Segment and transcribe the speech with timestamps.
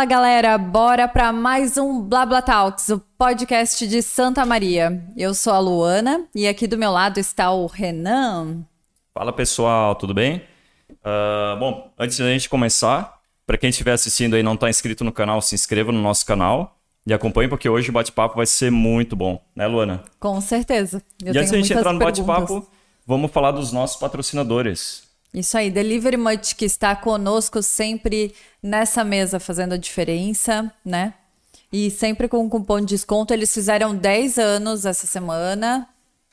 [0.00, 5.04] Fala galera, bora para mais um Blabla Talks, o podcast de Santa Maria.
[5.14, 8.64] Eu sou a Luana e aqui do meu lado está o Renan.
[9.12, 10.42] Fala pessoal, tudo bem?
[10.88, 15.04] Uh, bom, antes da gente começar, para quem estiver assistindo aí e não está inscrito
[15.04, 18.70] no canal, se inscreva no nosso canal e acompanhe porque hoje o bate-papo vai ser
[18.70, 20.02] muito bom, né Luana?
[20.18, 21.02] Com certeza.
[21.22, 22.66] Eu e antes da gente entrar no bate-papo,
[23.06, 25.09] vamos falar dos nossos patrocinadores.
[25.32, 31.14] Isso aí, Delivery Much que está conosco sempre nessa mesa fazendo a diferença, né?
[31.72, 33.32] E sempre com um cupom de desconto.
[33.32, 35.88] Eles fizeram 10 anos essa semana,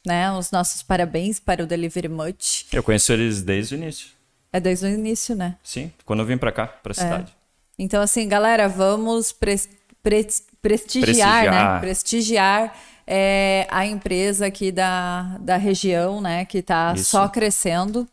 [0.06, 0.32] né?
[0.32, 2.66] Os nossos parabéns para o Delivery Much.
[2.74, 4.10] Eu conheço eles desde o início.
[4.52, 5.56] É desde o início, né?
[5.62, 7.04] Sim, quando eu vim para cá, para a é.
[7.04, 7.38] cidade.
[7.78, 9.56] Então, assim, galera, vamos pre
[10.02, 10.26] pre
[10.60, 11.80] prestigiar, prestigiar, né?
[11.80, 16.46] Prestigiar é, a empresa aqui da, da região, né?
[16.46, 18.08] Que está só crescendo.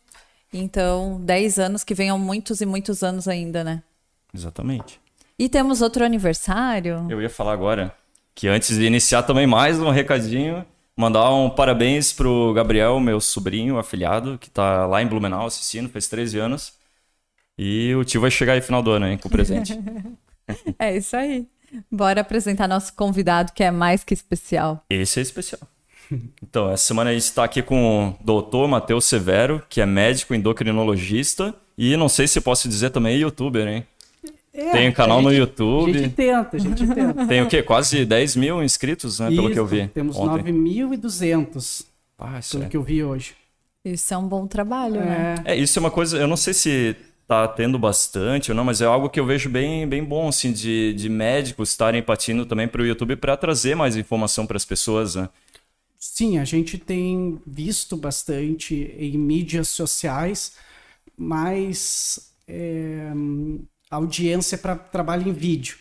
[0.57, 3.83] Então, 10 anos que venham muitos e muitos anos ainda, né?
[4.33, 4.99] Exatamente.
[5.37, 7.05] E temos outro aniversário.
[7.09, 7.93] Eu ia falar agora
[8.33, 13.77] que antes de iniciar também mais um recadinho, mandar um parabéns pro Gabriel, meu sobrinho
[13.77, 16.73] afilhado, que tá lá em Blumenau assistindo, fez 13 anos.
[17.57, 19.77] E o tio vai chegar aí no final do ano, hein, com o presente.
[20.79, 21.47] é isso aí.
[21.91, 24.85] Bora apresentar nosso convidado, que é mais que especial.
[24.89, 25.61] Esse é especial.
[26.41, 30.33] Então, essa semana a gente está aqui com o doutor Matheus Severo, que é médico
[30.33, 33.85] endocrinologista e não sei se posso dizer também youtuber, hein?
[34.53, 35.91] É, tem um canal gente, no YouTube.
[35.91, 37.27] A gente tenta, a gente tenta.
[37.27, 37.61] Tem o quê?
[37.61, 39.27] Quase 10 mil inscritos, né?
[39.27, 39.87] Isso, pelo que eu vi.
[39.89, 41.85] Temos 9.200.
[42.17, 42.67] Ah, pelo é.
[42.67, 43.35] que eu vi hoje.
[43.83, 45.05] Isso é um bom trabalho, é.
[45.05, 45.35] né?
[45.43, 46.95] É, isso é uma coisa, eu não sei se
[47.27, 50.51] tá tendo bastante ou não, mas é algo que eu vejo bem, bem bom, assim,
[50.51, 54.65] de, de médicos estarem partindo também para o YouTube para trazer mais informação para as
[54.65, 55.29] pessoas, né?
[56.13, 60.53] Sim, a gente tem visto bastante em mídias sociais,
[61.17, 63.11] mas é,
[63.89, 65.77] audiência para trabalho em vídeo.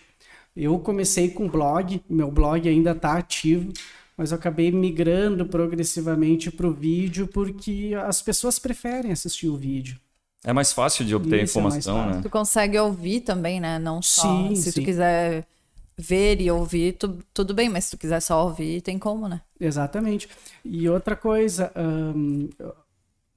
[0.56, 3.70] Eu comecei com blog, meu blog ainda está ativo,
[4.16, 10.00] mas eu acabei migrando progressivamente para o vídeo porque as pessoas preferem assistir o vídeo.
[10.42, 12.20] É mais fácil de obter Isso é informação, é né?
[12.22, 13.78] Tu consegue ouvir também, né?
[13.78, 14.22] Não só.
[14.22, 14.80] Sim, se sim.
[14.80, 15.46] tu quiser
[15.96, 19.40] ver e ouvir, tu, tudo bem, mas se tu quiser só ouvir, tem como, né?
[19.60, 20.28] Exatamente.
[20.64, 21.72] E outra coisa,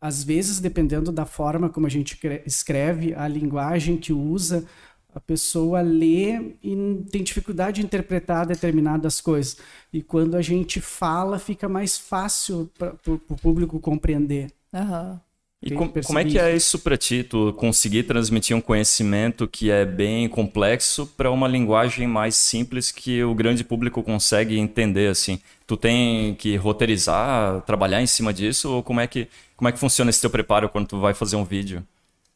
[0.02, 4.66] às vezes, dependendo da forma como a gente escreve, a linguagem que usa,
[5.14, 9.58] a pessoa lê e tem dificuldade de interpretar determinadas coisas.
[9.92, 14.52] E quando a gente fala, fica mais fácil para o público compreender.
[14.72, 15.20] Uhum.
[15.62, 19.72] E com, como é que é isso para ti, tu conseguir transmitir um conhecimento que
[19.72, 25.42] é bem complexo para uma linguagem mais simples que o grande público consegue entender assim?
[25.66, 29.80] Tu tem que roteirizar, trabalhar em cima disso ou como é que como é que
[29.80, 31.84] funciona esse teu preparo quando tu vai fazer um vídeo?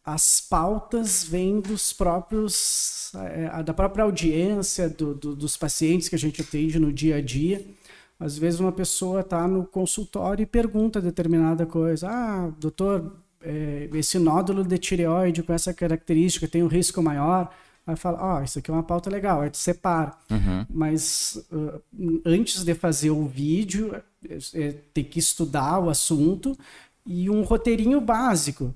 [0.04, 6.18] As pautas vêm dos próprios é, da própria audiência, do, do, dos pacientes que a
[6.18, 7.64] gente atende no dia a dia.
[8.22, 12.08] Às vezes uma pessoa está no consultório e pergunta determinada coisa.
[12.08, 17.52] Ah, doutor, é, esse nódulo de tireoide com essa característica tem um risco maior.
[17.86, 20.14] Aí fala, ó, oh, isso aqui é uma pauta legal, aí te separa.
[20.30, 20.66] Uhum.
[20.70, 21.82] Mas uh,
[22.24, 23.96] antes de fazer o vídeo,
[24.30, 26.56] é, é, tem que estudar o assunto
[27.04, 28.72] e um roteirinho básico.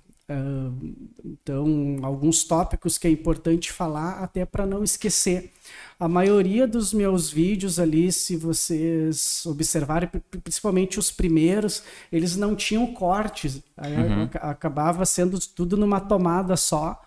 [1.23, 5.51] Então, alguns tópicos que é importante falar até para não esquecer.
[5.99, 10.09] A maioria dos meus vídeos ali, se vocês observarem,
[10.43, 13.57] principalmente os primeiros, eles não tinham cortes.
[13.77, 14.27] Uhum.
[14.41, 16.99] Acabava sendo tudo numa tomada só.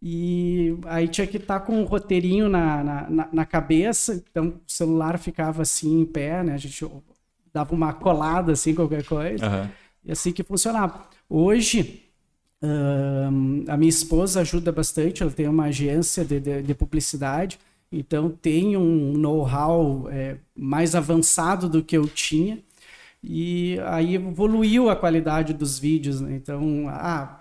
[0.00, 4.70] E aí tinha que estar tá com um roteirinho na, na, na, cabeça, então o
[4.70, 6.52] celular ficava assim em pé, né?
[6.54, 6.86] A gente
[7.52, 9.44] dava uma colada assim, qualquer coisa.
[9.48, 9.68] Uhum.
[10.04, 11.08] E assim que funcionava.
[11.28, 12.05] Hoje,
[13.68, 17.58] a minha esposa ajuda bastante, ela tem uma agência de, de, de publicidade.
[17.90, 22.58] Então tem um know-how é, mais avançado do que eu tinha
[23.22, 26.20] e aí evoluiu a qualidade dos vídeos.
[26.20, 26.36] Né?
[26.36, 27.40] Então, ah,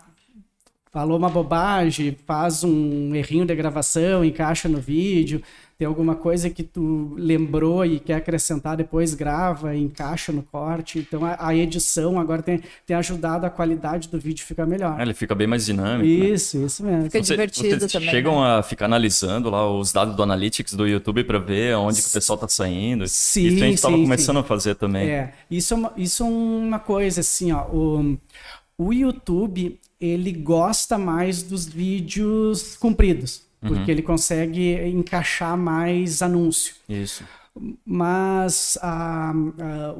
[0.91, 5.41] falou uma bobagem, faz um errinho de gravação, encaixa no vídeo
[5.77, 10.99] tem alguma coisa que tu lembrou e quer acrescentar, depois grava, encaixa no corte.
[10.99, 14.97] Então a, a edição agora tem, tem ajudado a qualidade do vídeo ficar melhor.
[14.97, 16.07] É, ele fica bem mais dinâmico.
[16.07, 16.29] Né?
[16.29, 16.65] Isso, né?
[16.65, 17.03] isso mesmo.
[17.03, 18.09] Fica Você, divertido vocês também.
[18.09, 18.59] Chegam né?
[18.59, 22.11] a ficar analisando lá os dados do Analytics do YouTube para ver onde que o
[22.11, 23.05] pessoal tá saindo.
[23.09, 24.41] Sim, isso a gente estava começando sim.
[24.41, 25.09] a fazer também.
[25.09, 27.65] É, isso é uma, isso é uma coisa assim, ó.
[27.65, 28.17] O,
[28.77, 33.89] o YouTube ele gosta mais dos vídeos compridos porque uhum.
[33.89, 36.75] ele consegue encaixar mais anúncio.
[36.87, 37.23] Isso.
[37.85, 39.31] Mas ah,
[39.61, 39.95] ah,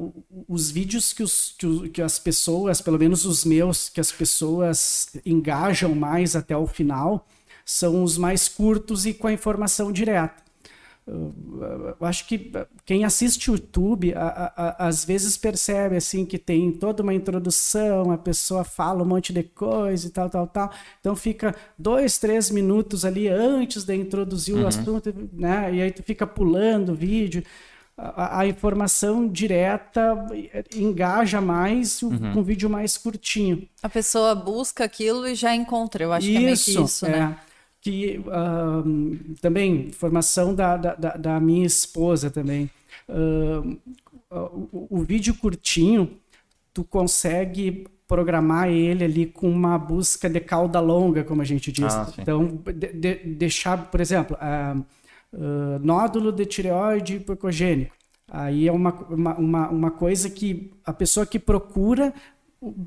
[0.46, 5.08] os vídeos que, os, que, que, as pessoas, pelo menos os meus, que as pessoas
[5.24, 7.26] engajam mais até o final,
[7.64, 10.45] são os mais curtos e com a informação direta.
[11.08, 12.50] Eu acho que
[12.84, 17.14] quem assiste o YouTube a, a, a, às vezes percebe assim que tem toda uma
[17.14, 20.70] introdução, a pessoa fala um monte de coisa e tal, tal, tal.
[20.98, 24.64] Então fica dois, três minutos ali antes de introduzir uhum.
[24.64, 25.72] o assunto, né?
[25.74, 27.44] E aí tu fica pulando o vídeo.
[27.96, 30.26] A, a, informação direta
[30.74, 32.32] engaja mais uhum.
[32.32, 33.66] com um vídeo mais curtinho.
[33.80, 36.02] A pessoa busca aquilo e já encontra.
[36.02, 37.38] Eu acho isso, que é meio que isso, né?
[37.86, 42.68] Que uh, também formação da, da, da, minha esposa também.
[43.08, 43.78] Uh,
[44.72, 46.18] o, o, vídeo curtinho
[46.74, 51.94] tu consegue programar ele ali com uma busca de cauda longa como a gente diz.
[51.94, 57.94] Ah, então de, de, deixar por exemplo uh, nódulo de tireoide hipocogênico
[58.28, 62.12] aí é uma, uma, uma, uma coisa que a pessoa que procura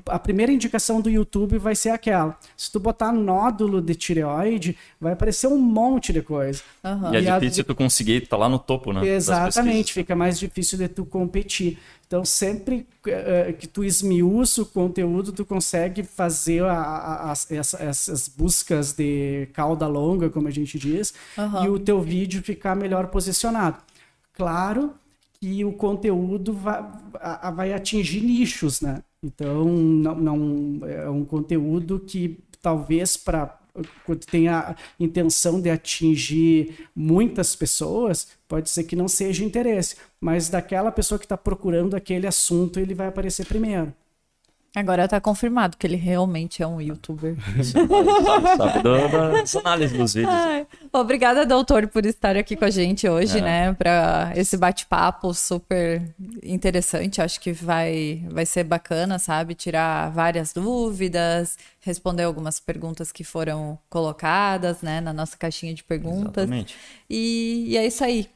[0.06, 2.36] a primeira indicação do YouTube vai ser aquela.
[2.56, 6.62] Se tu botar nódulo de tireoide, vai aparecer um monte de coisa.
[6.82, 7.14] Uhum.
[7.14, 7.64] E é e difícil a...
[7.64, 9.06] tu conseguir, tá lá no topo, né?
[9.06, 11.78] Exatamente, fica mais difícil de tu competir.
[12.06, 17.80] Então, sempre uh, que tu esmiuça o conteúdo, tu consegue fazer a, a, a, essa,
[17.80, 21.64] essas buscas de cauda longa, como a gente diz, uhum.
[21.64, 23.78] e o teu vídeo ficar melhor posicionado.
[24.32, 24.94] Claro
[25.40, 26.84] que o conteúdo vai,
[27.54, 29.02] vai atingir nichos, né?
[29.22, 33.58] Então, não, não é um conteúdo que talvez para
[34.04, 40.48] quando tem a intenção de atingir muitas pessoas, pode ser que não seja interesse, mas
[40.48, 43.94] daquela pessoa que está procurando aquele assunto, ele vai aparecer primeiro.
[44.74, 47.34] Agora tá confirmado que ele realmente é um youtuber.
[48.56, 48.82] sabe,
[49.32, 50.32] das análises dos vídeos.
[50.32, 53.40] Ai, obrigada, doutor, por estar aqui com a gente hoje, é.
[53.40, 53.72] né?
[53.74, 56.00] Para esse bate-papo super
[56.40, 57.20] interessante.
[57.20, 59.56] Acho que vai, vai ser bacana, sabe?
[59.56, 65.00] Tirar várias dúvidas, responder algumas perguntas que foram colocadas, né?
[65.00, 66.44] Na nossa caixinha de perguntas.
[66.44, 66.76] Exatamente.
[67.08, 68.28] E, e é isso aí.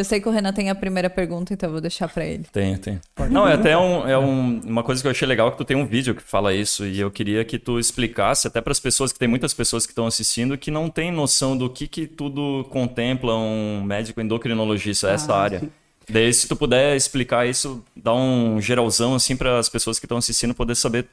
[0.00, 2.44] Eu sei que o Renan tem a primeira pergunta, então eu vou deixar para ele.
[2.50, 2.98] Tem, tem.
[3.30, 5.76] Não, é até um, é um, uma coisa que eu achei legal que tu tem
[5.76, 9.12] um vídeo que fala isso e eu queria que tu explicasse até para as pessoas
[9.12, 12.66] que tem muitas pessoas que estão assistindo que não tem noção do que que tudo
[12.70, 15.60] contempla um médico endocrinologista ah, essa área.
[15.60, 15.70] Sim.
[16.08, 20.16] Daí se tu puder explicar isso, dá um geralzão assim para as pessoas que estão
[20.16, 21.06] assistindo poder saber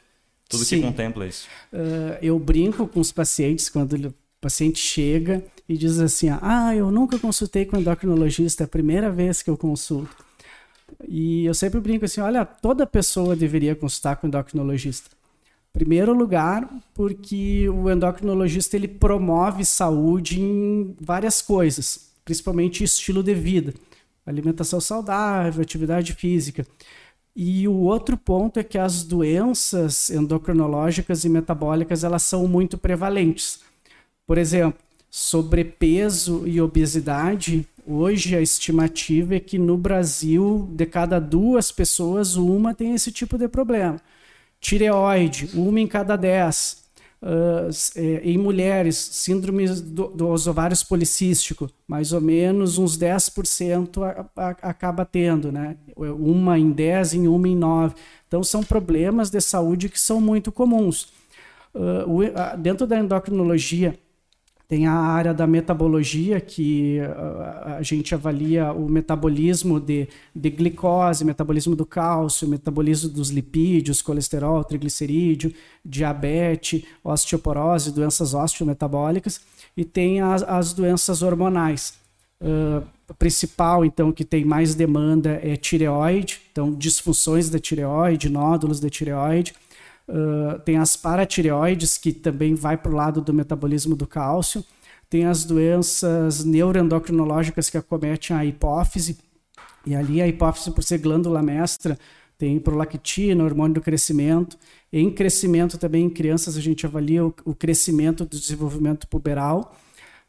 [0.48, 0.78] tudo sim.
[0.78, 1.46] que contempla isso.
[1.74, 6.92] Uh, eu brinco com os pacientes quando o paciente chega e diz assim: Ah, eu
[6.92, 10.26] nunca consultei com endocrinologista, é a primeira vez que eu consulto.
[11.08, 15.10] E eu sempre brinco assim: olha, toda pessoa deveria consultar com endocrinologista.
[15.74, 23.74] Primeiro lugar, porque o endocrinologista ele promove saúde em várias coisas, principalmente estilo de vida,
[24.26, 26.66] alimentação saudável, atividade física.
[27.36, 33.60] E o outro ponto é que as doenças endocrinológicas e metabólicas elas são muito prevalentes.
[34.26, 34.80] Por exemplo,
[35.10, 42.74] sobrepeso e obesidade, hoje a estimativa é que no Brasil, de cada duas pessoas, uma
[42.74, 44.00] tem esse tipo de problema.
[44.60, 46.86] Tireoide, uma em cada dez.
[47.20, 47.72] Uh,
[48.22, 55.04] em mulheres, síndrome do, dos ovários policísticos, mais ou menos uns 10% a, a, acaba
[55.04, 55.78] tendo, né?
[55.96, 57.96] Uma em 10, em uma em 9.
[58.28, 61.08] Então, são problemas de saúde que são muito comuns.
[61.74, 63.98] Uh, o, dentro da endocrinologia,
[64.68, 71.24] tem a área da metabologia, que a, a gente avalia o metabolismo de, de glicose,
[71.24, 75.54] metabolismo do cálcio, metabolismo dos lipídios, colesterol, triglicerídeo,
[75.86, 79.40] diabetes, osteoporose, doenças osteometabólicas.
[79.76, 81.94] E tem as, as doenças hormonais.
[82.42, 82.86] Uh,
[83.18, 89.56] principal, então, que tem mais demanda é tireoide, então disfunções da tireoide, nódulos da tireoide,
[90.08, 94.64] Uh, tem as paratireoides, que também vai para o lado do metabolismo do cálcio.
[95.10, 99.18] Tem as doenças neuroendocrinológicas que acometem a hipófise.
[99.86, 101.98] E ali a hipófise, por ser glândula mestra,
[102.38, 104.58] tem prolactina, hormônio do crescimento.
[104.92, 109.76] Em crescimento também em crianças a gente avalia o, o crescimento do desenvolvimento puberal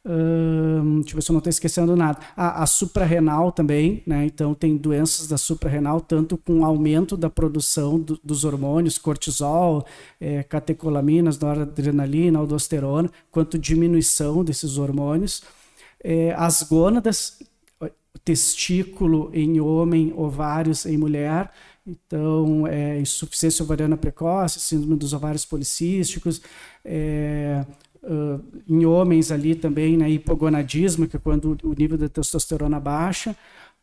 [0.05, 2.19] deixa eu ver se eu não estou esquecendo nada.
[2.37, 4.25] A, a suprarrenal também, né?
[4.25, 9.87] Então tem doenças da suprarrenal, tanto com aumento da produção do, dos hormônios, cortisol,
[10.21, 15.43] é, catecolaminas, noradrenalina, aldosterona, quanto diminuição desses hormônios.
[16.03, 17.39] É, as gônadas,
[18.25, 21.51] testículo em homem, ovários em mulher,
[21.89, 26.43] então, é, insuficiência ovariana precoce, síndrome dos ovários policísticos,
[26.85, 27.65] é,
[28.03, 33.37] uh, em homens ali também, né, hipogonadismo, que é quando o nível de testosterona baixa.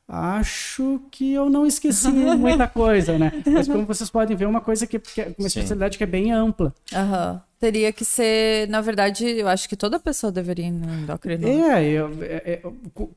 [0.07, 3.31] Acho que eu não esqueci muita coisa, né?
[3.51, 5.59] Mas como vocês podem ver, uma coisa que, que é uma Sim.
[5.59, 6.71] especialidade que é bem ampla.
[6.93, 7.39] Uhum.
[7.59, 11.59] teria que ser, na verdade, eu acho que toda pessoa deveria ir no endocrinólogo.
[11.73, 12.61] É, é, é,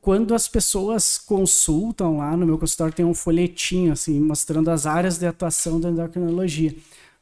[0.01, 5.19] quando as pessoas consultam lá no meu consultório, tem um folhetinho, assim, mostrando as áreas
[5.19, 6.73] de atuação da endocrinologia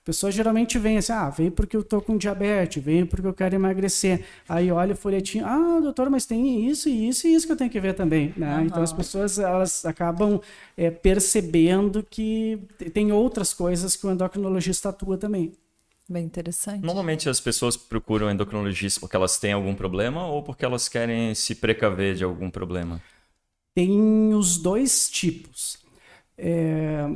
[0.08, 3.56] pessoa geralmente vem assim, ah, vem porque eu tô com diabetes, vem porque eu quero
[3.56, 4.24] emagrecer.
[4.48, 7.70] Aí olha o folhetinho, ah, doutor, mas tem isso, isso e isso que eu tenho
[7.70, 8.56] que ver também, né?
[8.56, 8.66] Uhum.
[8.66, 10.40] Então as pessoas, elas acabam
[10.78, 12.58] é, percebendo que
[12.94, 15.52] tem outras coisas que o endocrinologista atua também.
[16.10, 16.86] Bem interessante.
[16.86, 21.54] Normalmente as pessoas procuram endocrinologista porque elas têm algum problema ou porque elas querem se
[21.54, 23.02] precaver de algum problema?
[23.76, 25.86] Tem os dois tipos.
[26.38, 27.10] É,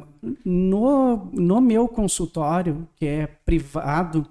[0.44, 4.28] no, no meu consultório, que é privado,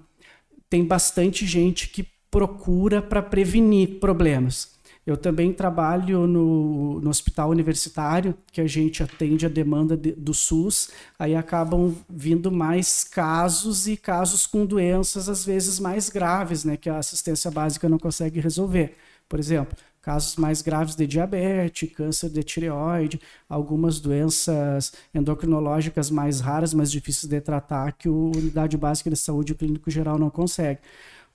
[0.69, 4.79] tem bastante gente que procura para prevenir problemas.
[5.05, 10.33] Eu também trabalho no, no, hospital universitário, que a gente atende a demanda de, do
[10.33, 16.77] SUS, aí acabam vindo mais casos e casos com doenças, às vezes mais graves, né,
[16.77, 18.95] que a assistência básica não consegue resolver.
[19.27, 26.73] Por exemplo, casos mais graves de diabetes, câncer de tireoide, algumas doenças endocrinológicas mais raras,
[26.73, 30.79] mais difíceis de tratar, que a unidade básica de saúde clínico geral não consegue.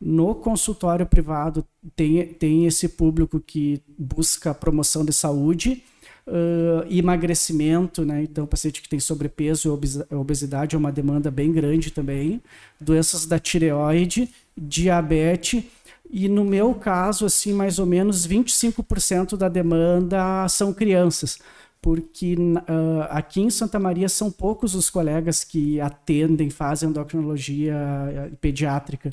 [0.01, 5.83] No consultório privado tem, tem esse público que busca promoção de saúde,
[6.27, 8.23] uh, emagrecimento, né?
[8.23, 9.81] Então, paciente que tem sobrepeso
[10.11, 12.43] e obesidade é uma demanda bem grande também.
[12.79, 15.65] Doenças da tireoide, diabetes
[16.11, 21.39] e no meu caso, assim, mais ou menos 25% da demanda são crianças,
[21.81, 28.31] porque uh, aqui em Santa Maria são poucos os colegas que atendem, fazem endocrinologia eh,
[28.41, 29.11] pediátrica.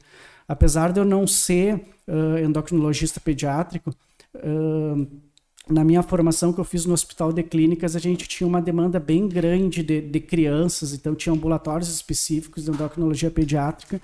[0.47, 1.75] Apesar de eu não ser
[2.07, 3.93] uh, endocrinologista pediátrico,
[4.35, 5.07] uh,
[5.69, 8.99] na minha formação que eu fiz no Hospital de Clínicas, a gente tinha uma demanda
[8.99, 14.01] bem grande de, de crianças, então tinha ambulatórios específicos de endocrinologia pediátrica.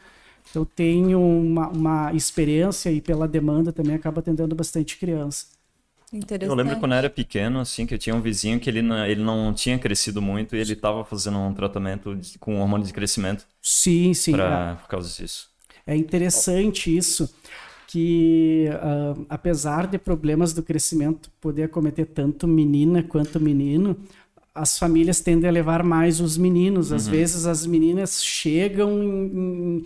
[0.49, 5.45] Então tenho uma, uma experiência e pela demanda também acaba atendendo bastante criança.
[6.41, 9.05] Eu lembro quando eu era pequeno, assim, que eu tinha um vizinho que ele não,
[9.05, 12.91] ele não tinha crescido muito e ele estava fazendo um tratamento de, com hormônio de
[12.91, 13.45] crescimento.
[13.61, 14.31] Sim, sim.
[14.31, 14.81] Pra, é.
[14.81, 15.49] Por causa disso.
[15.85, 17.31] É interessante isso,
[17.87, 23.95] que uh, apesar de problemas do crescimento poder acometer tanto menina quanto menino,
[24.53, 26.91] as famílias tendem a levar mais os meninos.
[26.91, 27.11] Às uhum.
[27.11, 29.85] vezes as meninas chegam em, em,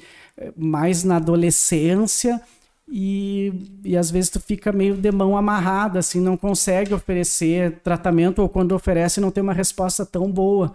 [0.55, 2.41] mais na adolescência
[2.87, 3.53] e,
[3.83, 8.49] e às vezes tu fica meio de mão amarrada, assim, não consegue oferecer tratamento ou
[8.49, 10.73] quando oferece não tem uma resposta tão boa.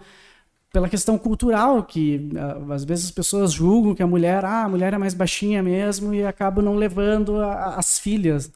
[0.71, 2.29] Pela questão cultural, que
[2.71, 6.13] às vezes as pessoas julgam que a mulher, ah, a mulher é mais baixinha mesmo
[6.13, 8.51] e acabam não levando a, as filhas.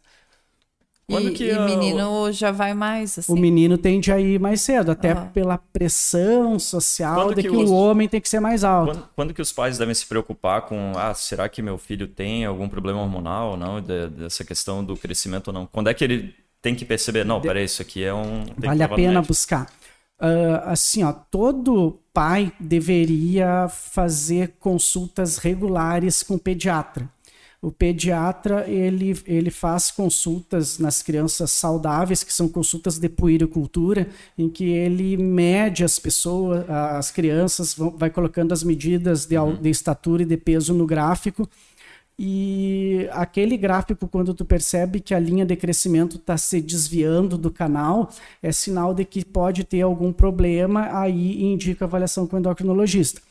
[1.10, 3.31] Quando e, que e menino já vai mais, assim.
[3.31, 5.27] O menino tende a ir mais cedo, até uhum.
[5.27, 7.69] pela pressão social quando de que, que os...
[7.69, 8.93] o homem tem que ser mais alto.
[8.93, 12.45] Quando, quando, que os pais devem se preocupar com, ah, será que meu filho tem
[12.45, 15.65] algum problema hormonal ou não, de, dessa questão do crescimento ou não?
[15.65, 17.48] Quando é que ele tem que perceber, não, de...
[17.48, 18.45] peraí, isso aqui é um...
[18.57, 19.67] Vale a pena buscar.
[20.22, 27.10] Uh, assim, ó, todo pai deveria fazer consultas regulares com o pediatra.
[27.63, 34.50] O pediatra ele, ele faz consultas nas crianças saudáveis, que são consultas de puericultura, em
[34.50, 39.55] que ele mede as pessoas, as crianças, vão, vai colocando as medidas de, uhum.
[39.55, 41.50] de estatura e de peso no gráfico.
[42.20, 47.50] E aquele gráfico, quando tu percebe que a linha de crescimento está se desviando do
[47.50, 48.10] canal,
[48.41, 53.22] é sinal de que pode ter algum problema, aí indica avaliação com o endocrinologista.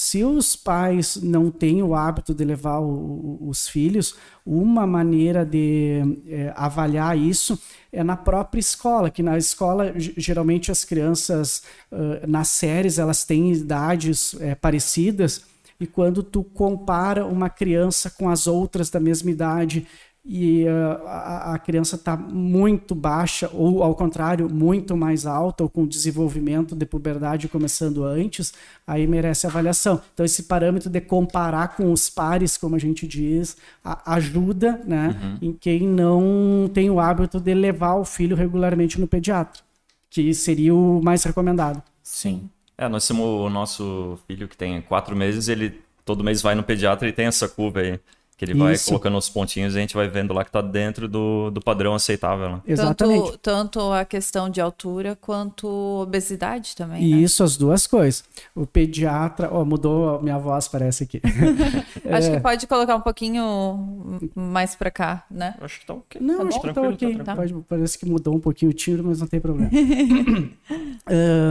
[0.00, 4.16] Se os pais não têm o hábito de levar o, os filhos,
[4.46, 7.60] uma maneira de é, avaliar isso
[7.92, 13.52] é na própria escola, que na escola geralmente as crianças uh, nas séries elas têm
[13.52, 15.44] idades é, parecidas
[15.78, 19.86] e quando tu compara uma criança com as outras da mesma idade
[20.24, 25.68] e uh, a, a, criança está muito baixa, ou ao contrário, muito mais alta, ou
[25.68, 28.52] com desenvolvimento de puberdade começando antes,
[28.86, 30.00] aí merece avaliação.
[30.12, 35.18] Então, esse parâmetro de comparar com os pares, como a gente diz, a, ajuda né,
[35.22, 35.48] uhum.
[35.48, 39.62] em quem não tem o hábito de levar o filho regularmente no pediatra,
[40.10, 41.82] que seria o mais recomendado.
[42.02, 42.48] Sim.
[42.76, 46.62] É, nós temos o nosso filho que tem quatro meses, ele todo mês vai no
[46.62, 48.00] pediatra e tem essa curva aí
[48.40, 48.86] que ele vai Isso.
[48.86, 51.94] colocando os pontinhos e a gente vai vendo lá que está dentro do, do padrão
[51.94, 52.52] aceitável.
[52.52, 52.62] Né?
[52.66, 53.32] Exatamente.
[53.32, 57.02] Tanto, tanto, a questão de altura quanto obesidade também.
[57.02, 57.18] Né?
[57.18, 58.24] Isso, as duas coisas.
[58.54, 59.50] O pediatra.
[59.52, 61.20] Oh, mudou a minha voz, parece aqui.
[62.10, 62.36] Acho é...
[62.36, 65.54] que pode colocar um pouquinho mais para cá, né?
[65.60, 66.18] Acho que tá ok.
[66.18, 67.18] Não, tá acho que tá ok.
[67.18, 69.70] Tá pode, parece que mudou um pouquinho o tiro, mas não tem problema.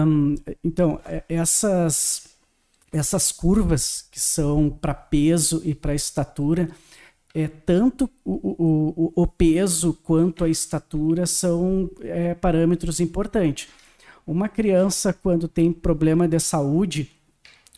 [0.07, 2.28] um, então, é, essas
[2.91, 6.69] essas curvas que são para peso e para estatura,
[7.33, 13.69] é tanto o, o, o, peso quanto a estatura são é, parâmetros importantes.
[14.25, 17.11] Uma criança, quando tem problema de saúde,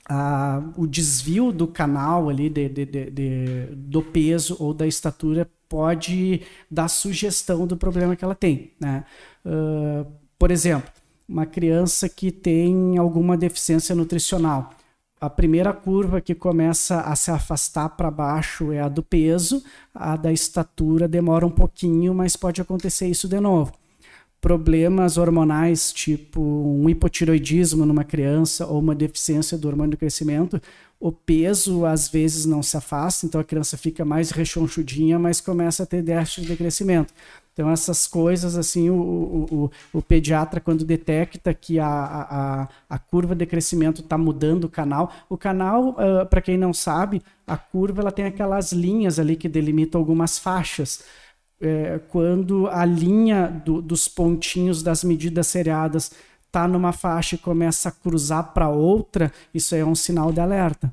[0.08, 6.41] a, o desvio do canal ali de, de, de, do peso ou da estatura pode
[6.70, 8.72] dar sugestão do problema que ela tem.
[8.80, 9.06] Né?
[9.46, 10.06] Uh,
[10.38, 10.91] por exemplo,
[11.27, 14.74] uma criança que tem alguma deficiência nutricional.
[15.22, 19.63] A primeira curva que começa a se afastar para baixo é a do peso,
[19.94, 23.72] a da estatura demora um pouquinho, mas pode acontecer isso de novo
[24.42, 30.60] problemas hormonais, tipo um hipotiroidismo numa criança ou uma deficiência do hormônio do crescimento,
[31.00, 35.84] o peso às vezes não se afasta, então a criança fica mais rechonchudinha, mas começa
[35.84, 37.13] a ter déficit de crescimento.
[37.53, 43.00] Então, essas coisas, assim, o, o, o, o pediatra, quando detecta que a, a, a
[43.00, 47.58] curva de crescimento está mudando o canal, o canal, uh, para quem não sabe, a
[47.58, 51.03] curva ela tem aquelas linhas ali que delimitam algumas faixas
[51.62, 56.12] é, quando a linha do, dos pontinhos das medidas seriadas
[56.48, 60.91] está numa faixa e começa a cruzar para outra, isso é um sinal de alerta.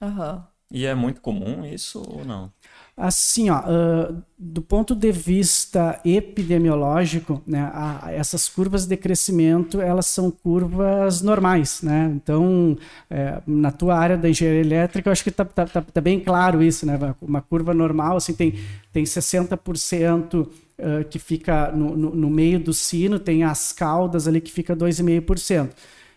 [0.00, 0.42] Uhum.
[0.72, 2.52] E é muito comum isso ou não?
[2.96, 10.06] Assim, ó, uh, do ponto de vista epidemiológico, né, a, essas curvas de crescimento elas
[10.06, 12.12] são curvas normais, né?
[12.14, 12.76] Então,
[13.08, 16.20] é, na tua área da engenharia elétrica, eu acho que está tá, tá, tá, bem
[16.20, 16.98] claro isso, né?
[17.22, 18.54] Uma curva normal, assim, tem,
[18.92, 20.46] tem 60%
[20.80, 24.76] uh, que fica no, no, no, meio do sino, tem as caudas ali que fica
[24.76, 25.70] 2,5%.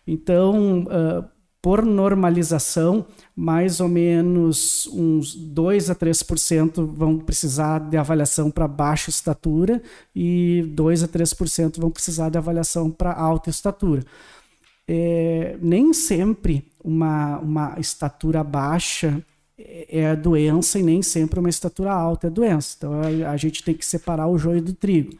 [0.05, 1.25] Então, uh,
[1.63, 9.09] por normalização, mais ou menos uns 2 a 3% vão precisar de avaliação para baixa
[9.09, 9.81] estatura
[10.13, 14.03] e 2 a 3% vão precisar de avaliação para alta estatura.
[14.85, 19.25] É, nem sempre uma, uma estatura baixa
[19.57, 22.75] é, é a doença e nem sempre uma estatura alta é doença.
[22.77, 25.17] Então a, a gente tem que separar o joio do trigo.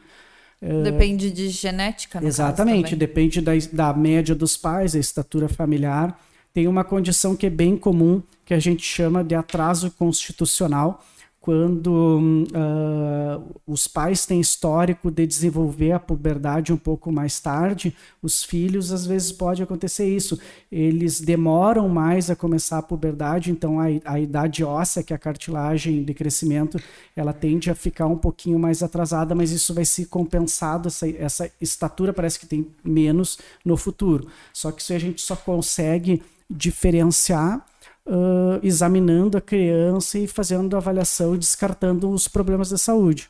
[0.60, 6.14] É, depende de genética, Exatamente, depende da, da média dos pais, a estatura familiar
[6.54, 11.04] tem uma condição que é bem comum, que a gente chama de atraso constitucional,
[11.40, 18.42] quando uh, os pais têm histórico de desenvolver a puberdade um pouco mais tarde, os
[18.42, 20.40] filhos às vezes pode acontecer isso.
[20.72, 25.18] Eles demoram mais a começar a puberdade, então a, a idade óssea, que é a
[25.18, 26.80] cartilagem de crescimento,
[27.14, 31.50] ela tende a ficar um pouquinho mais atrasada, mas isso vai ser compensado, essa, essa
[31.60, 34.28] estatura parece que tem menos no futuro.
[34.50, 37.64] Só que isso a gente só consegue diferenciar
[38.06, 43.28] uh, examinando a criança e fazendo a avaliação e descartando os problemas de saúde.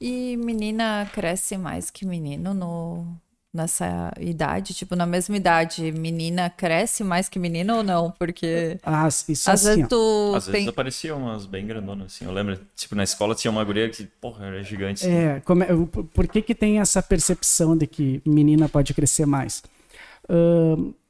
[0.00, 3.06] E menina cresce mais que menino no,
[3.54, 4.74] nessa idade?
[4.74, 8.10] Tipo, na mesma idade, menina cresce mais que menino ou não?
[8.10, 8.80] Porque.
[8.82, 10.32] Ah, isso às assim, vezes tu.
[10.34, 10.52] Às tem...
[10.52, 12.24] vezes apareciam umas bem grandonas, assim.
[12.24, 15.06] Eu lembro, tipo, na escola tinha uma guria que, porra, era gigante.
[15.06, 15.14] Assim.
[15.14, 15.68] É, como é,
[16.12, 19.62] por que, que tem essa percepção de que menina pode crescer mais?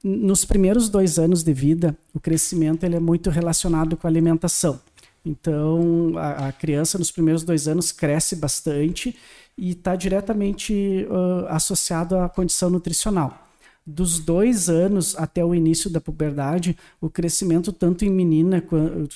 [0.03, 4.81] Nos primeiros dois anos de vida, o crescimento ele é muito relacionado com a alimentação.
[5.25, 9.17] Então, a, a criança nos primeiros dois anos cresce bastante
[9.57, 13.49] e está diretamente uh, associado à condição nutricional.
[13.85, 18.63] Dos dois anos até o início da puberdade, o crescimento tanto em menina,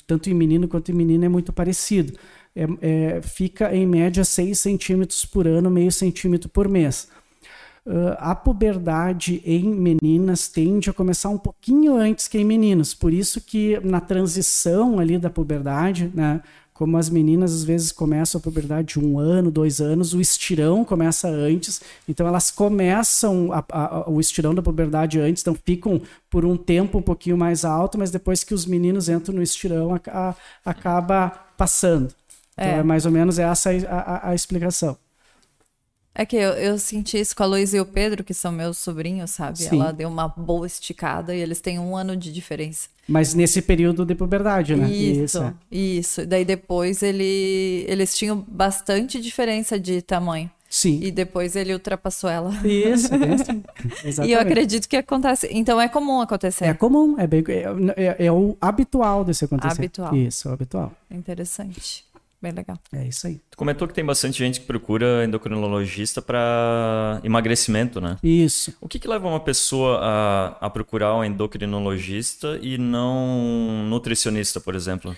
[0.06, 2.12] tanto em menino quanto em menina é muito parecido.
[2.54, 7.08] É, é, fica em média 6 centímetros por ano, meio centímetro por mês.
[7.86, 12.92] Uh, a puberdade em meninas tende a começar um pouquinho antes que em meninos.
[12.92, 16.42] Por isso que na transição ali da puberdade, né,
[16.74, 20.84] como as meninas às vezes começam a puberdade de um ano, dois anos, o estirão
[20.84, 26.44] começa antes, então elas começam a, a, o estirão da puberdade antes, então ficam por
[26.44, 30.34] um tempo um pouquinho mais alto, mas depois que os meninos entram no estirão, a,
[30.64, 32.12] acaba passando.
[32.52, 32.78] Então é.
[32.78, 34.98] é mais ou menos essa a, a explicação.
[36.18, 38.78] É que eu, eu senti isso com a Luísa e o Pedro, que são meus
[38.78, 39.58] sobrinhos, sabe?
[39.58, 39.78] Sim.
[39.78, 42.88] Ela deu uma boa esticada e eles têm um ano de diferença.
[43.06, 44.90] Mas nesse período de puberdade, né?
[44.90, 45.54] Isso, isso.
[45.70, 46.26] isso.
[46.26, 50.50] Daí depois ele, eles tinham bastante diferença de tamanho.
[50.70, 51.00] Sim.
[51.02, 52.50] E depois ele ultrapassou ela.
[52.66, 53.10] Isso,
[54.04, 54.22] isso.
[54.24, 55.48] e eu acredito que acontece.
[55.50, 56.64] Então é comum acontecer.
[56.64, 57.64] É comum, é, bem, é,
[57.96, 59.78] é, é o habitual desse acontecer.
[59.78, 60.16] Habitual.
[60.16, 60.92] Isso, habitual.
[61.10, 62.05] Interessante.
[62.46, 62.78] Bem legal.
[62.92, 63.40] É isso aí.
[63.50, 68.18] Tu comentou que tem bastante gente que procura endocrinologista para emagrecimento, né?
[68.22, 68.72] Isso.
[68.80, 74.76] O que, que leva uma pessoa a, a procurar um endocrinologista e não nutricionista, por
[74.76, 75.16] exemplo?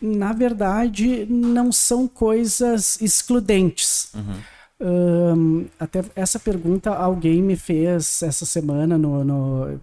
[0.00, 4.12] Na verdade, não são coisas excludentes.
[4.14, 4.40] Uhum.
[4.80, 9.80] Um, até essa pergunta alguém me fez essa semana no, no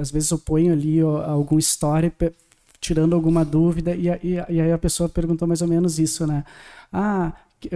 [0.00, 2.12] às vezes eu ponho ali ó, alguma história
[2.80, 6.44] tirando alguma dúvida e, e, e, aí a pessoa perguntou mais ou menos isso né
[6.92, 7.32] ah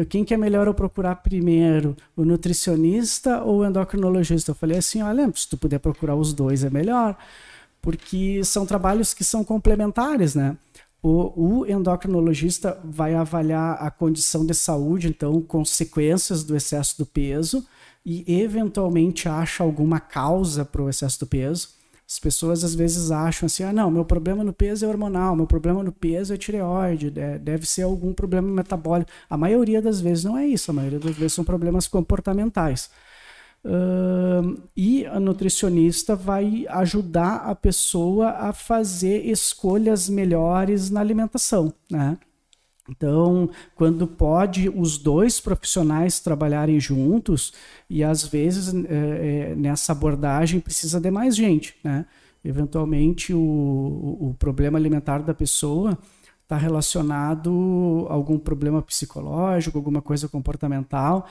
[0.08, 5.02] quem que é melhor eu procurar primeiro o nutricionista ou o endocrinologista eu falei assim
[5.02, 7.16] olha se tu puder procurar os dois é melhor
[7.82, 10.56] porque são trabalhos que são complementares né
[11.04, 17.62] o, o, endocrinologista vai avaliar a condição de saúde, então, consequências do excesso do peso
[18.06, 21.68] e, eventualmente, acha alguma causa para o excesso do peso.
[22.08, 25.46] As pessoas às vezes acham assim: ah, não, meu problema no peso é hormonal, meu
[25.46, 29.10] problema no peso é tireoide, deve ser algum problema metabólico.
[29.28, 32.90] A maioria das vezes não é isso, a maioria das vezes são problemas comportamentais.
[33.64, 42.18] Uh, e a nutricionista vai ajudar a pessoa a fazer escolhas melhores na alimentação, né?
[42.88, 47.52] Então, quando pode os dois profissionais trabalharem juntos,
[47.88, 52.04] e às vezes é, nessa abordagem precisa de mais gente, né?
[52.44, 55.98] Eventualmente o, o problema alimentar da pessoa
[56.42, 61.26] está relacionado a algum problema psicológico, alguma coisa comportamental,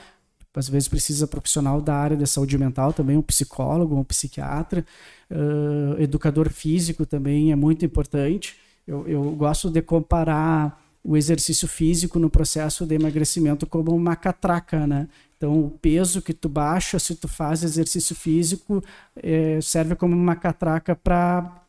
[0.52, 4.84] às vezes precisa profissional da área da saúde mental também, um psicólogo, um psiquiatra,
[5.30, 8.56] uh, educador físico também é muito importante.
[8.86, 14.86] Eu, eu gosto de comparar o exercício físico no processo de emagrecimento como uma catraca,
[14.86, 15.06] né?
[15.36, 18.82] Então, o peso que tu baixa se tu faz exercício físico
[19.14, 21.62] é, serve como uma catraca para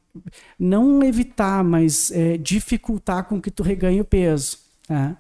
[0.57, 4.59] não evitar, mas é, dificultar com que tu reganhe o peso.
[4.89, 5.17] Né?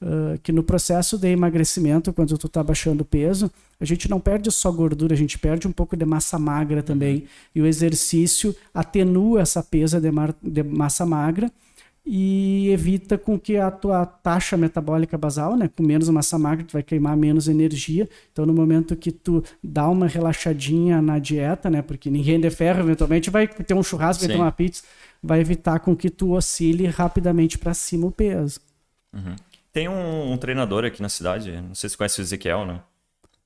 [0.00, 4.50] Uh, que no processo de emagrecimento, quando tu está baixando peso, a gente não perde
[4.50, 7.16] só gordura, a gente perde um pouco de massa magra também.
[7.16, 7.26] Uhum.
[7.56, 10.08] E o exercício atenua essa pesa de,
[10.42, 11.52] de, massa magra
[12.04, 16.72] e evita com que a tua taxa metabólica basal, né, com menos massa magra, tu
[16.72, 18.08] vai queimar menos energia.
[18.32, 22.80] Então, no momento que tu dá uma relaxadinha na dieta, né, porque ninguém de ferro,
[22.80, 24.82] eventualmente vai ter um churrasco, vai ter uma pizza,
[25.22, 28.60] vai evitar com que tu oscile rapidamente para cima o peso.
[29.12, 29.36] Uhum.
[29.72, 32.80] Tem um, um, treinador aqui na cidade, não sei se conhece o Ezequiel, né?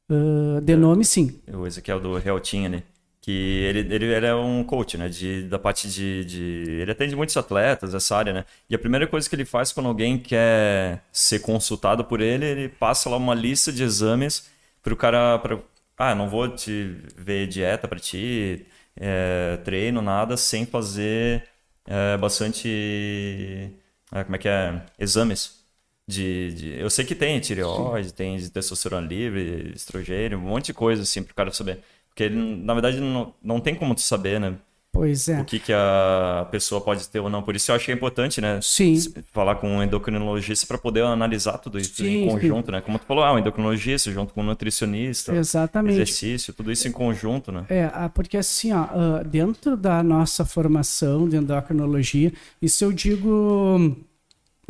[0.08, 1.38] Uh, de nome, sim.
[1.52, 2.82] O Ezequiel do Realtinha, né?
[3.24, 5.08] Que ele, ele, ele é um coach, né?
[5.08, 6.42] De, da parte de, de...
[6.82, 8.44] Ele atende muitos atletas, essa área, né?
[8.68, 12.68] E a primeira coisa que ele faz quando alguém quer ser consultado por ele, ele
[12.68, 14.50] passa lá uma lista de exames
[14.82, 15.38] para o cara...
[15.38, 15.58] Pra...
[15.96, 21.48] Ah, não vou te ver dieta para ti, é, treino, nada, sem fazer
[21.87, 23.70] é, bastante...
[24.12, 24.82] É, como é que é?
[24.98, 25.64] Exames
[26.06, 28.14] de, de, eu sei que tem tireoide, Sim.
[28.14, 31.80] tem testosterona livre, estrogênio, um monte de coisa assim pro cara saber.
[32.14, 34.55] Porque na verdade não, não tem como tu saber, né?
[34.94, 35.40] Pois é.
[35.40, 37.42] O que, que a pessoa pode ter ou não.
[37.42, 38.61] Por isso eu acho que é importante, né?
[38.62, 38.96] Sim.
[39.33, 42.72] Falar com um endocrinologista para poder analisar tudo isso sim, em conjunto, sim.
[42.72, 42.81] né?
[42.81, 45.35] Como tu falou, ah, um endocrinologista junto com um nutricionista.
[45.35, 45.94] Exatamente.
[45.94, 47.66] Exercício, tudo isso em conjunto, né?
[47.68, 53.96] É, ah, porque assim, ó, ah, dentro da nossa formação de endocrinologia, isso eu digo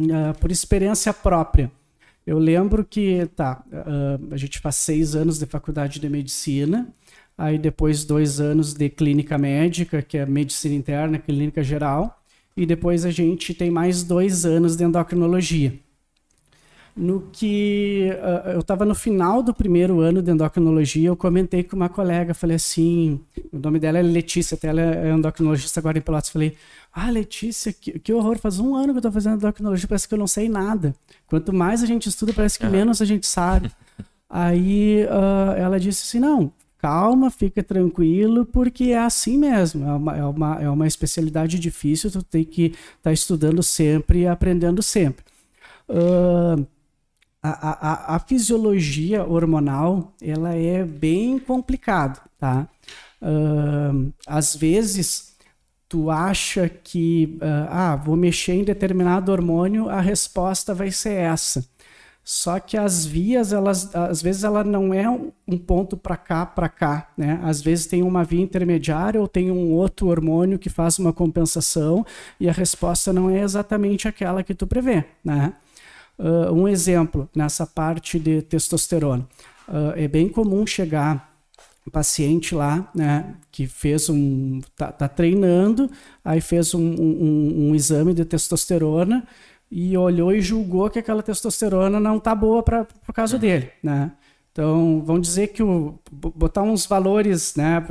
[0.00, 1.70] uh, por experiência própria.
[2.26, 3.62] Eu lembro que, tá,
[4.30, 6.88] a gente faz seis anos de faculdade de medicina,
[7.36, 12.20] aí depois dois anos de clínica médica, que é medicina interna, clínica geral,
[12.56, 15.72] e depois a gente tem mais dois anos de endocrinologia
[16.96, 21.74] no que uh, eu estava no final do primeiro ano de endocrinologia, eu comentei com
[21.74, 23.20] uma colega, falei assim,
[23.52, 26.56] o nome dela é Letícia, até ela é endocrinologista agora em Pelotas, falei,
[26.92, 30.14] ah, Letícia, que, que horror, faz um ano que eu estou fazendo endocrinologia, parece que
[30.14, 30.94] eu não sei nada.
[31.26, 33.72] Quanto mais a gente estuda, parece que menos a gente sabe.
[34.30, 36.52] Aí uh, ela disse assim, não,
[36.84, 42.10] calma, fica tranquilo, porque é assim mesmo, é uma, é uma, é uma especialidade difícil,
[42.10, 45.24] tu tem que estar tá estudando sempre e aprendendo sempre.
[45.88, 46.66] Uh,
[47.42, 52.68] a, a, a, fisiologia hormonal ela é bem complicada, tá?
[53.22, 55.36] Uh, às vezes
[55.88, 61.64] tu acha que uh, ah vou mexer em determinado hormônio, a resposta vai ser essa.
[62.24, 66.70] Só que as vias, elas, às vezes ela não é um ponto para cá, para
[66.70, 67.38] cá, né?
[67.42, 72.04] Às vezes tem uma via intermediária ou tem um outro hormônio que faz uma compensação
[72.40, 75.52] e a resposta não é exatamente aquela que tu prevê, né?
[76.18, 79.28] Uh, um exemplo nessa parte de testosterona.
[79.68, 81.34] Uh, é bem comum chegar
[81.86, 85.90] um paciente lá, né, que fez um, tá, tá treinando,
[86.24, 89.26] aí fez um, um, um, exame de testosterona
[89.76, 94.12] e olhou e julgou que aquela testosterona não tá boa para o caso dele, né?
[94.52, 97.84] Então, vamos dizer que o botar uns valores, né,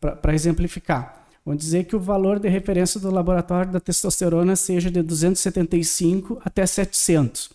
[0.00, 1.24] para exemplificar.
[1.46, 6.66] Vamos dizer que o valor de referência do laboratório da testosterona seja de 275 até
[6.66, 7.50] 700.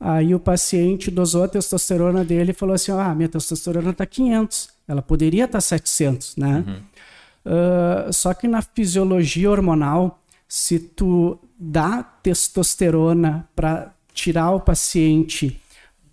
[0.00, 4.70] Aí o paciente dosou a testosterona dele e falou assim: ah, minha testosterona está 500,
[4.88, 6.64] ela poderia estar tá 700, né?
[6.66, 6.82] Uhum.
[7.46, 10.19] Uh, só que na fisiologia hormonal,
[10.50, 15.62] se tu dá testosterona para tirar o paciente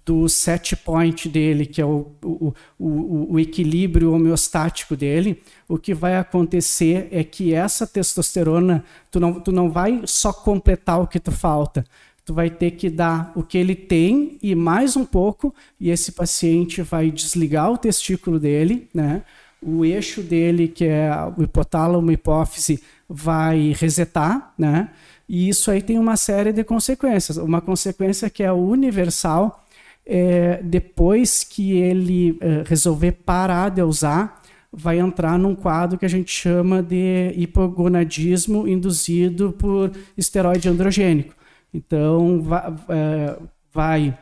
[0.05, 5.91] do set point dele, que é o, o, o, o, equilíbrio homeostático dele, o que
[5.91, 11.19] vai acontecer é que essa testosterona, tu não, tu não vai só completar o que
[11.19, 11.83] tu falta,
[12.23, 16.11] tu vai ter que dar o que ele tem e mais um pouco, e esse
[16.11, 19.23] paciente vai desligar o testículo dele, né?
[19.61, 24.89] O eixo dele, que é o hipotálamo hipófise, vai resetar, né?
[25.27, 27.37] E isso aí tem uma série de consequências.
[27.37, 29.65] Uma consequência que é universal,
[30.05, 34.41] é, depois que ele é, resolver parar de usar,
[34.71, 41.33] vai entrar num quadro que a gente chama de hipogonadismo induzido por esteroide androgênico.
[41.73, 43.37] Então, vai, é,
[43.73, 44.17] vai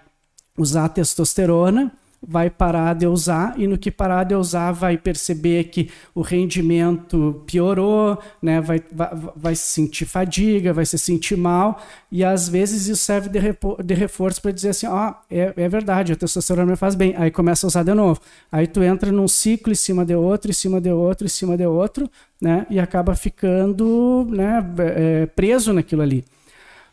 [0.58, 1.92] usar testosterona,
[2.28, 7.44] vai parar de usar e no que parar de usar vai perceber que o rendimento
[7.46, 8.60] piorou, né?
[8.60, 13.30] vai, vai, vai se sentir fadiga, vai se sentir mal e às vezes isso serve
[13.30, 13.40] de,
[13.84, 17.14] de reforço para dizer assim, ó, oh, é, é verdade, a testosterona me faz bem,
[17.18, 18.20] aí começa a usar de novo.
[18.52, 21.58] Aí tu entra num ciclo em cima de outro, em cima de outro, em cima
[21.58, 22.10] de outro,
[22.42, 22.66] né?
[22.70, 26.24] E acaba ficando né, é, preso naquilo ali.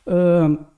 [0.07, 0.72] Uh,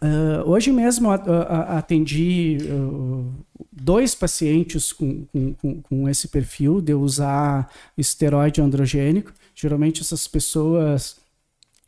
[0.00, 3.32] Uh, hoje mesmo atendi uh,
[3.72, 9.32] dois pacientes com, com, com, esse perfil de usar esteroide androgênico.
[9.54, 11.16] Geralmente essas pessoas.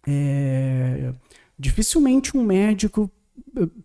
[0.06, 1.12] É,
[1.58, 3.10] dificilmente um médico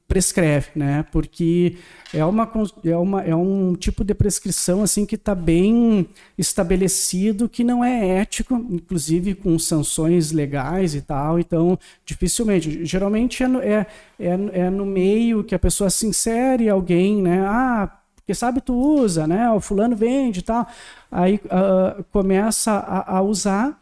[0.08, 1.06] prescreve, né?
[1.12, 1.78] Porque
[2.14, 2.50] é, uma,
[2.84, 8.20] é, uma, é um tipo de prescrição assim que está bem estabelecido, que não é
[8.20, 11.40] ético, inclusive com sanções legais e tal.
[11.40, 12.86] Então, dificilmente.
[12.86, 13.88] Geralmente é no, é,
[14.20, 17.42] é, é no meio que a pessoa se insere alguém, né?
[17.46, 19.52] Ah, porque sabe tu usa, né?
[19.52, 20.68] O fulano vende e tal.
[21.12, 23.80] Aí uh, começa a, a usar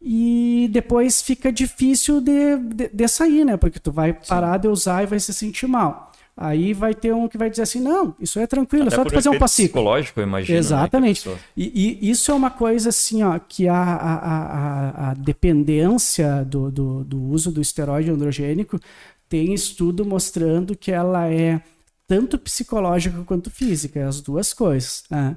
[0.00, 3.56] e depois fica difícil de, de, de, sair, né?
[3.56, 4.60] Porque tu vai parar Sim.
[4.60, 6.10] de usar e vai se sentir mal.
[6.36, 9.04] Aí vai ter um que vai dizer assim, não, isso é tranquilo, Até é só
[9.04, 9.68] tu fazer um passinho.
[9.68, 10.54] psicológico, eu imagino.
[10.54, 11.28] Né, Exatamente.
[11.28, 16.44] Né, e, e, isso é uma coisa assim, ó, que a, a, a, a dependência
[16.46, 18.80] do, do, do uso do esteroide androgênico
[19.28, 21.60] tem estudo mostrando que ela é
[22.06, 25.36] tanto psicológica quanto física, as duas coisas, né?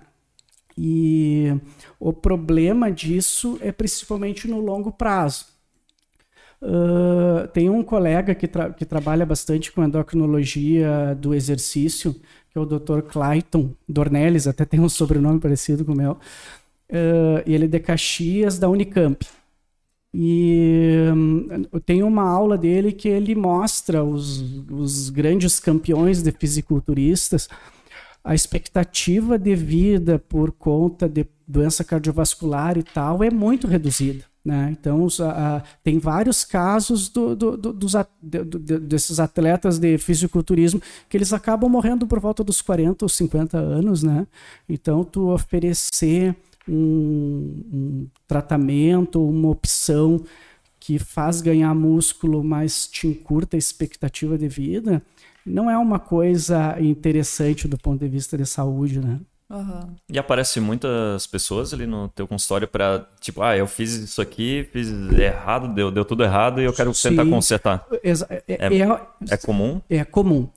[0.77, 1.53] E
[1.99, 5.45] o problema disso é principalmente no longo prazo.
[6.61, 12.13] Uh, tem um colega que, tra que trabalha bastante com endocrinologia do exercício,
[12.49, 13.01] que é o Dr.
[13.01, 16.13] Clayton Dornelles, até tem um sobrenome parecido com o meu.
[16.89, 19.25] Uh, ele é de Caxias, da Unicamp.
[20.13, 27.49] E um, tem uma aula dele que ele mostra os, os grandes campeões de fisiculturistas
[28.23, 34.23] a expectativa de vida por conta de doença cardiovascular e tal é muito reduzida.
[34.43, 34.75] Né?
[34.77, 41.15] Então, os, a, tem vários casos do, do, do, dos, desses atletas de fisiculturismo que
[41.15, 44.03] eles acabam morrendo por volta dos 40 ou 50 anos.
[44.03, 44.27] Né?
[44.67, 46.35] Então, tu oferecer
[46.67, 50.21] um, um tratamento, uma opção
[50.77, 55.01] que faz ganhar músculo, mas te encurta a expectativa de vida,
[55.45, 59.19] não é uma coisa interessante do ponto de vista de saúde, né?
[59.49, 59.95] Uhum.
[60.09, 64.67] E aparece muitas pessoas ali no teu consultório para tipo, ah, eu fiz isso aqui,
[64.71, 67.09] fiz errado, deu, deu tudo errado e eu quero Sim.
[67.09, 67.85] tentar consertar.
[68.03, 69.79] É, é, é, é, comum?
[69.87, 70.49] É comum.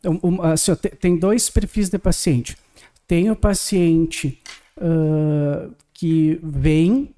[0.43, 2.57] Assim, tem dois perfis de paciente.
[3.07, 4.41] Tem o paciente
[4.79, 7.15] uh, que vem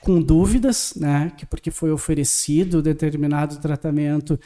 [0.00, 4.38] com dúvidas, né, que porque foi oferecido determinado tratamento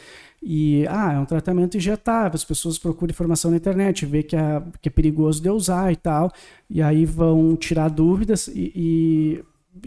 [0.43, 4.63] e, ah, é um tratamento injetável, as pessoas procuram informação na internet, vê que é,
[4.83, 6.31] que é perigoso de usar e tal,
[6.69, 9.45] e aí vão tirar dúvidas e, e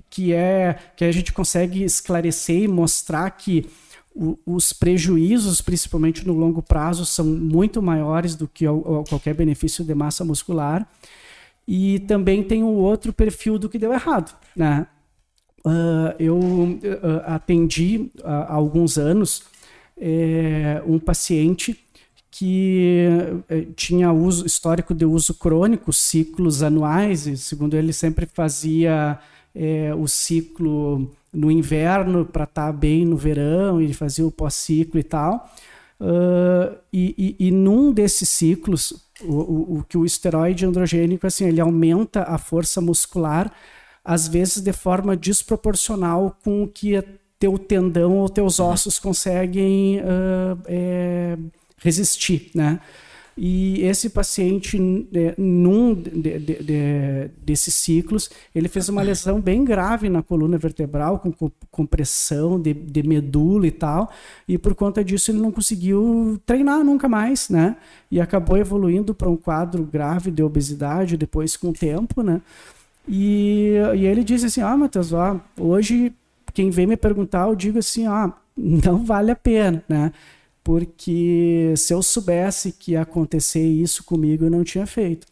[0.10, 3.68] que é que a gente consegue esclarecer e mostrar que
[4.46, 8.66] os prejuízos, principalmente no longo prazo, são muito maiores do que
[9.08, 10.90] qualquer benefício de massa muscular.
[11.68, 14.88] E também tem o outro perfil do que deu errado, né?
[15.68, 16.80] Uh, eu uh,
[17.26, 19.44] atendi uh, há alguns anos
[20.00, 21.78] é, um paciente
[22.30, 23.08] que
[23.50, 29.18] é, tinha uso histórico de uso crônico, ciclos anuais, e segundo ele sempre fazia
[29.56, 35.00] é, o ciclo no inverno para estar tá bem no verão, ele fazia o pós-ciclo
[35.00, 35.50] e tal.
[36.00, 41.46] Uh, e, e, e, num desses ciclos, o, o, o, que o esteroide androgênico assim,
[41.46, 43.52] ele aumenta a força muscular,
[44.08, 47.04] às vezes de forma desproporcional com o que
[47.38, 48.68] teu tendão ou teus uhum.
[48.68, 51.38] ossos conseguem uh, é,
[51.78, 52.80] resistir, né?
[53.40, 54.80] E esse paciente,
[55.14, 60.58] é, num de, de, de, desses ciclos, ele fez uma lesão bem grave na coluna
[60.58, 64.10] vertebral, com compressão de, de medula e tal,
[64.48, 67.76] e por conta disso ele não conseguiu treinar nunca mais, né?
[68.10, 72.42] E acabou evoluindo para um quadro grave de obesidade depois com o tempo, né?
[73.08, 76.14] E, e ele disse assim: Ah, Matheus, ó, hoje
[76.54, 80.12] quem vem me perguntar, eu digo assim: Ah, não vale a pena, né?
[80.68, 85.26] porque se eu soubesse que ia acontecer isso comigo, eu não tinha feito.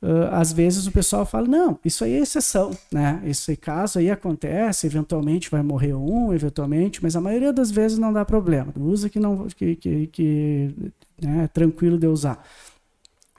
[0.00, 3.20] Uh, às vezes o pessoal fala, não, isso aí é exceção, né?
[3.26, 8.10] Esse caso aí acontece, eventualmente vai morrer um, eventualmente, mas a maioria das vezes não
[8.10, 8.72] dá problema.
[8.78, 10.74] Usa que não que, que, que
[11.20, 12.42] né, é tranquilo de usar.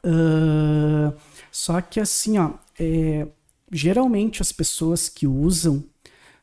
[0.06, 1.12] Uh,
[1.52, 3.26] só que assim, ó, é,
[3.72, 5.84] geralmente as pessoas que usam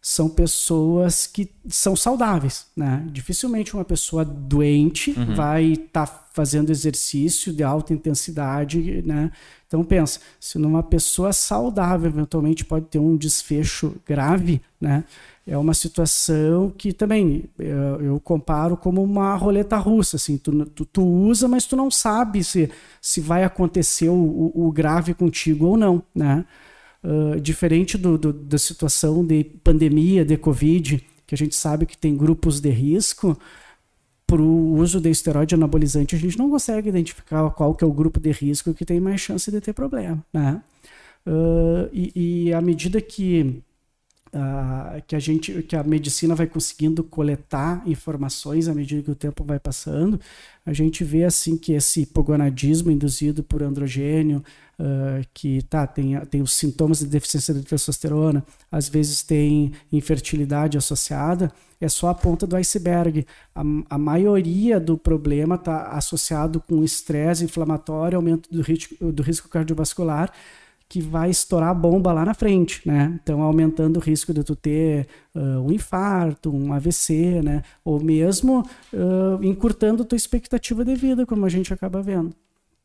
[0.05, 3.07] são pessoas que são saudáveis, né?
[3.13, 5.37] Dificilmente uma pessoa doente uhum.
[5.37, 9.31] vai estar tá fazendo exercício de alta intensidade, né?
[9.69, 15.05] Então pensa, se numa pessoa saudável eventualmente pode ter um desfecho grave, né?
[15.47, 20.85] É uma situação que também eu, eu comparo como uma roleta russa, assim, tu, tu,
[20.85, 25.77] tu, usa, mas tu não sabe se, se vai acontecer o, o grave contigo ou
[25.77, 26.45] não, né?
[27.05, 31.99] Uh, diferente do, do, da situação de pandemia, de Covid, que a gente sabe que
[31.99, 33.37] tem grupos de risco,
[34.27, 37.93] para o uso de esteroide anabolizante, a gente não consegue identificar qual que é o
[37.93, 40.25] grupo de risco que tem mais chance de ter problema.
[40.33, 40.63] Né?
[41.27, 43.63] Uh, e, e à medida que
[44.35, 49.15] Uh, que a gente que a medicina vai conseguindo coletar informações à medida que o
[49.15, 50.19] tempo vai passando
[50.65, 54.43] a gente vê assim que esse hipogonadismo induzido por androgênio
[54.81, 60.79] uh, que tá tem, tem os sintomas de deficiência de testosterona às vezes tem infertilidade
[60.79, 61.53] associada
[61.85, 63.27] é só a ponta do iceberg.
[63.55, 69.49] A, a maioria do problema está associado com estresse inflamatório aumento do risco, do risco
[69.49, 70.33] cardiovascular
[70.93, 73.19] que vai estourar a bomba lá na frente, né?
[73.23, 77.63] Então, aumentando o risco de tu ter uh, um infarto, um AVC, né?
[77.83, 78.61] Ou mesmo
[78.93, 82.37] uh, encurtando tua expectativa de vida, como a gente acaba vendo.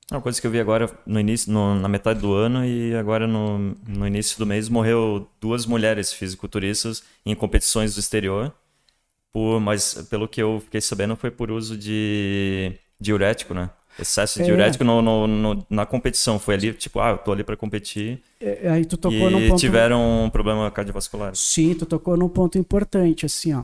[0.09, 3.27] Uma coisa que eu vi agora no início, no, na metade do ano e agora
[3.27, 8.53] no, no início do mês, morreu duas mulheres fisiculturistas em competições do exterior.
[9.33, 13.69] Por, mas pelo que eu fiquei sabendo foi por uso de diurético, né?
[13.99, 14.45] Excesso é.
[14.45, 16.37] diurético no, no, no, na competição.
[16.37, 18.21] Foi ali, tipo, ah, eu tô ali para competir.
[18.39, 19.59] É, aí tu tocou e num ponto...
[19.59, 21.35] tiveram um problema cardiovascular.
[21.35, 23.63] Sim, tu tocou num ponto importante, assim, ó.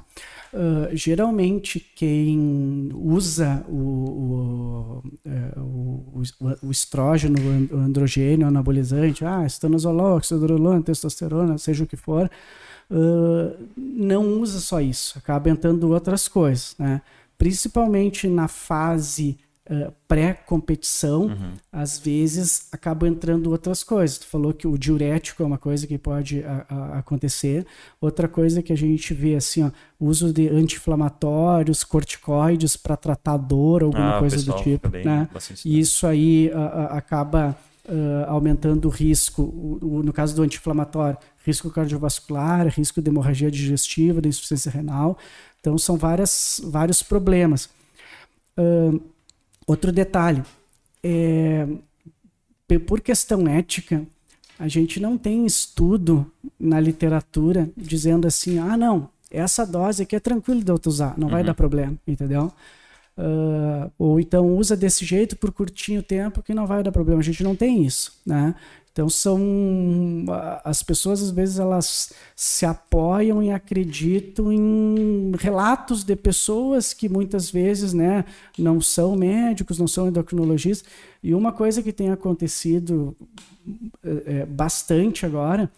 [0.53, 6.21] Uh, geralmente quem usa o, o, é, o,
[6.61, 7.39] o, estrógeno,
[7.71, 12.29] o androgênio, o anabolizante, ah, estanozolol, oxidrolona, testosterona, seja o que for,
[12.91, 17.01] uh, não usa só isso, acaba entrando outras coisas, né?
[17.35, 21.53] Principalmente na fase Uh, pré-competição, uhum.
[21.71, 24.17] às vezes acabam entrando outras coisas.
[24.17, 27.65] Tu falou que o diurético é uma coisa que pode a, a, acontecer.
[28.01, 33.83] Outra coisa que a gente vê assim, ó, uso de anti-inflamatórios, corticoides para tratar dor,
[33.83, 34.89] alguma ah, coisa do tipo.
[34.89, 35.29] Né?
[35.63, 41.17] E isso aí a, acaba uh, aumentando o risco, o, o, no caso do anti-inflamatório,
[41.45, 45.17] risco cardiovascular, risco de hemorragia digestiva, de insuficiência renal.
[45.59, 47.69] Então são várias, vários problemas.
[48.57, 49.01] Uh,
[49.65, 50.43] Outro detalhe,
[51.03, 51.67] é,
[52.87, 54.05] por questão ética,
[54.59, 60.19] a gente não tem estudo na literatura dizendo assim, ah, não, essa dose aqui é
[60.19, 61.33] tranquilo de eu usar, não uhum.
[61.33, 62.51] vai dar problema, entendeu?
[63.15, 67.19] Uh, ou então usa desse jeito por curtinho tempo que não vai dar problema.
[67.19, 68.55] A gente não tem isso, né?
[68.93, 69.41] Então são
[70.63, 77.49] as pessoas às vezes elas se apoiam e acreditam em relatos de pessoas que muitas
[77.49, 78.23] vezes, né,
[78.57, 80.87] não são médicos, não são endocrinologistas.
[81.23, 83.17] E uma coisa que tem acontecido
[84.03, 85.71] é, bastante agora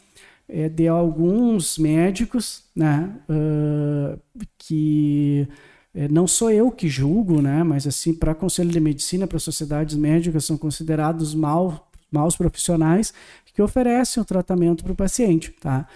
[0.48, 4.20] é de alguns médicos, né, uh,
[4.58, 5.48] que
[6.12, 10.44] não sou eu que julgo, né, mas assim para conselho de medicina, para sociedades médicas
[10.44, 13.14] são considerados mal maus profissionais
[13.54, 15.88] que oferecem o tratamento para o paciente, tá?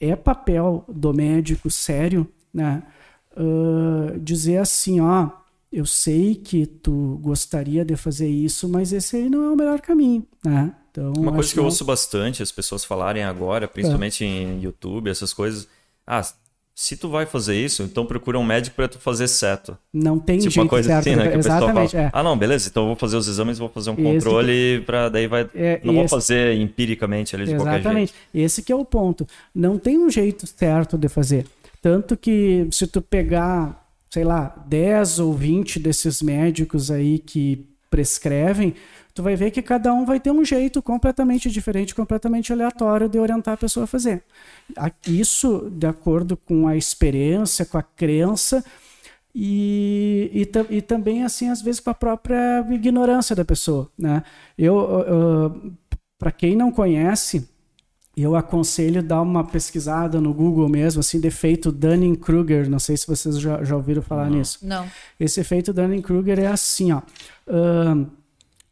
[0.00, 2.82] É papel do médico sério, né?
[3.36, 5.30] Uh, dizer assim, ó,
[5.72, 9.80] eu sei que tu gostaria de fazer isso, mas esse aí não é o melhor
[9.80, 10.74] caminho, né?
[10.90, 14.26] Então, Uma coisa que eu ouço bastante as pessoas falarem agora, principalmente é.
[14.26, 15.68] em YouTube, essas coisas,
[16.06, 16.22] ah,
[16.80, 19.76] se tu vai fazer isso, então procura um médico para tu fazer certo.
[19.92, 21.28] Não tem tipo jeito uma coisa certo, assim, né?
[21.28, 22.10] Que exatamente, fala, é.
[22.12, 25.26] ah não, beleza, então eu vou fazer os exames, vou fazer um controle para daí
[25.26, 26.02] vai, é, não esse...
[26.02, 27.82] vou fazer empiricamente ali de exatamente.
[27.82, 28.12] qualquer jeito.
[28.12, 29.26] Exatamente, esse que é o ponto.
[29.52, 31.46] Não tem um jeito certo de fazer.
[31.82, 38.72] Tanto que se tu pegar, sei lá, 10 ou 20 desses médicos aí que prescrevem,
[39.18, 43.18] tu vai ver que cada um vai ter um jeito completamente diferente, completamente aleatório de
[43.18, 44.22] orientar a pessoa a fazer.
[45.04, 48.64] Isso de acordo com a experiência, com a crença
[49.34, 54.22] e, e, e também, assim, às vezes com a própria ignorância da pessoa, né?
[54.56, 55.72] Eu, uh,
[56.16, 57.48] para quem não conhece,
[58.16, 62.70] eu aconselho dar uma pesquisada no Google mesmo, assim, defeito Dunning-Kruger.
[62.70, 64.38] Não sei se vocês já, já ouviram falar não.
[64.38, 64.60] nisso.
[64.62, 64.86] Não.
[65.18, 67.02] Esse efeito Dunning-Kruger é assim, ó.
[67.48, 68.17] Uh,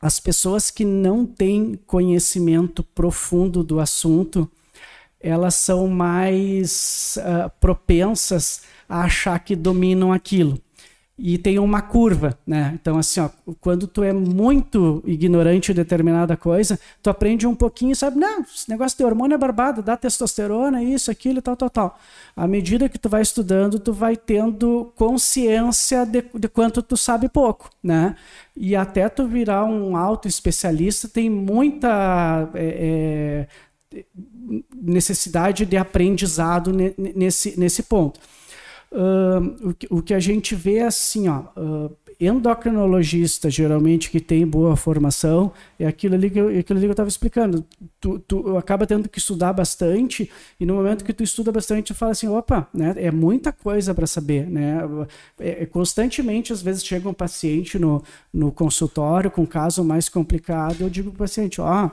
[0.00, 4.50] as pessoas que não têm conhecimento profundo do assunto,
[5.20, 10.60] elas são mais uh, propensas a achar que dominam aquilo
[11.18, 12.72] e tem uma curva, né?
[12.74, 17.96] Então, assim, ó, quando tu é muito ignorante de determinada coisa, tu aprende um pouquinho
[17.96, 21.98] sabe, não, esse negócio de hormônio é barbado, dá testosterona, isso, aquilo, tal, tal, tal.
[22.36, 27.30] À medida que tu vai estudando, tu vai tendo consciência de, de quanto tu sabe
[27.30, 28.14] pouco, né?
[28.54, 33.46] E até tu virar um auto especialista, tem muita é,
[33.94, 34.04] é,
[34.74, 38.20] necessidade de aprendizado nesse, nesse ponto.
[39.62, 44.74] O, que, que, a gente vê é assim, ó, uh, endocrinologista, geralmente, que tem boa
[44.74, 46.50] formação, é aquilo ali que eu
[46.90, 47.64] estava explicando.
[48.00, 51.94] Tu, tu acaba tendo que estudar bastante, e no momento que tu estuda bastante, tu
[51.94, 54.46] fala assim, opa, né, é muita coisa para saber.
[54.46, 54.78] Né?
[55.38, 60.08] É, é, constantemente, às vezes, chega um paciente no, no consultório com um caso mais
[60.08, 61.90] complicado, eu digo para o paciente, ó, oh, é,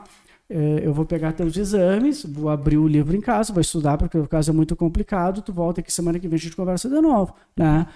[0.50, 4.28] eu vou pegar teus exames, vou abrir o livro em casa, vou estudar, porque o
[4.28, 7.34] caso é muito complicado, tu volta aqui semana que vem a gente conversa de novo,
[7.56, 7.88] né?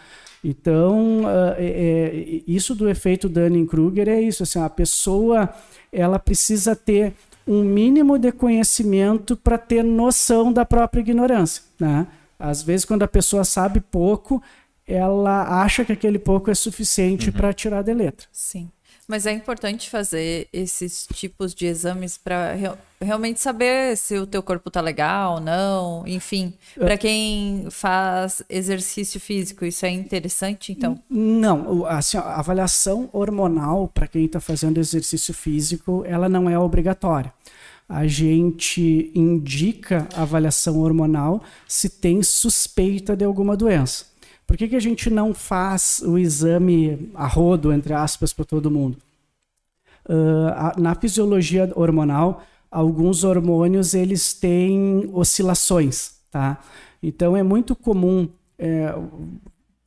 [0.43, 5.49] Então, uh, é, é, isso do efeito Dunning-Kruger é isso, assim, a pessoa,
[5.91, 7.13] ela precisa ter
[7.45, 12.07] um mínimo de conhecimento para ter noção da própria ignorância, né?
[12.39, 14.41] Às vezes, quando a pessoa sabe pouco,
[14.85, 17.35] ela acha que aquele pouco é suficiente uhum.
[17.35, 18.27] para tirar de letra.
[18.31, 18.69] Sim.
[19.07, 24.41] Mas é importante fazer esses tipos de exames para re realmente saber se o teu
[24.41, 26.53] corpo tá legal ou não, enfim.
[26.75, 30.99] Para quem faz exercício físico, isso é interessante, então?
[31.07, 37.31] Não, assim, a avaliação hormonal para quem está fazendo exercício físico, ela não é obrigatória.
[37.87, 44.05] A gente indica a avaliação hormonal se tem suspeita de alguma doença.
[44.47, 48.71] Por que, que a gente não faz o exame a rodo, entre aspas, para todo
[48.71, 48.97] mundo?
[50.05, 52.41] Uh, na fisiologia hormonal,
[52.71, 56.63] alguns hormônios eles têm oscilações, tá?
[57.03, 58.95] Então é muito comum, é,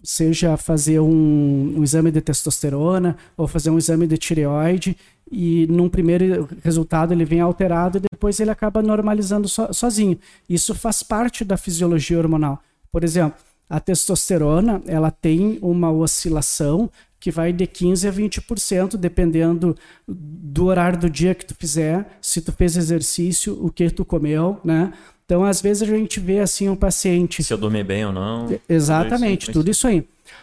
[0.03, 4.95] seja fazer um, um, exame de testosterona ou fazer um exame de tireoide
[5.33, 10.19] e num primeiro resultado ele vem alterado e depois ele acaba normalizando so, sozinho.
[10.47, 12.63] Isso faz parte da fisiologia hormonal.
[12.93, 13.39] Por exemplo,
[13.71, 16.91] a testosterona, ela tem uma oscilação
[17.21, 19.77] que vai de 15 a 20%, dependendo
[20.09, 24.59] do horário do dia que tu fizer, se tu fez exercício, o que tu comeu,
[24.65, 24.93] né?
[25.25, 27.45] Então, às vezes a gente vê assim um paciente.
[27.45, 28.49] Se eu dormir bem ou não.
[28.69, 30.01] Exatamente, tudo isso, tudo isso aí.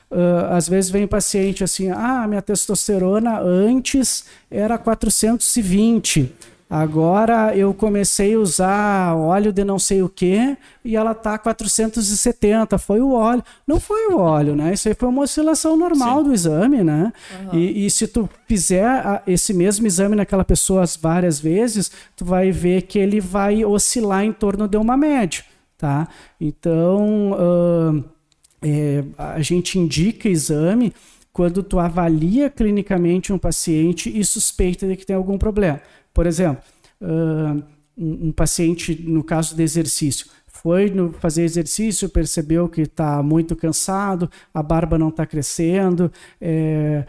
[0.09, 6.31] Uh, às vezes vem um paciente assim, ah, minha testosterona antes era 420.
[6.69, 12.77] Agora eu comecei a usar óleo de não sei o que e ela tá 470.
[12.77, 13.41] Foi o óleo.
[13.65, 14.73] Não foi o óleo, né?
[14.73, 16.23] Isso aí foi uma oscilação normal Sim.
[16.25, 17.13] do exame, né?
[17.39, 17.57] Uhum.
[17.57, 22.51] E, e, se tu fizer a, esse mesmo exame naquela pessoa várias vezes, tu vai
[22.51, 25.45] ver que ele vai oscilar em torno de uma média,
[25.77, 26.09] tá?
[26.39, 28.03] Então, uh,
[28.61, 30.93] é, a gente indica exame
[31.31, 35.79] quando tu avalia clinicamente um paciente e suspeita de que tem algum problema.
[36.17, 36.63] Por exemplo,
[36.99, 37.63] uh,
[37.95, 43.55] um, um, paciente, no caso de exercício, foi no, fazer exercício, percebeu que está muito
[43.55, 46.11] cansado, a barba não está crescendo,
[46.41, 47.05] está é,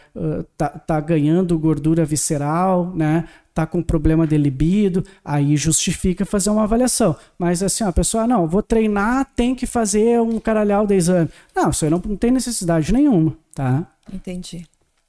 [0.59, 3.27] tá, tá ganhando gordura visceral, né?
[3.49, 7.17] Está com problema de libido, aí justifica fazer uma avaliação.
[7.39, 11.31] Mas assim, a pessoa, não, vou treinar, tem que fazer um caralhau de exame.
[11.57, 13.91] Não, isso aí não, não tem necessidade nenhuma, tá?
[14.13, 14.67] Entendi.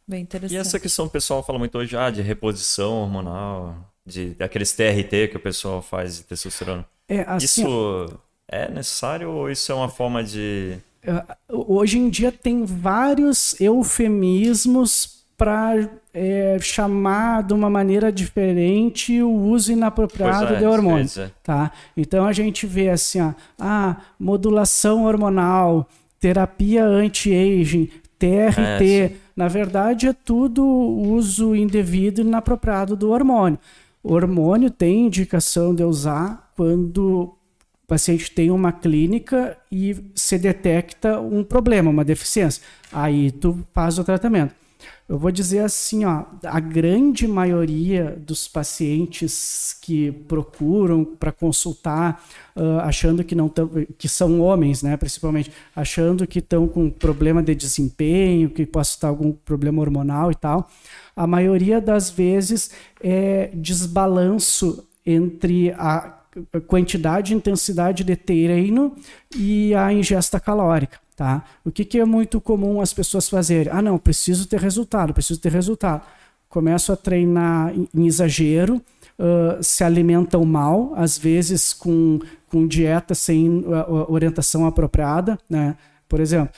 [0.10, 0.58] Bem interessante.
[0.58, 5.30] E essa questão o pessoal fala muito hoje ah, de reposição hormonal, de aqueles TRT
[5.30, 6.86] que o pessoal faz de testosterona.
[7.08, 10.78] É, assim, isso é necessário ou isso é uma forma de.
[11.04, 19.32] É, hoje em dia tem vários eufemismos para é, chamar de uma maneira diferente o
[19.32, 21.18] uso inapropriado é, de hormônios.
[21.42, 21.72] Tá?
[21.96, 25.88] Então a gente vê assim, ó, ah, modulação hormonal,
[26.20, 27.90] terapia anti-aging,
[28.20, 28.84] TRT.
[28.84, 33.58] É, Na verdade, é tudo uso indevido e inapropriado do hormônio.
[34.02, 37.38] O hormônio tem indicação de usar quando
[37.84, 42.64] o paciente tem uma clínica e se detecta um problema, uma deficiência.
[42.92, 44.59] Aí tu faz o tratamento.
[45.08, 52.24] Eu vou dizer assim, ó, a grande maioria dos pacientes que procuram para consultar,
[52.56, 57.42] uh, achando que não tão, que são homens, né, principalmente, achando que estão com problema
[57.42, 60.70] de desempenho, que possa estar algum problema hormonal e tal,
[61.16, 62.70] a maioria das vezes
[63.02, 66.20] é desbalanço entre a
[66.68, 68.96] quantidade e intensidade de treino
[69.36, 71.00] e a ingesta calórica.
[71.20, 71.44] Tá?
[71.66, 73.74] O que, que é muito comum as pessoas fazerem?
[73.74, 76.02] Ah, não, preciso ter resultado, preciso ter resultado.
[76.48, 83.50] Começo a treinar em, exagero, uh, se alimentam mal, às vezes com, com dieta sem
[83.50, 85.76] uh, orientação apropriada, né?
[86.10, 86.52] Por exemplo,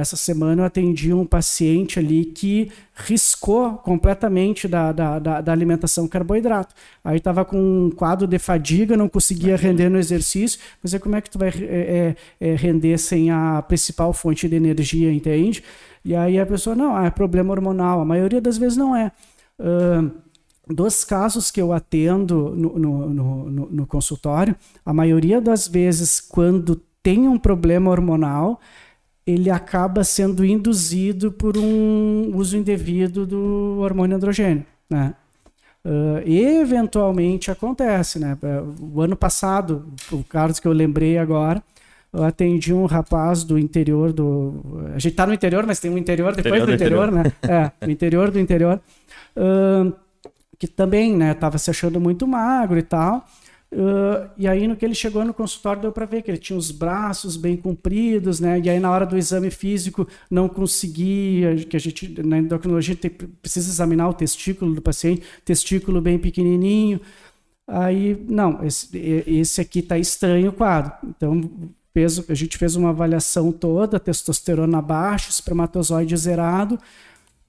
[0.00, 6.06] essa semana eu atendi um paciente ali que riscou completamente da, da, da, da alimentação
[6.06, 6.72] carboidrato.
[7.04, 10.60] Aí estava com um quadro de fadiga, não conseguia render no exercício.
[10.80, 14.54] Mas é como é que tu vai é, é, render sem a principal fonte de
[14.54, 15.64] energia, entende?
[16.04, 18.00] E aí a pessoa, não, é problema hormonal.
[18.00, 19.10] A maioria das vezes não é.
[19.58, 20.10] Uh,
[20.72, 26.80] dos casos que eu atendo no, no, no, no, consultório, a maioria das vezes, quando
[27.02, 28.60] tem um problema hormonal,
[29.26, 35.14] ele acaba sendo induzido por um uso indevido do hormônio androgênio, né?
[35.84, 38.36] Uh, eventualmente acontece, né?
[38.80, 41.62] O ano passado, o caso que eu lembrei agora,
[42.12, 44.62] eu atendi um rapaz do interior do.
[44.94, 47.72] A gente tá no interior, mas tem um interior depois interior do, interior, interior, né?
[47.80, 48.80] É, o interior do interior.
[49.36, 49.92] Uh,
[50.58, 53.26] que também, né, tava se achando muito magro e tal.
[53.74, 56.56] Uh, e aí, no que ele chegou no consultório, deu para ver que ele tinha
[56.56, 58.60] os braços bem compridos, né?
[58.60, 63.10] E aí, na hora do exame físico, não conseguia, que a gente, na endocrinologia, tem,
[63.10, 67.00] precisa examinar o testículo do paciente, testículo bem pequenininho.
[67.66, 68.96] Aí, não, esse,
[69.26, 70.92] esse aqui tá estranho o quadro.
[71.08, 71.50] Então,
[71.92, 76.78] fez, a gente fez uma avaliação toda, testosterona baixa, espermatozoide zerado.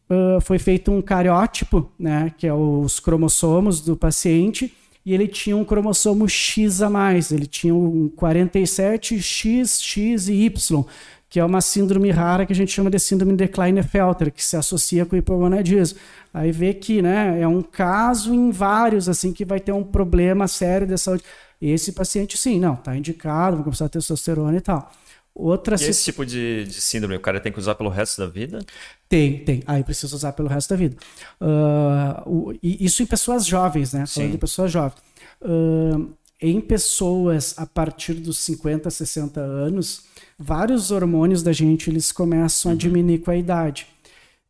[0.10, 2.34] Uh, foi feito um cariótipo, né?
[2.36, 4.74] Que é os cromossomos do paciente
[5.06, 10.86] e ele tinha um cromossomo X a mais, ele tinha um 47X, X e Y,
[11.30, 14.58] que é uma síndrome rara que a gente chama de síndrome de Klinefelter, que se
[14.58, 16.00] associa com hipogonadismo.
[16.34, 20.48] Aí vê que né, é um caso em vários assim que vai ter um problema
[20.48, 21.24] sério de saúde.
[21.62, 24.92] Esse paciente, sim, não, está indicado, vai começar a testosterona e tal.
[25.36, 25.76] Outra...
[25.76, 28.60] E esse tipo de, de, síndrome o cara tem que usar pelo resto da vida?
[29.10, 29.62] Tem, tem.
[29.68, 30.96] Aí precisa usar pelo resto da vida.
[31.42, 34.06] Uh, o, isso em pessoas jovens, né?
[34.06, 35.02] Falando de pessoas jovens.
[35.42, 36.10] Uh,
[36.42, 40.06] em pessoas a partir dos 50, 60 anos,
[40.40, 42.78] vários hormônios da gente eles começam uhum.
[42.78, 43.88] a diminuir com a idade.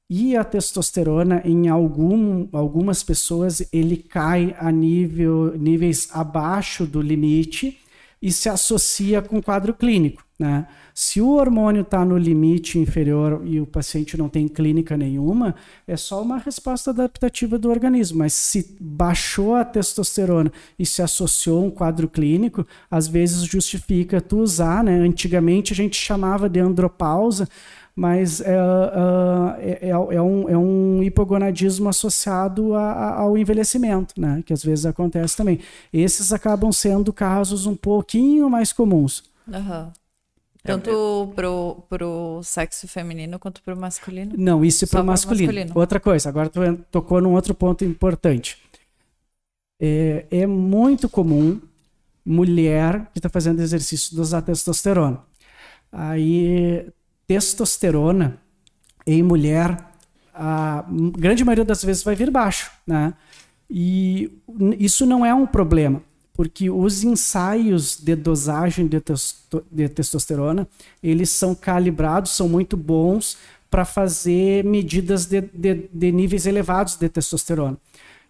[0.07, 7.79] E a testosterona, em algum, algumas pessoas, ele cai a nível, níveis abaixo do limite
[8.21, 10.24] e se associa com quadro clínico.
[10.37, 10.67] Né?
[10.93, 15.55] Se o hormônio está no limite inferior e o paciente não tem clínica nenhuma,
[15.87, 18.19] é só uma resposta adaptativa do organismo.
[18.19, 24.19] Mas se baixou a testosterona e se associou a um quadro clínico, às vezes justifica
[24.19, 24.83] tu usar.
[24.83, 24.99] Né?
[24.99, 27.47] Antigamente a gente chamava de andropausa,
[27.95, 28.57] mas é,
[29.59, 34.43] é, é, é, um, é um hipogonadismo associado a, a, ao envelhecimento, né?
[34.45, 35.59] que às vezes acontece também.
[35.93, 39.23] Esses acabam sendo casos um pouquinho mais comuns.
[39.47, 39.91] Uhum.
[40.65, 44.33] Tanto pro, pro sexo feminino quanto pro masculino?
[44.35, 45.53] Não, isso é pro masculino.
[45.53, 45.71] masculino.
[45.75, 46.59] Outra coisa, agora tu
[46.89, 48.57] tocou num outro ponto importante.
[49.79, 51.61] É, é muito comum
[52.25, 55.21] mulher que está fazendo exercício usar testosterona.
[55.91, 56.89] Aí,
[57.27, 58.39] testosterona
[59.05, 59.77] em mulher,
[60.33, 60.83] a
[61.17, 63.13] grande maioria das vezes vai vir baixo, né?
[63.69, 64.31] E
[64.79, 66.01] isso não é um problema
[66.35, 70.67] porque os ensaios de dosagem de, testo de testosterona
[71.01, 73.37] eles são calibrados, são muito bons
[73.71, 77.77] para fazer medidas de, de, de, níveis elevados de testosterona.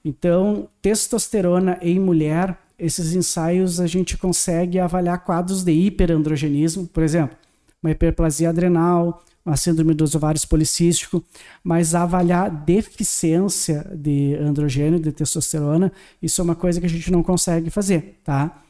[0.04, 7.36] Então, testosterona em mulher, esses ensaios a gente consegue avaliar quadros de hiperandrogenismo, por exemplo,
[7.82, 11.24] uma hiperplasia adrenal, a síndrome dos ovários policístico,
[11.64, 15.92] mas avaliar deficiência de androgênio, de testosterona,
[16.22, 18.64] isso é uma coisa que a gente não consegue fazer, tá?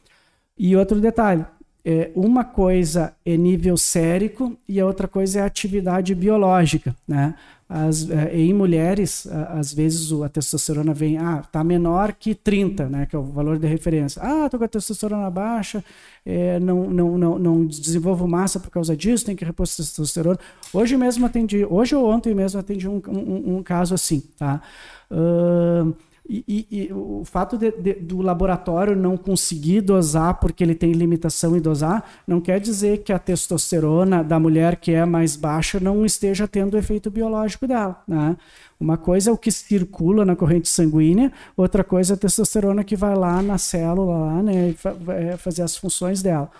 [0.58, 1.44] E outro detalhe,
[1.84, 7.34] é, uma coisa é nível sérico e a outra coisa é atividade biológica, né?
[7.68, 13.06] As, é, em mulheres, às vezes a testosterona vem, ah, tá menor que 30, né,
[13.06, 14.22] que é o valor de referência.
[14.22, 15.84] Ah, tô com a testosterona baixa,
[16.24, 20.38] é, não, não, não, não desenvolvo massa por causa disso, tem que repor testosterona.
[20.72, 24.62] Hoje mesmo atendi, hoje ou ontem mesmo atendi um, um, um caso assim, tá?
[25.10, 25.92] Uh,
[26.28, 30.92] E, e, e o fato de, de, do laboratório não conseguir dosar porque ele tem
[30.92, 35.78] limitação em dosar, não quer dizer que a testosterona da mulher que é mais baixa
[35.78, 38.02] não esteja tendo o efeito biológico dela.
[38.08, 38.36] Né?
[38.78, 42.96] Uma coisa é o que circula na corrente sanguínea, outra coisa é a testosterona que
[42.96, 44.74] vai lá na célula lá, né,
[45.08, 46.50] é, fazer as funções dela.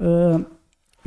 [0.00, 0.44] Uh,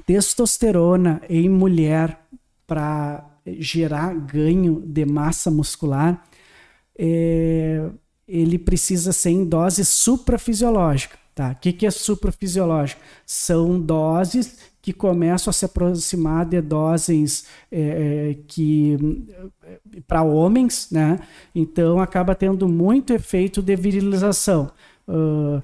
[0.05, 2.19] testosterona em mulher
[2.67, 6.23] para gerar ganho de massa muscular
[6.97, 7.89] é,
[8.27, 11.17] ele precisa ser em dose suprafisiológica.
[11.33, 11.51] Tá?
[11.51, 13.01] O que, que é suprafisiológico?
[13.25, 18.97] São doses que começam a se aproximar de doses é, é que
[20.07, 21.19] para homens, né?
[21.53, 24.71] Então acaba tendo muito efeito de virilização.
[25.07, 25.61] Uh, é,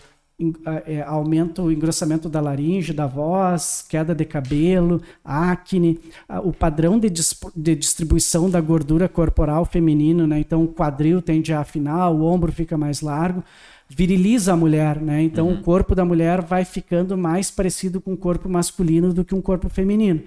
[1.06, 6.00] aumenta o engrossamento da laringe, da voz, queda de cabelo, acne,
[6.44, 7.10] o padrão de,
[7.56, 10.40] de distribuição da gordura corporal feminino, né?
[10.40, 13.44] Então o quadril tende a afinar, o ombro fica mais largo,
[13.90, 15.22] viriliza a mulher, né?
[15.22, 15.56] Então uhum.
[15.56, 19.42] o corpo da mulher vai ficando mais parecido com o corpo masculino do que um
[19.42, 20.22] corpo feminino.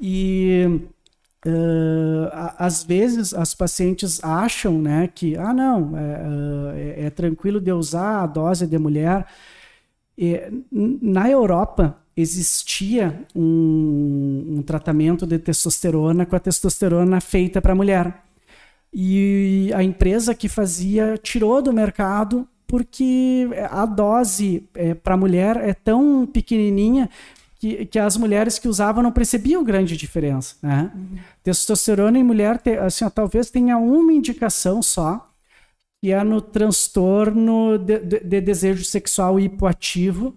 [0.00, 0.80] E
[1.46, 2.28] Uh,
[2.58, 8.24] às vezes as pacientes acham né, que ah não é, é, é tranquilo de usar
[8.24, 9.24] a dose de mulher.
[10.72, 18.24] Na Europa existia um, um, tratamento de testosterona com a testosterona feita para mulher.
[18.92, 25.74] E a empresa que fazia tirou do mercado porque a dose é, para mulher é
[25.74, 27.08] tão pequenininha
[27.58, 30.56] que, que as mulheres que usavam não percebiam grande diferença.
[30.62, 30.90] Né?
[30.94, 31.18] Uhum.
[31.42, 35.30] Testosterona em mulher, te, assim, ó, talvez tenha uma indicação só,
[36.02, 40.36] que é no transtorno de, de, de desejo sexual hipoativo,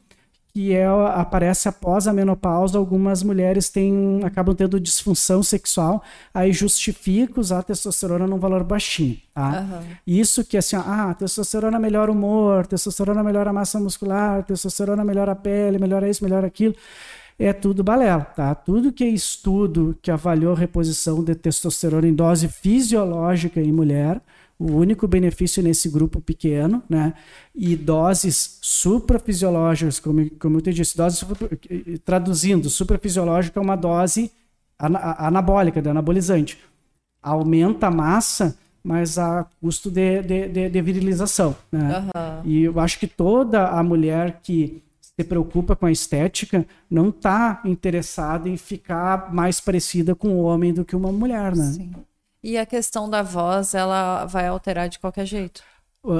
[0.60, 2.78] que é, aparece após a menopausa.
[2.78, 6.04] Algumas mulheres têm, acabam tendo disfunção sexual,
[6.34, 9.18] aí justifica usar testosterona num valor baixinho.
[9.34, 9.62] Tá?
[9.62, 9.88] Uhum.
[10.06, 15.32] Isso que assim, ah, testosterona melhora o humor, testosterona melhora a massa muscular, testosterona melhora
[15.32, 16.76] a pele, melhora isso, melhora aquilo
[17.42, 18.54] é tudo balela, tá?
[18.54, 24.22] Tudo que é estudo que avaliou reposição de testosterona em dose fisiológica em mulher,
[24.60, 27.14] o único benefício nesse grupo pequeno, né?
[27.56, 31.24] E doses suprafisiológicas, como, como eu te disse, doses,
[32.04, 34.30] traduzindo, suprafisiológica é uma dose
[34.78, 36.60] anabólica, de anabolizante.
[37.24, 42.00] Aumenta a massa, mas a custo de, de, de, de virilização, né?
[42.00, 42.42] Uhum.
[42.44, 47.62] E eu acho que toda a mulher que se preocupa com a estética não está
[47.64, 51.72] interessada em ficar mais parecida com um homem do que uma mulher, né?
[51.72, 51.92] Sim.
[52.44, 55.62] E a questão da voz, ela vai alterar de qualquer jeito?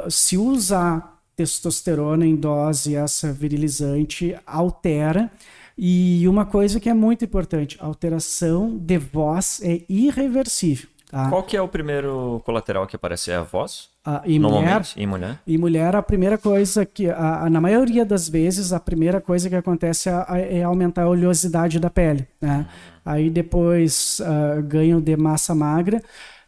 [0.10, 5.32] Se usar testosterona em dose essa virilizante, altera.
[5.78, 10.90] E uma coisa que é muito importante, a alteração de voz é irreversível.
[11.10, 11.30] Tá?
[11.30, 13.32] Qual que é o primeiro colateral que aparece?
[13.32, 13.90] É a voz?
[14.12, 15.40] Ah, em, mulher, em mulher?
[15.46, 19.48] Em mulher, a primeira coisa que, a, a, na maioria das vezes, a primeira coisa
[19.48, 22.28] que acontece é, é aumentar a oleosidade da pele.
[22.42, 22.66] Né?
[23.06, 26.02] Aí depois uh, ganho de massa magra,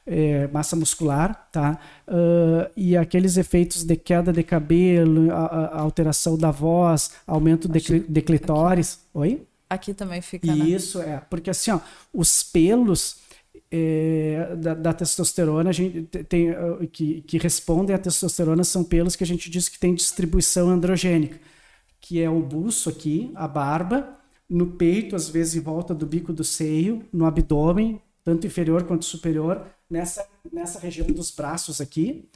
[0.08, 1.78] é, massa muscular, tá?
[2.08, 8.00] Uh, e aqueles efeitos de queda de cabelo, a, a alteração da voz, aumento de,
[8.00, 8.94] de clitóris.
[8.94, 9.04] Aqui.
[9.14, 9.48] Oi?
[9.70, 10.48] Aqui também fica.
[10.48, 10.66] Né?
[10.66, 11.14] Isso, né?
[11.14, 11.22] é.
[11.30, 11.80] Porque assim, ó,
[12.12, 13.21] os pelos
[13.72, 19.16] é, da, da, testosterona a gente tem, uh, que, que respondem à testosterona são pelos
[19.16, 21.40] que a gente diz que tem distribuição androgênica,
[22.00, 24.18] que é o buço aqui, a barba,
[24.50, 29.06] no peito, às vezes em volta do bico do seio, no abdômen, tanto inferior quanto
[29.06, 32.28] superior, nessa, nessa região dos braços aqui,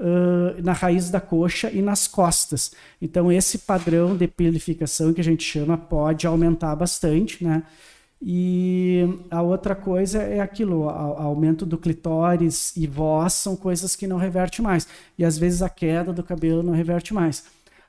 [0.00, 2.72] uh, na raiz da coxa e nas costas.
[3.00, 7.62] Então, esse padrão de pilificação que a gente chama pode aumentar bastante, né?
[8.22, 14.18] E a outra coisa é aquilo, aumento do clitóris e voz são coisas que não
[14.18, 14.86] reverte mais.
[15.18, 17.44] E às vezes a queda do cabelo não reverte mais.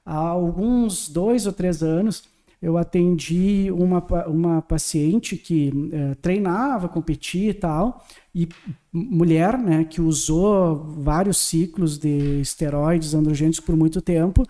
[0.06, 2.24] Há alguns dois ou três anos,
[2.62, 8.48] eu atendi uma, uma paciente que é, treinava, competia e tal, e
[8.94, 14.46] mulher, né, que usou vários ciclos de esteroides androgênicos por muito tempo,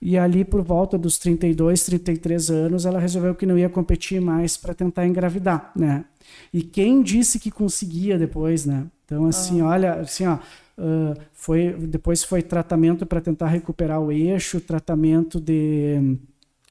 [0.00, 4.56] e ali, por volta dos 32, 33 anos, ela resolveu que não ia competir mais
[4.56, 6.04] para tentar engravidar, né?
[6.52, 8.86] E quem disse que conseguia depois, né?
[9.04, 9.66] Então, assim, ah.
[9.66, 16.18] olha, assim, ó, uh, foi, depois foi tratamento para tentar recuperar o eixo, tratamento de...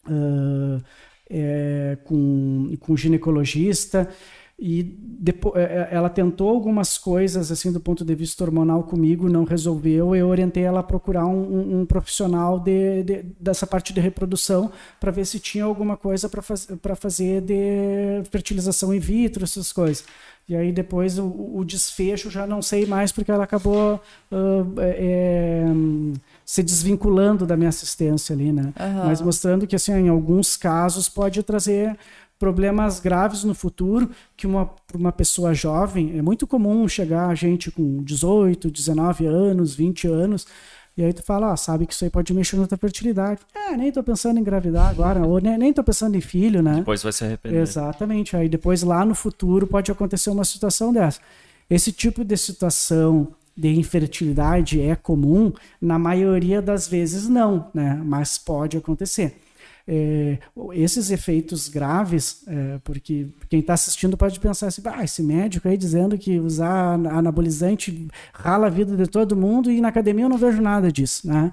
[0.07, 0.81] Uh,
[1.29, 4.07] é, com, com ginecologista,
[4.57, 9.27] E depois, é, é, ela tentou algumas coisas assim do ponto de vista hormonal comigo,
[9.27, 10.15] não resolveu.
[10.15, 15.11] Eu orientei ela a procurar um, um, profissional de, de, dessa parte de reprodução para
[15.11, 20.05] ver se tinha alguma coisa para faz, fazer de fertilização in vitro, essas coisas.
[20.47, 23.99] E aí depois o, o desfecho já não sei mais porque ela acabou
[24.31, 25.63] uh, é,
[26.45, 28.71] se desvinculando da minha assistência ali, né?
[28.79, 29.05] Uhum.
[29.05, 31.97] Mas mostrando que assim, em alguns casos pode trazer
[32.45, 37.71] problemas graves no futuro que uma, uma pessoa jovem, é muito comum chegar a gente
[37.71, 40.45] com 18, 19 anos, 20 anos,
[40.95, 43.41] e aí tu fala, ah, sabe que isso aí pode mexer na tua fertilidade.
[43.55, 46.75] É, nem tô pensando em engravidar agora, ou nem, nem tô pensando em filho, né?
[46.75, 47.59] Depois vai se arrepender.
[47.59, 51.19] Exatamente, aí depois lá no futuro pode acontecer uma situação dessa.
[51.67, 55.51] Esse tipo de situação de infertilidade é comum?
[55.81, 57.99] Na maioria das vezes não, né?
[58.05, 59.35] Mas pode acontecer
[59.87, 60.39] é,
[60.73, 65.77] esses efeitos graves, é, porque quem está assistindo pode pensar assim, ah, esse médico aí
[65.77, 70.37] dizendo que usar anabolizante rala a vida de todo mundo e na academia eu não
[70.37, 71.51] vejo nada disso, né?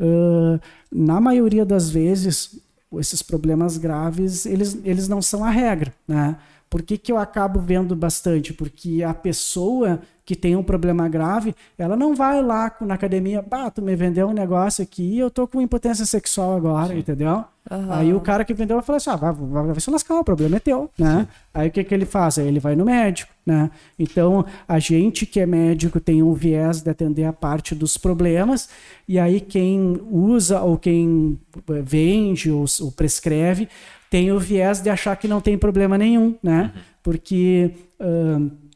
[0.00, 0.60] Uh,
[0.92, 2.60] na maioria das vezes,
[2.98, 6.36] esses problemas graves, eles, eles não são a regra, né?
[6.68, 8.52] Por que, que eu acabo vendo bastante?
[8.52, 13.70] Porque a pessoa que tem um problema grave, ela não vai lá na academia, bah,
[13.70, 16.98] tu me vendeu um negócio aqui e eu tô com impotência sexual agora, Sim.
[16.98, 17.44] entendeu?
[17.70, 17.92] Uhum.
[17.92, 20.24] Aí o cara que vendeu vai falar assim, ah, vai, vai, vai se lascar, o
[20.24, 21.20] problema é teu, né?
[21.20, 21.28] Sim.
[21.54, 22.38] Aí o que, que ele faz?
[22.38, 23.70] Aí ele vai no médico, né?
[23.98, 28.68] Então, a gente que é médico tem um viés de atender a parte dos problemas,
[29.08, 31.40] e aí quem usa ou quem
[31.82, 33.66] vende ou, ou prescreve
[34.10, 36.72] tem o viés de achar que não tem problema nenhum, né?
[36.74, 36.82] Uhum.
[37.02, 37.72] Porque...
[38.00, 38.68] Uh,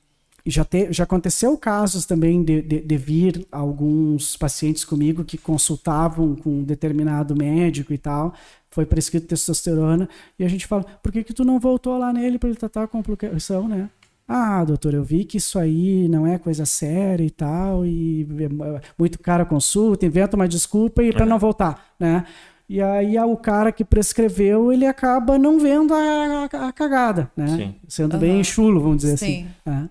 [0.45, 6.35] já, te, já aconteceu casos também de, de, de, vir alguns pacientes comigo que consultavam
[6.35, 8.35] com um determinado médico e tal,
[8.71, 10.09] foi prescrito testosterona,
[10.39, 12.85] e a gente fala, por que, que tu não voltou lá nele para ele tratar
[12.85, 13.89] a complicação, né?
[14.27, 18.81] Ah, doutor, eu vi que isso aí não é coisa séria e tal, e é
[18.99, 22.25] muito cara consulta, inventa uma desculpa e para não voltar, né?
[22.69, 27.47] E aí o cara que prescreveu, ele acaba não vendo a, a, a cagada, né?
[27.49, 27.75] Sim.
[27.87, 28.21] Sendo uhum.
[28.21, 29.49] bem chulo, vamos dizer assim, Sim.
[29.67, 29.81] assim.
[29.81, 29.91] Né?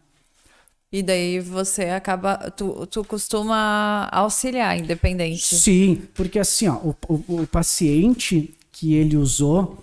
[0.92, 2.36] E daí você acaba.
[2.52, 5.56] Tu, tu costuma auxiliar, independente.
[5.56, 9.78] Sim, porque assim, ó, o, o, o paciente que ele usou,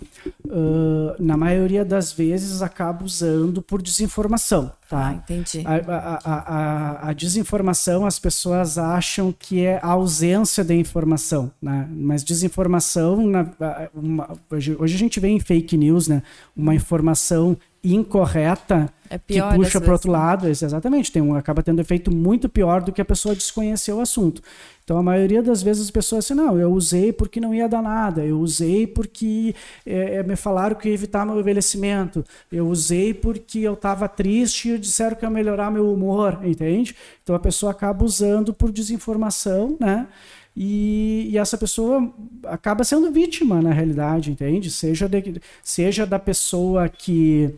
[0.45, 4.73] uh, na maioria das vezes acaba usando por desinformação.
[4.89, 5.07] Tá?
[5.07, 5.63] Ah, entendi.
[5.65, 11.87] A, a, a, a, desinformação, as pessoas acham que é a ausência de informação, né?
[11.89, 13.49] Mas desinformação, na,
[13.93, 16.21] uma, hoje, hoje a gente vê em fake news, né?
[16.53, 20.47] Uma informação incorreta é que puxa para outro lado.
[20.47, 24.41] Exatamente, tem um, acaba tendo efeito muito pior do que a pessoa desconhecer o assunto.
[24.83, 27.81] Então, a maioria das vezes as pessoas assim, não, eu usei porque não ia dar
[27.81, 29.55] nada, eu usei porque
[29.85, 34.69] é, é me falaram que ia evitar meu envelhecimento, eu usei porque eu estava triste
[34.69, 36.95] e disseram que ia melhorar meu humor, entende?
[37.23, 40.07] Então, a pessoa acaba usando por desinformação, né?
[40.55, 42.11] E, e, essa pessoa
[42.43, 44.69] acaba sendo vítima na realidade, entende?
[44.69, 47.55] Seja, de, seja da pessoa que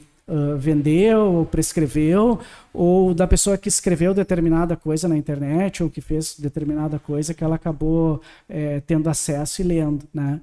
[0.58, 2.40] vendeu prescreveu,
[2.74, 7.44] ou da pessoa que escreveu determinada coisa na internet, ou que fez determinada coisa que
[7.44, 10.42] ela acabou é, tendo acesso e lendo, né?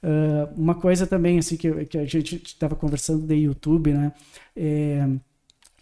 [0.00, 4.12] Uh, uma coisa também assim que, que a gente estava conversando de YouTube, né?
[4.56, 5.08] É,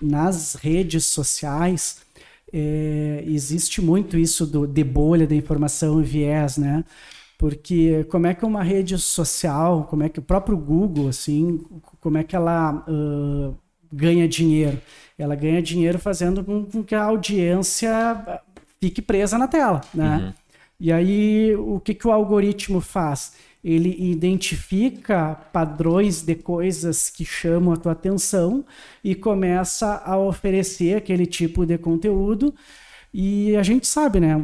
[0.00, 1.98] nas redes sociais
[2.52, 6.84] é, existe muito isso do, de bolha da informação e viés, né?
[7.38, 11.60] Porque como é que uma rede social, como é que o próprio Google, assim,
[12.00, 13.54] como é que ela uh,
[13.92, 14.80] ganha dinheiro?
[15.18, 18.40] Ela ganha dinheiro fazendo com, que a audiência
[18.80, 20.16] fique presa na tela, né?
[20.16, 20.32] Uhum.
[20.78, 23.32] E aí, o que, que o algoritmo faz?
[23.66, 28.64] ele identifica padrões de coisas que chamam a tua atenção
[29.02, 32.54] e começa a oferecer aquele tipo de conteúdo.
[33.18, 34.36] E a gente sabe, né?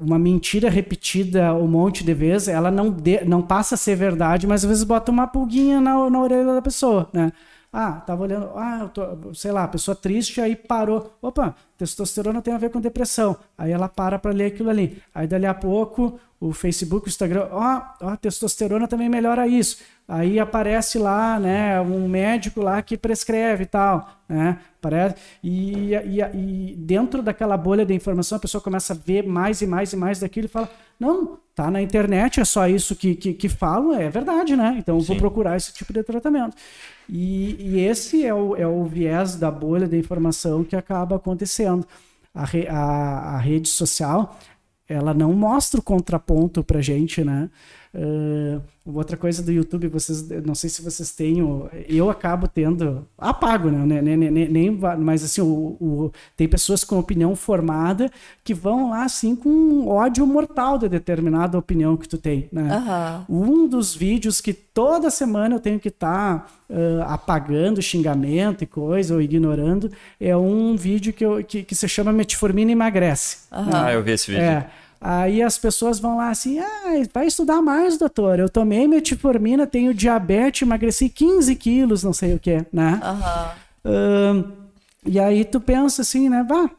[0.00, 4.44] Uma mentira repetida um monte de vezes, ela não, de, não passa a ser verdade,
[4.44, 7.30] mas às vezes bota uma pulguinha na, na orelha da pessoa, né?
[7.78, 11.14] Ah, tava olhando, ah, tô, sei lá, pessoa triste, aí parou.
[11.20, 13.36] Opa, testosterona tem a ver com depressão.
[13.58, 15.02] Aí ela para para ler aquilo ali.
[15.14, 19.82] Aí dali a pouco o Facebook, o Instagram, ó, oh, testosterona também melhora isso.
[20.08, 25.16] Aí aparece lá, né, um médico lá que prescreve e tal, né, parece.
[25.44, 29.66] E, e, e, dentro daquela bolha de informação, a pessoa começa a ver mais e
[29.66, 33.32] mais e mais daquilo e fala, não, tá na internet, é só isso que, que,
[33.32, 36.56] que falam, é verdade, né, então vou procurar esse tipo de tratamento.
[37.08, 41.86] E, e esse é o, é o viés da bolha de informação que acaba acontecendo.
[42.34, 44.36] A, a, a rede social
[44.88, 47.50] ela não mostra o contraponto pra gente, né?
[47.94, 48.60] Uh,
[48.94, 51.38] outra coisa do YouTube, vocês, não sei se vocês têm,
[51.88, 54.00] eu acabo tendo, apago, né?
[54.02, 58.10] Nem, nem, nem, mas assim, o, o, tem pessoas com opinião formada
[58.44, 63.24] que vão lá assim com ódio mortal de determinada opinião que tu tem, né?
[63.28, 63.62] Uhum.
[63.64, 68.66] Um dos vídeos que toda semana eu tenho que estar tá, uh, apagando xingamento e
[68.66, 73.38] coisa ou ignorando é um vídeo que, eu, que, que se chama Metformina Emagrece.
[73.50, 73.64] Uhum.
[73.64, 73.72] Né?
[73.72, 74.44] Ah, eu vi esse vídeo.
[74.44, 74.70] É.
[75.08, 78.40] Aí as pessoas vão lá assim, ah, vai estudar mais, doutor.
[78.40, 83.00] Eu tomei metformina, tenho diabetes, emagreci 15 quilos, não sei o que, né?
[83.04, 84.40] Uhum.
[84.40, 84.52] Uh,
[85.06, 86.46] e aí tu pensa assim, né?
[86.48, 86.70] Vá,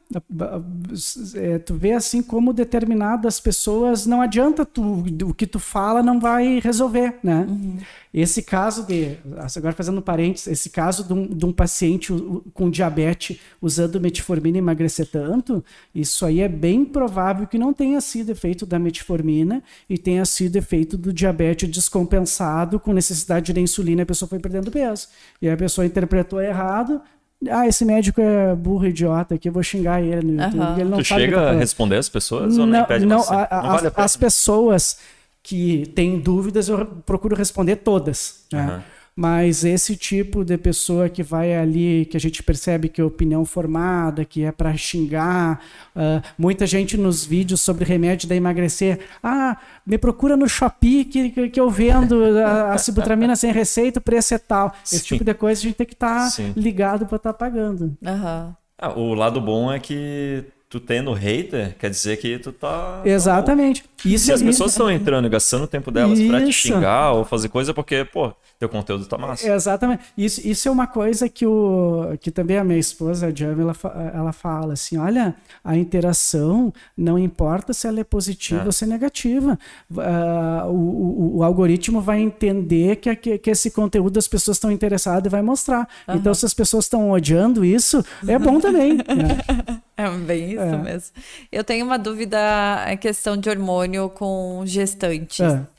[1.35, 6.19] é, tu vê assim como determinadas pessoas não adianta tu o que tu fala não
[6.19, 7.45] vai resolver, né?
[7.47, 7.77] Uhum.
[8.13, 9.17] Esse caso de
[9.55, 12.11] agora fazendo parênteses, esse caso de um, de um, paciente
[12.53, 15.63] com diabetes usando metformina emagrecer tanto,
[15.93, 20.55] isso aí é bem provável que não tenha sido efeito da metformina e tenha sido
[20.55, 25.09] efeito do diabetes descompensado com necessidade de insulina, a pessoa foi perdendo peso.
[25.41, 27.01] E a pessoa interpretou errado,
[27.49, 30.59] ah, esse médico é burro, idiota, aqui eu vou xingar ele no YouTube.
[30.59, 30.79] Uhum.
[30.79, 33.59] Ele não tu chega tá a responder as pessoas não, ou não impede não, a,
[33.59, 34.97] a, não vale a as, pessoas
[35.43, 38.45] que têm dúvidas eu procuro responder todas.
[38.51, 38.65] Né?
[38.65, 38.81] Uhum.
[39.19, 43.43] Mas esse tipo de pessoa que vai ali, que a gente percebe que é opinião
[43.45, 45.59] formada, que é para xingar,
[45.95, 51.49] uh, muita gente nos vídeos sobre remédio da emagrecer, ah, me procura no Shopee que,
[51.49, 54.71] que, eu vendo a, a sibutramina sem receita, o preço é tal.
[54.85, 57.97] Esse tipo de coisa a gente tem que estar tá ligado para estar tá pagando.
[57.99, 58.53] Uhum.
[58.77, 63.01] Ah, o lado bom é que tu tendo hater, quer dizer que tu tá.
[63.05, 63.85] Exatamente.
[64.03, 67.23] Isso, e as pessoas estão entrando e gastando o tempo delas para te xingar ou
[67.23, 69.49] fazer coisa porque, pô, teu conteúdo tá massa.
[69.49, 70.03] Exatamente.
[70.17, 73.75] Isso, isso é uma coisa que, o, que também a minha esposa, a Jamie, ela,
[74.13, 78.65] ela fala assim: olha, a interação não importa se ela é positiva é.
[78.65, 79.57] ou se é negativa.
[79.89, 84.71] Uh, o, o, o, algoritmo vai entender que, que, que, esse conteúdo as pessoas estão
[84.71, 85.87] interessadas e vai mostrar.
[86.07, 86.15] Uhum.
[86.15, 88.95] Então, se as pessoas estão odiando isso, é bom também.
[88.97, 89.77] né?
[89.97, 90.77] É bem isso é.
[90.77, 91.15] mesmo.
[91.51, 92.37] Eu tenho uma dúvida,
[92.83, 95.39] a questão de hormônio com gestantes.
[95.39, 95.76] É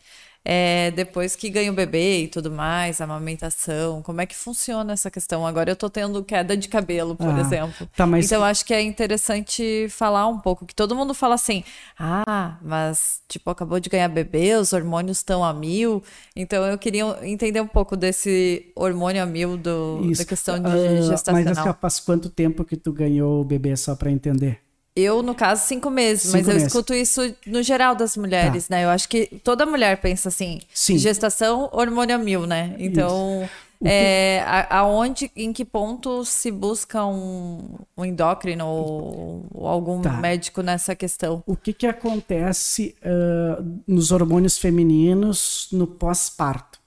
[0.50, 4.94] é, depois que ganha o bebê e tudo mais, a amamentação, como é que funciona
[4.94, 5.46] essa questão?
[5.46, 7.86] Agora eu tô tendo queda de cabelo, por ah, exemplo.
[7.94, 8.24] Tá, mas...
[8.24, 11.62] Então eu acho que é interessante falar um pouco, que todo mundo fala assim,
[11.98, 16.02] ah, mas tipo, acabou de ganhar bebê, os hormônios estão a mil.
[16.34, 21.02] Então eu queria entender um pouco desse hormônio a mil do, da questão de uh,
[21.02, 21.54] gestacional.
[21.66, 24.62] Mas faz quanto tempo que tu ganhou o bebê, só para entender?
[24.98, 26.66] Eu, no caso, cinco meses, cinco mas eu meses.
[26.66, 28.74] escuto isso no geral das mulheres, tá.
[28.74, 28.84] né?
[28.84, 30.98] Eu acho que toda mulher pensa assim, Sim.
[30.98, 32.74] gestação, hormônio mil, né?
[32.78, 33.48] Então,
[33.84, 40.14] é, aonde, em que ponto se busca um, um endócrino ou, ou algum tá.
[40.14, 41.44] médico nessa questão?
[41.46, 46.78] O que, que acontece uh, nos hormônios femininos no pós-parto?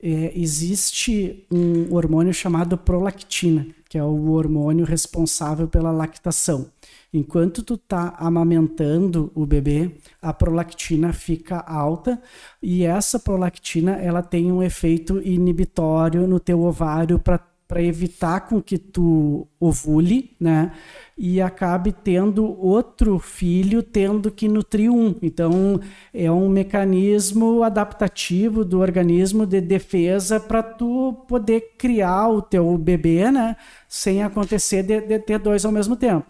[0.00, 6.66] É, existe um hormônio chamado prolactina, que é o hormônio responsável pela lactação.
[7.12, 12.20] Enquanto tu tá amamentando o bebê, a prolactina fica alta
[12.62, 17.38] e essa prolactina ela tem um efeito inibitório no teu ovário para
[17.68, 20.72] para evitar com que tu ovule, né?
[21.18, 25.14] E acabe tendo outro filho tendo que nutrir um.
[25.20, 25.78] Então
[26.14, 33.30] é um mecanismo adaptativo do organismo de defesa para tu poder criar o teu bebê,
[33.30, 33.54] né?
[33.86, 36.24] Sem acontecer de, de ter dois ao mesmo tempo.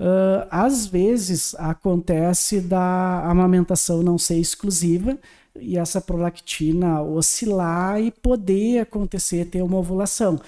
[0.00, 5.18] Uh, às vezes acontece da amamentação não ser exclusiva
[5.60, 10.40] e essa prolactina oscilar e poder acontecer ter uma ovulação.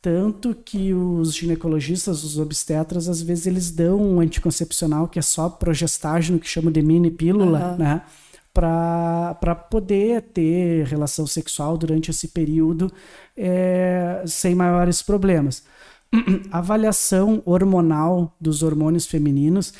[0.00, 5.50] Tanto que os ginecologistas, os obstetras, às vezes eles dão um anticoncepcional que é só
[5.50, 7.76] progestágeno, que chamam de mini pílula, uhum.
[7.76, 8.02] né?
[8.54, 12.90] Para poder ter relação sexual durante esse período
[13.36, 15.62] é, sem maiores problemas.
[16.50, 19.72] Avaliação hormonal dos hormônios femininos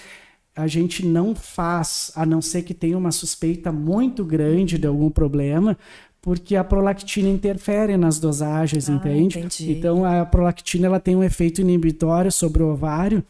[0.56, 5.10] a gente não faz, a não ser que tenha uma suspeita muito grande de algum
[5.10, 5.76] problema,
[6.22, 9.38] porque a prolactina interfere nas dosagens, ah, entende?
[9.38, 9.72] Entendi.
[9.72, 13.22] Então a prolactina ela tem um efeito inibitório sobre o ovário.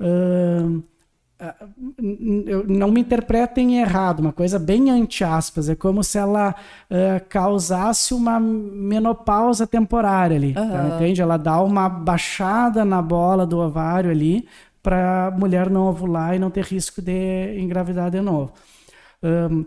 [0.00, 0.82] Uh,
[1.38, 1.54] ah,
[2.66, 6.54] não me interpretem errado, uma coisa bem anti aspas, é como se ela
[6.90, 10.70] uh, causasse uma menopausa temporária ali, uhum.
[10.70, 11.20] tá, entende?
[11.20, 14.48] Ela dá uma baixada na bola do ovário ali
[14.82, 18.52] para a mulher não ovular e não ter risco de engravidar de novo.
[19.22, 19.66] Um,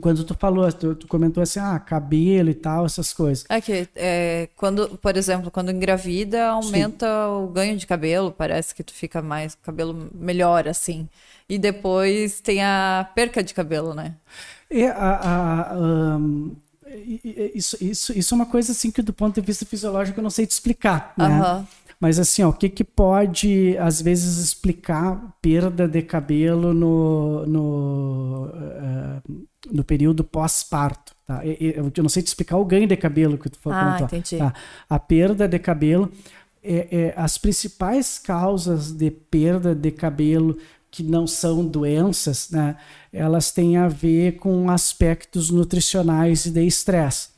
[0.00, 3.44] quando tu falou, tu, tu, comentou assim, ah, cabelo e tal, essas coisas.
[3.48, 7.44] É que, é, quando, por exemplo, quando engravida, aumenta Sim.
[7.44, 11.08] o ganho de cabelo, parece que tu fica mais, cabelo melhor, assim.
[11.48, 14.14] E depois tem a perca de cabelo, né?
[14.68, 16.56] É, a, a um,
[17.54, 20.30] isso, isso, isso é uma coisa, assim, que do ponto de vista fisiológico eu não
[20.30, 21.28] sei te explicar, né?
[21.28, 21.66] Uhum.
[21.98, 28.46] Mas assim, ó, o que, que pode, às vezes, explicar perda de cabelo no, no,
[28.46, 31.14] uh, no período pós-parto?
[31.26, 31.42] Tá?
[31.44, 33.78] Eu, não sei te explicar o ganho de cabelo que tu falou.
[33.78, 34.38] Ah, entendi.
[34.38, 34.52] Tá?
[34.88, 36.10] A perda de cabelo,
[36.62, 40.56] é, é, as principais causas de perda de cabelo
[40.90, 42.76] que não são doenças, né,
[43.12, 47.35] elas têm a ver com aspectos nutricionais e de estresse.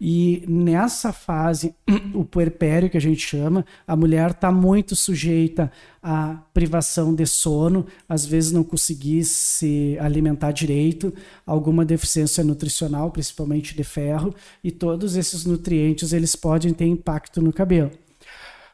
[0.00, 1.74] E nessa fase,
[2.14, 7.84] o puerpério que a gente chama, a mulher está muito sujeita à privação de sono,
[8.08, 11.12] às vezes não conseguir se alimentar direito,
[11.44, 14.32] alguma deficiência nutricional, principalmente de ferro,
[14.62, 17.90] e todos esses nutrientes eles podem ter impacto no cabelo.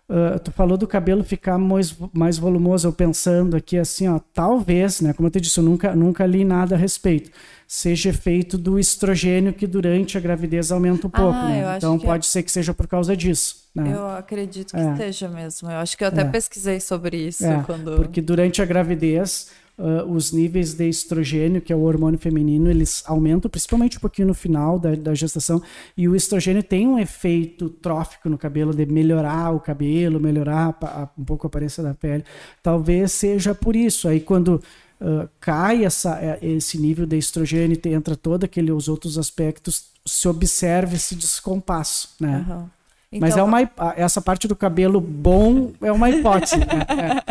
[0.06, 5.00] Uh, tu falou do cabelo ficar mais, mais volumoso, eu pensando aqui assim, ó, talvez,
[5.00, 7.30] né, como eu te disse, eu nunca, nunca li nada a respeito,
[7.66, 11.76] seja efeito do estrogênio que durante a gravidez aumenta um ah, pouco, né?
[11.78, 12.28] Então pode é...
[12.28, 13.64] ser que seja por causa disso.
[13.74, 13.94] Né?
[13.94, 14.96] Eu acredito que é.
[14.96, 15.70] seja mesmo.
[15.70, 16.24] Eu acho que eu até é.
[16.24, 17.96] pesquisei sobre isso é, quando.
[17.96, 19.48] Porque durante a gravidez
[19.78, 24.28] uh, os níveis de estrogênio, que é o hormônio feminino, eles aumentam, principalmente um pouquinho
[24.28, 25.62] no final da, da gestação.
[25.96, 31.02] E o estrogênio tem um efeito trófico no cabelo, de melhorar o cabelo, melhorar a,
[31.02, 32.24] a, um pouco a aparência da pele.
[32.62, 34.08] Talvez seja por isso.
[34.08, 34.62] Aí quando
[35.00, 40.94] Uh, cai essa, é, esse nível de estrogênio entra todos aqueles outros aspectos, se observa
[40.94, 42.46] esse descompasso, né?
[42.48, 42.70] Uhum.
[43.14, 46.58] Então, Mas é uma, essa parte do cabelo bom é uma hipótese.
[46.58, 47.22] né?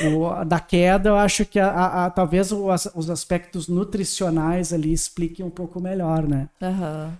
[0.00, 0.08] é.
[0.08, 4.92] o, da queda, eu acho que a, a, a, talvez os, os, aspectos nutricionais ali
[4.92, 6.48] expliquem um pouco melhor, né?
[6.60, 7.10] Uhum.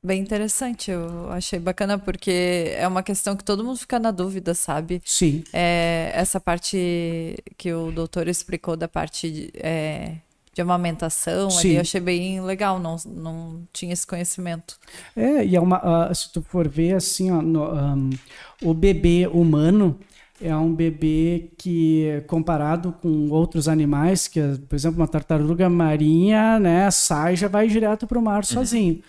[0.00, 4.54] Bem interessante, eu achei bacana porque é uma questão que todo mundo fica na dúvida,
[4.54, 5.02] sabe?
[5.04, 5.42] Sim.
[5.52, 10.18] É, essa parte que o doutor explicou da parte de, é,
[10.56, 11.58] de amamentação Sim.
[11.58, 14.78] ali, eu achei bem legal, não, não tinha esse conhecimento.
[15.14, 18.10] É, e é uma, uh, se tu for ver assim, ó, no, um,
[18.62, 19.98] o bebê humano
[20.40, 26.90] é um bebê que, comparado com outros animais, que, por exemplo, uma tartaruga marinha, né,
[26.90, 28.42] sai já vai direto para o mar uhum.
[28.44, 29.02] sozinho.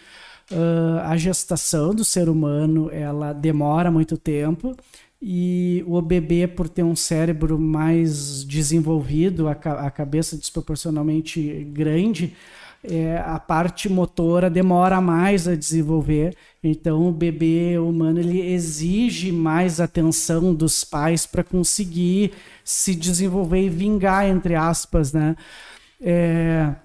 [0.51, 4.75] Uh, a gestação do ser humano ela demora muito tempo
[5.21, 11.41] e o bebê, por ter um cérebro mais desenvolvido, a, a cabeça desproporcionalmente
[11.73, 12.35] grande,
[12.83, 16.35] é, a parte motora demora mais a desenvolver.
[16.63, 23.69] Então, o bebê humano ele exige mais atenção dos pais para conseguir se desenvolver e
[23.69, 25.35] vingar, entre aspas, né?
[25.99, 26.75] É,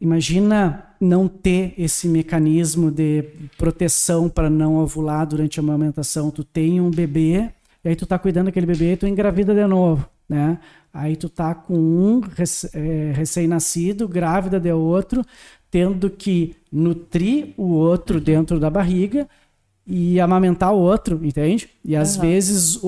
[0.00, 3.24] imagina não ter esse mecanismo de
[3.56, 6.30] proteção para não ovular durante a amamentação.
[6.30, 7.50] Tu tem um bebê,
[7.84, 10.58] e aí tu tá cuidando daquele bebê e tu engravida de novo, né?
[10.92, 12.20] Aí tu tá com um
[12.72, 15.22] é, recém-nascido, grávida de outro,
[15.70, 19.28] tendo que nutrir o outro dentro da barriga
[19.86, 21.68] e amamentar o outro, entende?
[21.84, 22.22] E às uhum.
[22.22, 22.80] vezes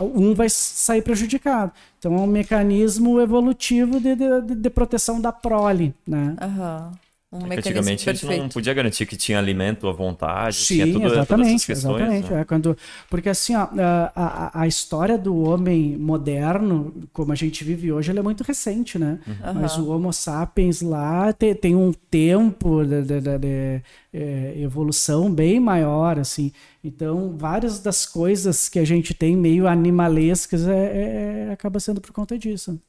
[0.00, 1.70] um vai sair prejudicado.
[1.98, 6.36] Então é um mecanismo evolutivo de, de, de proteção da prole, né?
[6.42, 6.92] Uhum.
[7.32, 10.92] Um é antigamente a gente não podia garantir que tinha alimento à vontade, Sim, tinha
[10.92, 12.30] tudo, exatamente, questões, exatamente.
[12.30, 12.40] Né?
[12.40, 12.78] É quando,
[13.10, 18.12] porque assim, ó, a, a, a, história do homem moderno, como a gente vive hoje,
[18.12, 19.18] ela é muito recente, né?
[19.26, 19.54] Uhum.
[19.54, 25.32] Mas o Homo sapiens lá tem, tem um tempo de, de, de, de é, evolução
[25.32, 26.52] bem maior, assim.
[26.82, 32.00] Então, várias das coisas que a gente tem meio animalescas é, é, é acaba sendo
[32.00, 32.80] por conta disso.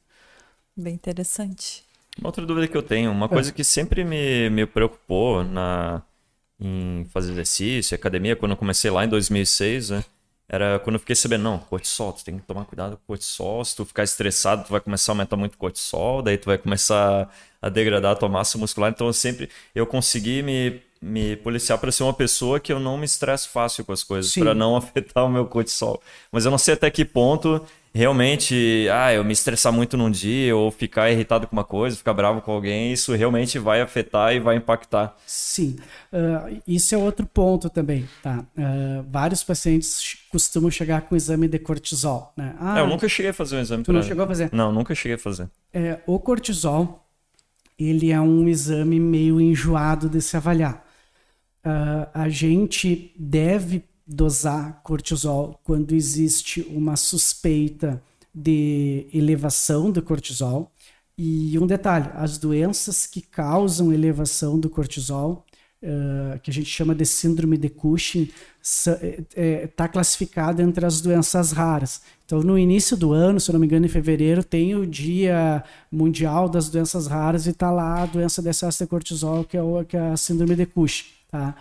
[0.76, 1.87] Bem interessante.
[2.18, 3.28] Uma outra dúvida que eu tenho, uma é.
[3.28, 6.02] coisa que sempre me, me preocupou na,
[6.60, 10.04] em fazer exercício, academia, quando eu comecei lá em 2006, né?
[10.50, 13.76] Era quando eu fiquei sabendo, não, cortisol, tu tem que tomar cuidado com cortisol, se
[13.76, 17.68] tu ficar estressado, tu vai começar a aumentar muito cortisol, daí tu vai começar a
[17.68, 18.90] degradar a tua massa muscular.
[18.90, 22.96] Então eu sempre, eu consegui me, me policiar para ser uma pessoa que eu não
[22.96, 26.02] me estresso fácil com as coisas, para não afetar o meu cortisol.
[26.32, 27.62] Mas eu não sei até que ponto
[27.94, 32.12] realmente, ah, eu me estressar muito num dia ou ficar irritado com uma coisa, ficar
[32.12, 35.16] bravo com alguém, isso realmente vai afetar e vai impactar.
[35.26, 35.76] Sim,
[36.12, 38.44] uh, isso é outro ponto também, tá?
[38.56, 42.54] Uh, vários pacientes costumam chegar com exame de cortisol, né?
[42.60, 43.82] Ah, é, eu nunca cheguei a fazer um exame.
[43.82, 44.50] Tu não chegou a fazer?
[44.52, 45.48] Não, nunca cheguei a fazer.
[45.72, 47.06] É, o cortisol,
[47.78, 50.86] ele é um exame meio enjoado de se avaliar.
[51.64, 58.02] Uh, a gente deve dosar cortisol quando existe uma suspeita
[58.34, 60.72] de elevação do cortisol
[61.16, 65.44] E um detalhe: as doenças que causam elevação do cortisol,
[65.82, 68.30] uh, que a gente chama de síndrome de Cushing,
[68.62, 72.00] está é, é, tá classificada entre as doenças raras.
[72.24, 76.48] Então, no início do ano, se não me engano, em fevereiro, tem o Dia Mundial
[76.48, 79.84] das Doenças Raras e está lá a doença de excesso de cortisol, que é, o,
[79.84, 81.06] que é a síndrome de Cushing.
[81.30, 81.56] Tá?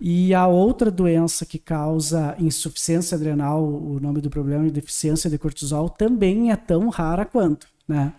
[0.00, 5.38] E a outra doença que causa insuficiência adrenal, o nome do problema é deficiência de
[5.38, 7.66] cortisol, também é tão rara quanto.
[7.86, 8.12] Né?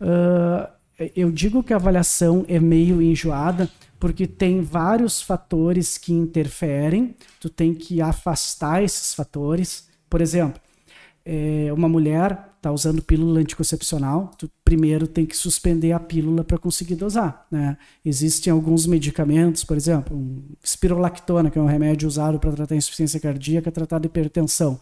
[0.00, 0.68] Uh,
[1.16, 7.48] eu digo que a avaliação é meio enjoada, porque tem vários fatores que interferem, tu
[7.48, 9.88] tem que afastar esses fatores.
[10.08, 10.60] Por exemplo,
[11.24, 16.58] é, uma mulher está usando pílula anticoncepcional, tu primeiro tem que suspender a pílula para
[16.58, 17.46] conseguir dosar.
[17.50, 17.76] Né?
[18.04, 23.18] Existem alguns medicamentos, por exemplo, um espirolactona, que é um remédio usado para tratar insuficiência
[23.18, 24.78] cardíaca, tratar hipertensão.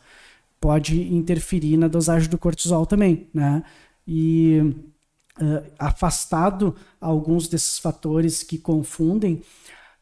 [0.61, 3.29] Pode interferir na dosagem do cortisol também.
[3.33, 3.63] Né?
[4.05, 4.59] E
[5.41, 9.41] uh, afastado alguns desses fatores que confundem,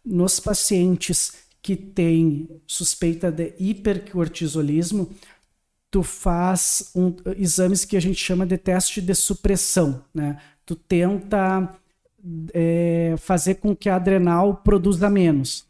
[0.02, 5.10] nos pacientes que têm suspeita de hipercortisolismo,
[5.90, 10.38] tu faz um, exames que a gente chama de teste de supressão, né?
[10.64, 11.72] Tu tenta
[12.52, 15.64] é, fazer com que a adrenal produza menos.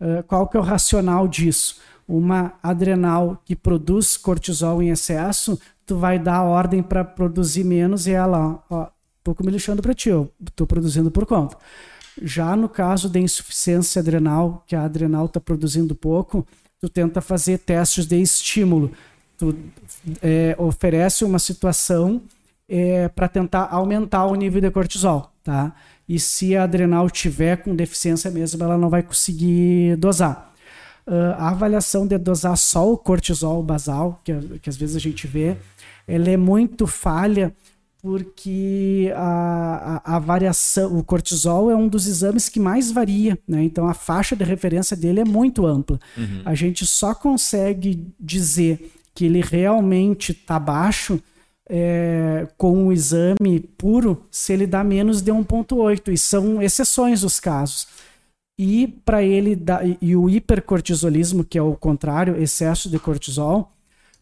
[0.00, 1.80] Uh, qual que é o racional disso?
[2.06, 8.06] Uma adrenal que produz cortisol em excesso, tu vai dar a ordem para produzir menos
[8.06, 8.88] e ela, ó,
[9.22, 11.56] pouco me lixando para ti, eu estou produzindo por conta.
[12.22, 16.46] Já no caso de insuficiência adrenal, que a adrenal está produzindo pouco,
[16.80, 18.92] tu tenta fazer testes de estímulo.
[19.38, 19.56] Tu
[20.20, 22.20] é, oferece uma situação
[22.68, 25.72] é, para tentar aumentar o nível de cortisol, tá?
[26.08, 30.52] E se a adrenal tiver com deficiência mesmo, ela não vai conseguir dosar.
[31.06, 35.26] Uh, a avaliação de dosar só o cortisol basal, que, que às vezes a gente
[35.26, 35.56] vê,
[36.06, 37.54] ela é muito falha
[38.00, 43.62] porque a, a, a, variação, o cortisol é um dos exames que mais varia, né?
[43.64, 45.98] Então a faixa de referência dele é muito ampla.
[46.16, 46.42] Uhum.
[46.44, 51.20] A gente só consegue dizer que ele realmente está baixo
[51.68, 57.40] é, com o exame puro se ele dá menos de 1,8, e são exceções os
[57.40, 57.88] casos.
[58.56, 63.72] E para ele dar, e o hipercortisolismo, que é o contrário, excesso de cortisol,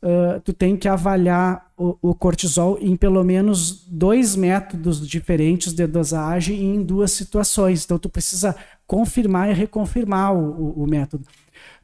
[0.03, 5.87] uh, tu tem que avaliar o, o, cortisol em pelo menos dois métodos diferentes de
[5.87, 7.85] dosagem em duas situações.
[7.85, 11.27] Então, tu precisa confirmar e reconfirmar o, o, o método.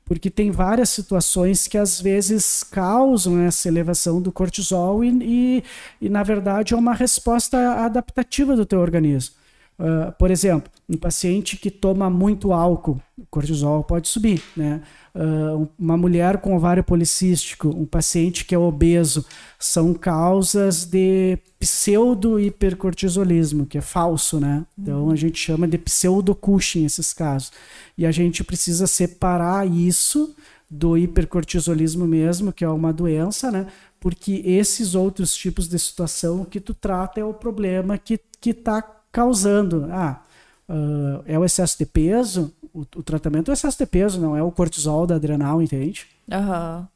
[0.05, 5.64] Porque tem várias situações que às vezes causam essa elevação do cortisol e, e,
[6.00, 9.36] e na verdade, é uma resposta adaptativa do teu organismo.
[9.78, 14.82] Uh, por exemplo, um paciente que toma muito álcool, o cortisol pode subir, né?
[15.14, 19.24] Uh, uma mulher com ovário policístico, um paciente que é obeso,
[19.58, 24.66] são causas de pseudo-hipercortisolismo, que é falso, né?
[24.78, 27.52] Então a gente chama de pseudo-Cushing esses casos.
[27.96, 30.34] E a gente precisa separar isso
[30.68, 33.66] do hipercortisolismo mesmo, que é uma doença, né?
[34.00, 38.82] Porque esses outros tipos de situação que tu trata é o problema que está
[39.12, 39.86] causando.
[39.90, 40.22] Ah,
[40.68, 44.36] uh, é o excesso de peso, o, o, tratamento é o excesso de peso, não
[44.36, 46.06] é o cortisol da adrenal, entende?
[46.30, 46.78] Aham.
[46.80, 46.92] Uhum.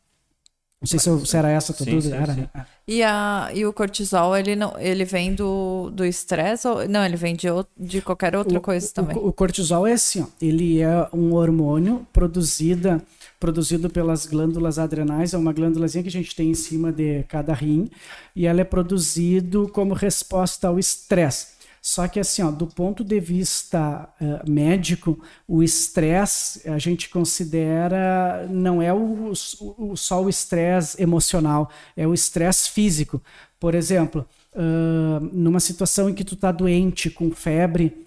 [0.79, 2.14] Não sei se, eu, se era essa a tua dúvida.
[2.14, 2.41] Era, sim.
[2.41, 2.66] Né?
[2.87, 6.68] E, a, e o cortisol, ele, não, ele vem do estresse?
[6.68, 9.16] Ou, não, ele vem de, de qualquer outra o, coisa também.
[9.16, 13.03] O, o, cortisol é assim, ó, ele é um hormônio produzida,
[13.41, 17.55] produzido pelas glândulas adrenais, é uma glândulazinha que a gente tem em cima de cada
[17.55, 17.91] rim,
[18.35, 21.56] e ela é produzido como resposta ao estresse.
[21.87, 28.45] Só que assim, ó, do ponto de vista uh, médico, o estresse a gente considera
[28.51, 29.30] não é o,
[29.78, 33.22] o só o estresse emocional, é o estresse físico.
[33.61, 38.05] Por exemplo, uh, numa situação em que tu está doente com febre,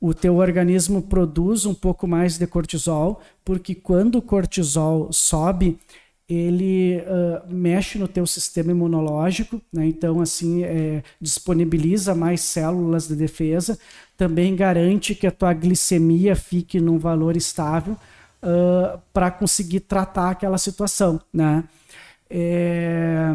[0.00, 5.78] o teu organismo produz um pouco mais de cortisol, porque quando o cortisol sobe,
[6.32, 9.86] ele uh, mexe no teu sistema imunológico, né?
[9.86, 13.78] então assim é, disponibiliza mais células de defesa,
[14.16, 17.96] também garante que a tua glicemia fique num valor estável
[18.42, 21.64] uh, para conseguir tratar aquela situação, né?
[22.28, 23.34] É...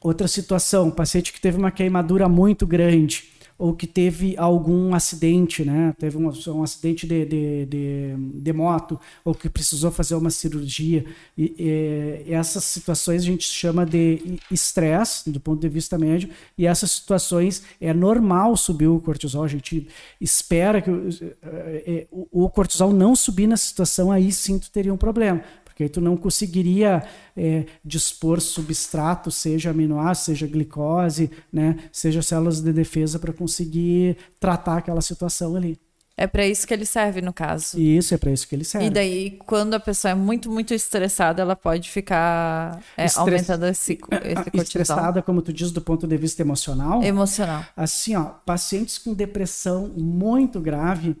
[0.00, 3.24] Outra situação, paciente que teve uma queimadura muito grande,
[3.56, 5.94] ou que teve algum acidente, né?
[5.98, 11.04] Teve um, um acidente de, de, de, de, moto, ou que precisou fazer uma cirurgia.
[11.38, 16.66] E, e, essas situações a gente chama de estresse, do ponto de vista médio, e
[16.66, 19.44] essas situações é normal subir o cortisol.
[19.44, 19.86] A gente
[20.20, 21.08] espera que o,
[21.42, 25.42] é, o cortisol não subir nessa situação, aí sim tu teria um problema
[25.74, 27.02] porque tu não conseguiria
[27.36, 34.78] é, dispor substrato, seja aminoácido, seja glicose, né, seja células de defesa para conseguir tratar
[34.78, 35.76] aquela situação ali.
[36.16, 37.76] É para isso que ele serve, no caso.
[37.76, 38.86] Isso, é para isso que ele serve.
[38.86, 43.18] E daí, quando a pessoa é muito, muito estressada, ela pode ficar é, Estress...
[43.18, 44.62] aumentando esse, esse cortisol.
[44.62, 47.02] Estressada, como tu diz, do ponto de vista emocional?
[47.02, 47.64] Emocional.
[47.76, 51.16] Assim, ó, pacientes com depressão muito grave,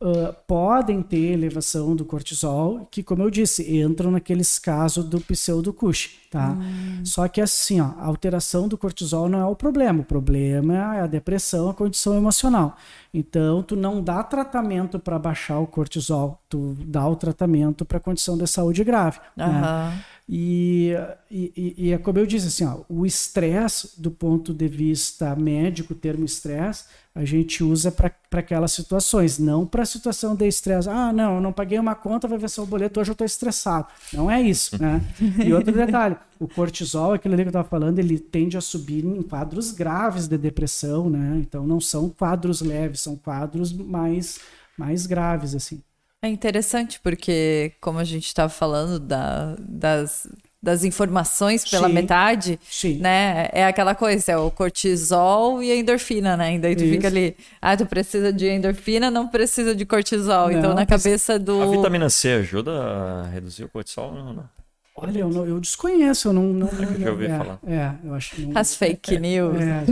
[0.00, 6.28] uh, podem ter elevação do cortisol, que, como eu disse, entram naqueles casos do pseudo-Cush,
[6.30, 6.50] tá?
[6.50, 7.04] Hum.
[7.04, 11.00] Só que assim, ó, a alteração do cortisol não é o problema, o problema é
[11.00, 12.76] a depressão, a condição emocional.
[13.12, 18.36] Então, tu não dá tratamento para baixar o cortisol, tu dá o tratamento para condição
[18.36, 19.46] de saúde grave, uhum.
[19.46, 20.04] né?
[20.28, 20.92] E,
[21.30, 25.92] e, e, é como eu disse, assim, ó, o estresse, do ponto de vista médico,
[25.92, 26.84] o termo estresse,
[27.14, 30.90] a gente usa para aquelas situações, não para a situação de estresse.
[30.90, 33.86] Ah, não, eu não paguei uma conta, vai vencer o boleto, hoje eu estou estressado.
[34.12, 35.00] Não é isso, né?
[35.46, 39.04] E outro detalhe, o cortisol, aquilo ali que eu estava falando, ele tende a subir
[39.04, 41.38] em quadros graves de depressão, né?
[41.40, 44.40] Então não são quadros leves, são quadros mais,
[44.76, 45.80] mais graves, assim.
[46.26, 50.28] É interessante porque, como a gente estava falando da, das,
[50.60, 52.98] das informações pela sim, metade, sim.
[52.98, 53.48] né?
[53.52, 56.56] É aquela coisa, é o cortisol e a endorfina, né?
[56.56, 56.94] E daí tu Isso.
[56.94, 60.50] fica ali, ah, tu precisa de endorfina, não precisa de cortisol.
[60.50, 61.62] Então, não, então, na cabeça do...
[61.62, 64.12] A vitamina C ajuda a reduzir o cortisol?
[64.12, 64.56] Não, não.
[64.98, 66.44] Olha, eu, não, eu desconheço, eu não.
[66.54, 66.68] não
[66.98, 67.58] Já ouvi é, falar.
[67.66, 69.60] É, eu acho que não, As fake é, news.
[69.60, 69.84] É,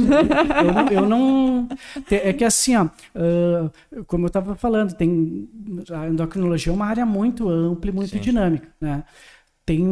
[0.64, 1.68] eu, não, eu não.
[2.10, 5.46] É que assim, ó, uh, como eu estava falando, tem,
[5.92, 8.20] a endocrinologia é uma área muito ampla e muito Sim.
[8.20, 9.04] dinâmica, né?
[9.66, 9.82] Tem,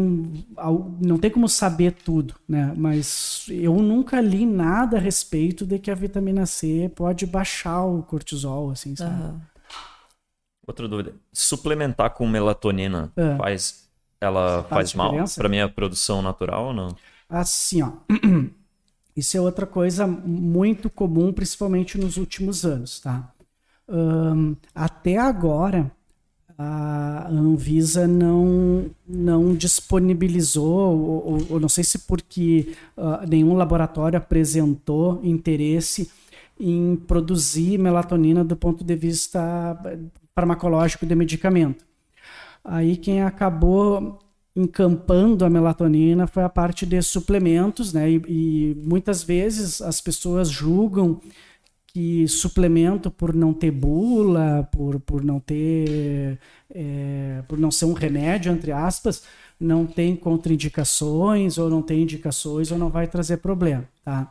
[1.01, 2.73] não tem como saber tudo, né?
[2.77, 8.03] Mas eu nunca li nada a respeito de que a vitamina C pode baixar o
[8.03, 9.23] cortisol, assim, sabe?
[9.23, 9.41] Uhum.
[10.67, 11.15] Outra dúvida.
[11.33, 13.37] Suplementar com melatonina é.
[13.37, 13.82] faz
[14.25, 16.97] ela faz, mal para minha produção natural ou não?
[17.29, 17.93] Assim, ó.
[19.17, 23.31] Isso é outra coisa muito comum, principalmente nos últimos anos, tá?
[23.87, 25.91] Um, até agora,
[26.57, 35.21] a Anvisa não, não disponibilizou, ou, ou não sei se porque uh, nenhum laboratório apresentou
[35.23, 36.11] interesse
[36.59, 39.77] em produzir melatonina do ponto de vista
[40.35, 41.85] farmacológico de medicamento.
[42.65, 44.19] Aí quem acabou
[44.55, 48.11] encampando a melatonina foi a parte de suplementos, né?
[48.11, 51.21] E, e, muitas vezes as pessoas julgam
[51.87, 56.39] que suplemento por não ter bula, por, por não ter,
[56.71, 59.25] é, por não ser um remédio entre aspas,
[59.61, 64.31] não tem contraindicações ou não tem indicações ou não vai trazer problema, tá?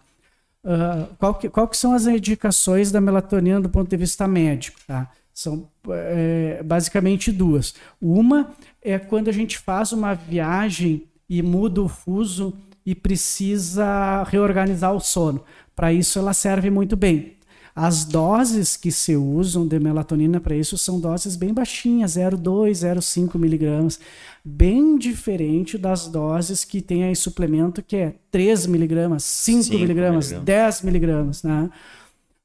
[0.64, 4.80] Uh, qual, que, qual que são as indicações da melatonina do ponto de vista médico,
[4.86, 5.10] tá?
[5.34, 7.74] São é, basicamente duas.
[8.02, 8.52] Uma
[8.82, 12.54] é quando a gente faz uma viagem e muda o fuso
[12.86, 15.44] e precisa reorganizar o sono.
[15.76, 17.38] Para isso, ela serve muito bem.
[17.74, 23.40] As doses que se usam de melatonina para isso são doses bem baixinhas, 0,2, 0,5
[23.40, 23.98] miligramas,
[24.44, 30.82] bem diferente das doses que tem aí suplemento, que é 3 miligramas, 5 miligramas, 10
[30.82, 31.70] miligramas, né?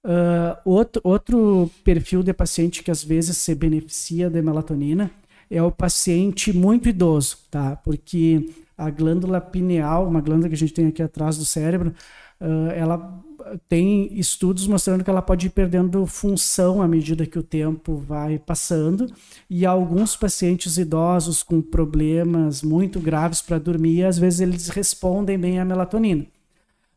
[0.07, 5.11] Uh, outro, outro perfil de paciente que às vezes se beneficia da melatonina
[5.51, 7.75] é o paciente muito idoso, tá?
[7.75, 11.93] Porque a glândula pineal, uma glândula que a gente tem aqui atrás do cérebro,
[12.41, 13.21] uh, ela
[13.69, 18.39] tem estudos mostrando que ela pode ir perdendo função à medida que o tempo vai
[18.39, 19.11] passando,
[19.51, 25.59] e alguns pacientes idosos com problemas muito graves para dormir, às vezes eles respondem bem
[25.59, 26.27] à melatonina.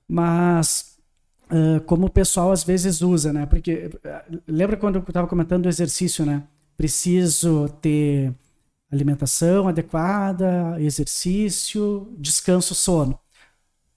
[0.08, 0.99] Mas
[1.52, 3.46] uh, como o pessoal às vezes usa, né?
[3.46, 3.90] Porque
[4.48, 6.44] lembra quando eu estava comentando do exercício, né?
[6.78, 8.34] Preciso ter
[8.92, 13.20] alimentação adequada, exercício, descanso, sono.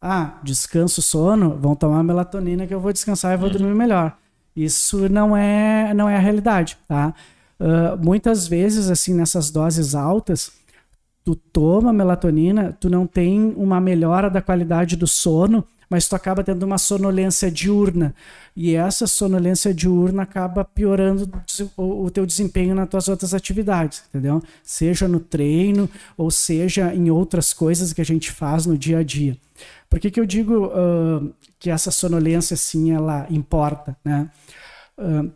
[0.00, 3.52] Ah, descanso, sono, vão tomar melatonina que eu vou descansar e vou uhum.
[3.52, 4.16] dormir melhor.
[4.54, 7.14] Isso não é não é a realidade, tá?
[7.58, 10.52] Uh, muitas vezes, assim, nessas doses altas,
[11.24, 16.42] tu toma melatonina, tu não tem uma melhora da qualidade do sono, mas tu acaba
[16.42, 18.14] tendo uma sonolência diurna.
[18.56, 21.30] E essa sonolência diurna acaba piorando
[21.76, 24.42] o, teu desempenho nas tuas outras atividades, entendeu?
[24.62, 29.02] Seja no treino ou seja em outras coisas que a gente faz no dia a
[29.02, 29.36] dia.
[29.90, 34.30] Por que, que eu digo uh, que essa sonolência, sim, ela importa, né?
[34.96, 35.30] Uh,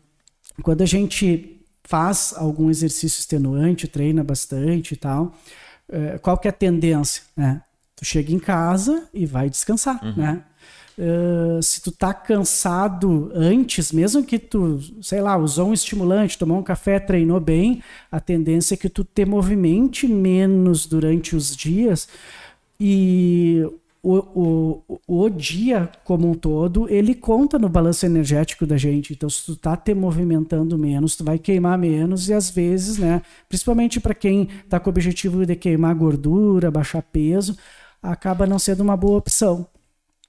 [0.62, 5.34] quando a gente faz algum exercício extenuante, treina bastante e tal,
[6.22, 7.60] qual que é a tendência, né?
[7.97, 10.14] Tu chega em casa e vai descansar, uhum.
[10.16, 10.43] né?
[10.98, 16.59] Uh, se tu tá cansado antes, mesmo que tu, sei lá, usou um estimulante, tomou
[16.59, 22.09] um café, treinou bem, a tendência é que tu te movimente menos durante os dias
[22.81, 23.62] e
[24.02, 29.12] o, o, o dia como um todo, ele conta no balanço energético da gente.
[29.12, 33.20] Então, se tu tá te movimentando menos, tu vai queimar menos e às vezes, né,
[33.48, 37.56] principalmente para quem tá com o objetivo de queimar gordura, baixar peso,
[38.02, 39.66] acaba não sendo uma boa opção.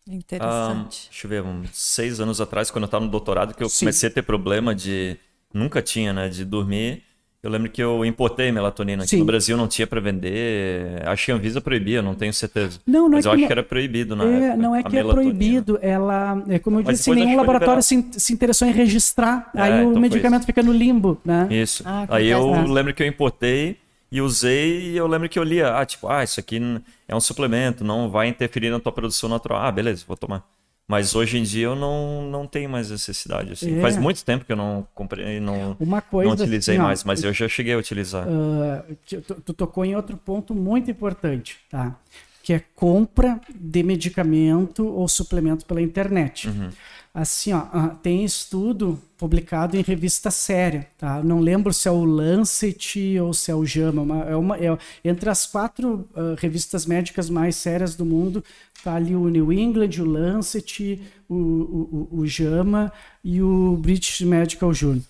[0.07, 1.07] Interessante.
[1.07, 3.69] Um, deixa eu ver, uns seis anos atrás, quando eu estava no doutorado, que eu
[3.69, 3.85] Sim.
[3.85, 5.17] comecei a ter problema de.
[5.53, 6.29] Nunca tinha, né?
[6.29, 7.03] De dormir
[7.47, 9.03] eu lembro que eu importei melatonina.
[9.03, 11.01] Aqui no Brasil não tinha para vender.
[11.07, 12.79] Acho que a Anvisa proibia, não tenho certeza.
[12.85, 13.47] Não, não Mas é eu que acho não...
[13.47, 16.43] que era proibido na é, época, Não é que é proibido, ela...
[16.49, 19.49] É como eu Mas disse, nenhum laboratório se, se, interessou em registrar.
[19.55, 21.47] É, aí então o medicamento fica no limbo, né?
[21.49, 21.83] Isso.
[21.85, 22.67] Ah, aí eu é.
[22.67, 23.77] lembro que eu importei
[24.11, 26.59] e usei e eu lembro que eu lia, ah, tipo, ah, isso aqui
[27.07, 29.61] é um suplemento, não vai interferir na tua produção natural.
[29.61, 30.43] Ah, beleza, vou tomar.
[30.87, 33.51] Mas hoje em dia eu não, não tenho mais necessidade.
[33.51, 33.77] Assim.
[33.77, 33.81] É.
[33.81, 37.23] Faz muito tempo que eu não comprei, não, Uma coisa, não utilizei assim, mais, mas
[37.23, 38.25] eu já cheguei a utilizar.
[38.25, 41.99] Uh, tu, tu, tocou em outro ponto muito importante, tá?
[42.41, 46.47] Que é compra de medicamento ou suplemento pela internet.
[46.47, 46.69] Uhum.
[47.13, 51.23] Assim, ó, ah, tem estudo publicado em revista séria, tá?
[51.23, 55.29] Não lembro se é o Lancet ou se é o JAMA, é uma, é, entre
[55.29, 58.43] as quatro uh, revistas médicas mais sérias do mundo,
[58.83, 62.93] tá ali o New England, o Lancet, o, o, o, JAMA
[63.23, 65.03] e o British Medical Journal.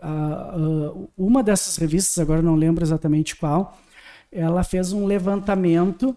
[0.00, 3.78] Uh, uh, uma dessas revistas, agora não lembro exatamente qual,
[4.30, 6.14] ela fez um levantamento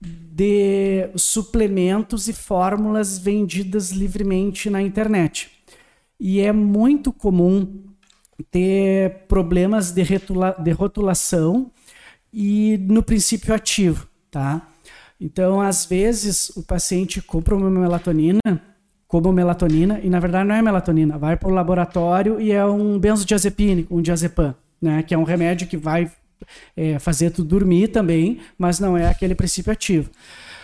[0.00, 5.50] de suplementos e fórmulas vendidas livremente na internet.
[6.18, 7.84] E é muito comum
[8.50, 10.02] ter problemas de,
[10.62, 11.70] de rotulação
[12.32, 14.66] e no princípio ativo, tá?
[15.20, 18.40] Então, às vezes, o paciente compra uma melatonina,
[19.06, 22.98] como melatonina, e na verdade não é melatonina, vai para o laboratório e é um
[22.98, 25.02] benzodiazepínico, um diazepam, né?
[25.02, 26.10] Que é um remédio que vai
[26.76, 30.10] é, fazer tu dormir também, mas não é aquele princípio ativo.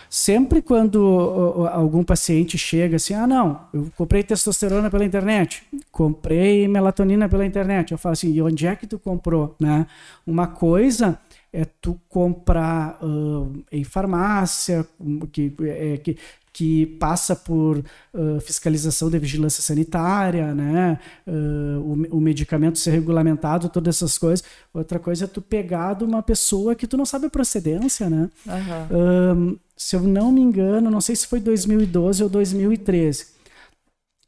[0.09, 7.27] Sempre quando algum paciente chega assim, ah, não, eu comprei testosterona pela internet, comprei melatonina
[7.27, 9.85] pela internet, eu falo assim, e onde é que tu comprou, né?
[10.25, 11.19] Uma coisa
[11.51, 14.87] é tu comprar uh, em farmácia,
[15.31, 16.17] que, é, que,
[16.51, 20.99] que passa por uh, fiscalização de vigilância sanitária, né?
[21.25, 21.79] Uh,
[22.11, 24.43] o, o, medicamento ser regulamentado, todas essas coisas.
[24.73, 28.29] Outra coisa é tu pegar de uma pessoa que tu não sabe a procedência, né?
[28.45, 29.53] Uhum.
[29.53, 33.27] Uh, se eu não me engano, não sei se foi 2012 ou 2013.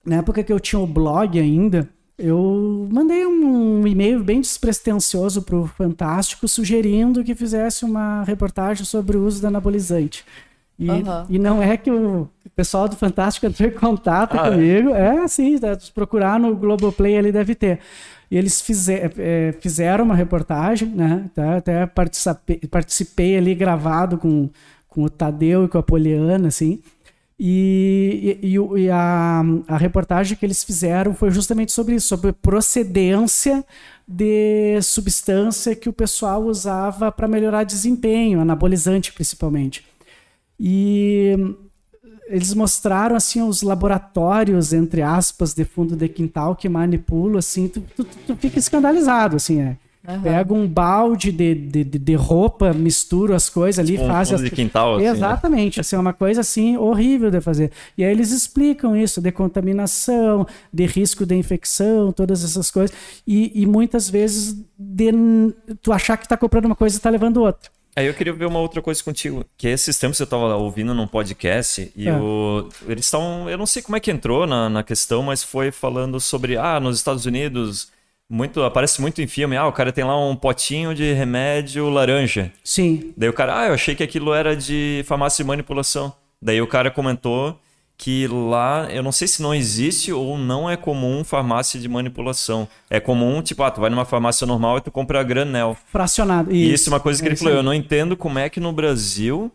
[0.05, 1.89] Na época que eu tinha o blog ainda,
[2.19, 9.17] eu mandei um e-mail bem despretensioso para o Fantástico sugerindo que fizesse uma reportagem sobre
[9.17, 10.25] o uso da anabolizante.
[10.77, 11.25] E, uhum.
[11.29, 14.51] e não é que o pessoal do Fantástico entrou em contato ah, é?
[14.51, 14.89] comigo.
[14.89, 15.55] É, é sim,
[15.93, 17.79] procurar no Globoplay ele deve ter.
[18.31, 21.25] E eles fizer, é, fizeram uma reportagem, né?
[21.25, 24.49] Até, até participei, participei ali gravado com,
[24.87, 26.79] com o Tadeu e com a Poliana, assim.
[27.41, 33.65] E, e, e a, a, reportagem que eles fizeram foi justamente sobre isso, sobre procedência
[34.05, 39.85] de substância que o pessoal usava para melhorar desempenho, anabolizante principalmente.
[40.59, 41.55] E
[42.27, 47.81] eles mostraram assim os laboratórios entre aspas de fundo de quintal que manipulam assim tu,
[47.95, 50.21] tu, tu fica escandalizado assim é uhum.
[50.21, 54.41] pega um balde de, de, de, roupa mistura as coisas ali tipo faz um as...
[54.41, 55.11] de quintal assim, né?
[55.11, 55.81] exatamente né?
[55.81, 60.45] assim é uma coisa assim horrível de fazer e aí eles explicam isso de contaminação
[60.73, 62.95] de risco de infecção todas essas coisas
[63.25, 65.11] e, e muitas vezes de
[65.81, 68.45] tu achar que está comprando uma coisa e está levando outra Aí eu queria ver
[68.45, 72.15] uma outra coisa contigo, que esses tempos eu estava ouvindo num podcast e é.
[72.15, 75.69] o, eles estão, eu não sei como é que entrou na, na questão, mas foi
[75.69, 77.91] falando sobre, ah, nos Estados Unidos,
[78.29, 82.51] muito aparece muito em filme, ah, o cara tem lá um potinho de remédio laranja.
[82.63, 83.11] Sim.
[83.17, 86.13] Daí o cara, ah, eu achei que aquilo era de farmácia de manipulação.
[86.41, 87.59] Daí o cara comentou
[87.97, 92.65] que lá, eu não sei se não existe ou não é comum farmácia de manipulação.
[92.89, 95.75] É comum, tipo, ah, tu vai numa farmácia normal e tu compra granel.
[95.91, 96.55] Fracionado.
[96.55, 98.59] Isso, isso é uma coisa que é ele falou, eu não entendo como é que
[98.59, 99.51] no Brasil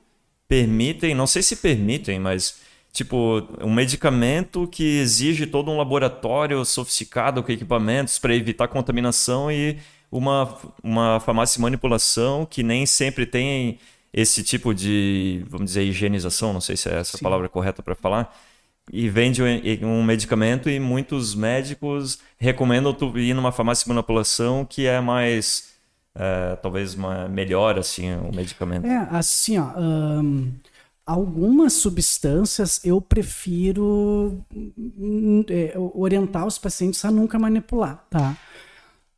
[0.46, 2.56] permitem, não sei se permitem, mas
[2.94, 9.78] tipo, um medicamento que exige todo um laboratório sofisticado com equipamentos para evitar contaminação e
[10.10, 13.80] uma, uma farmácia de manipulação que nem sempre tem
[14.12, 17.24] esse tipo de, vamos dizer, higienização, não sei se é essa Sim.
[17.24, 18.32] palavra correta para falar,
[18.92, 19.42] e vende
[19.82, 25.70] um medicamento e muitos médicos recomendam tu ir numa farmácia de manipulação que é mais,
[26.14, 28.86] é, talvez, uma, melhor, assim, o medicamento.
[28.86, 29.72] É, assim, ó...
[31.06, 38.36] algumas substâncias eu prefiro hum, é, orientar os pacientes a nunca manipular, tá?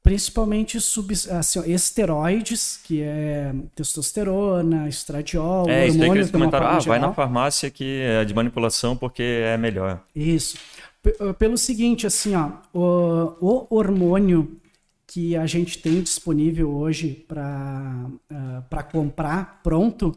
[0.03, 6.29] Principalmente sub, assim, esteroides, que é testosterona, estradiol, é, hormônios.
[6.29, 10.01] Isso ah, vai na farmácia que é de manipulação porque é melhor.
[10.15, 10.59] Isso.
[11.03, 14.61] P pelo seguinte, assim, ó, o, o hormônio
[15.07, 20.17] que a gente tem disponível hoje para uh, comprar pronto,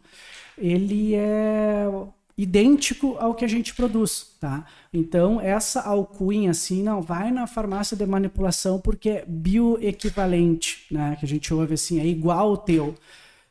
[0.59, 1.85] ele é
[2.37, 4.65] idêntico ao que a gente produz, tá?
[4.93, 11.17] Então, essa alcunha, assim, não, vai na farmácia de manipulação porque é bioequivalente, né?
[11.19, 12.95] Que a gente ouve assim, é igual ao teu.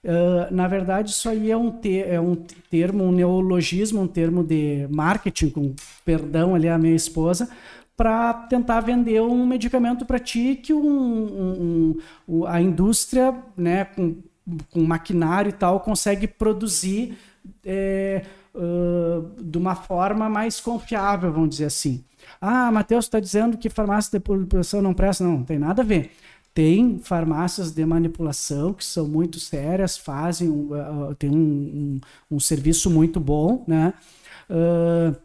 [0.02, 2.35] Uh, na verdade, isso aí é um, ter, é um
[2.70, 7.47] termo, um neologismo, um termo de marketing, com perdão ali a minha esposa,
[7.94, 14.16] para tentar vender um medicamento para ti que um, um, um, a indústria, né, com,
[14.70, 17.19] com maquinário e tal, consegue produzir
[17.65, 22.05] é, uh, de uma forma mais confiável, vamos dizer assim.
[22.41, 25.25] Ah, Matheus está dizendo que farmácia de manipulação não presta.
[25.25, 26.12] Não, não tem nada a ver.
[26.53, 32.91] Tem farmácias de manipulação que são muito sérias, fazem, uh, tem um, um, um, serviço
[32.91, 33.95] muito bom, né?
[34.51, 35.16] Uh,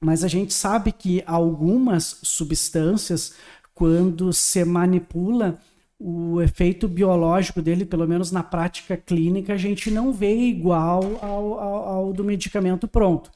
[0.00, 3.34] mas a gente sabe que algumas substâncias,
[3.74, 5.58] quando se manipula,
[6.02, 11.60] o efeito biológico dele, pelo menos na prática clínica, a gente não vê igual ao,
[11.60, 13.30] ao, ao do medicamento pronto.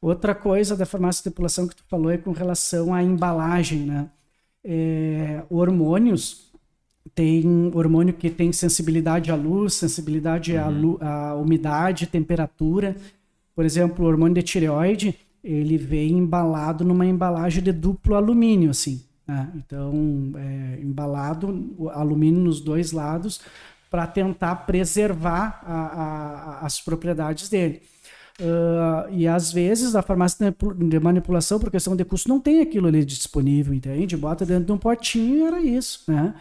[0.00, 4.10] Outra coisa da farmácia de manipulação que tu falou é com relação à embalagem, né?
[4.64, 6.50] É, hormônios,
[7.14, 10.98] tem hormônio que tem sensibilidade à luz, sensibilidade uhum.
[11.00, 12.96] à, à umidade, temperatura.
[13.54, 19.04] Por exemplo, o hormônio de tireoide, ele vem embalado numa embalagem de duplo alumínio, assim.
[19.26, 19.50] Né?
[19.56, 23.40] Então, é, embalado alumínio nos dois lados
[23.90, 27.82] para tentar preservar a, a, as propriedades dele.
[28.40, 32.88] Uh, e às vezes a farmácia de manipulação, por questão de custo, não tem aquilo
[32.88, 34.16] ali disponível, entende?
[34.16, 36.34] Bota dentro de um potinho e era isso, né?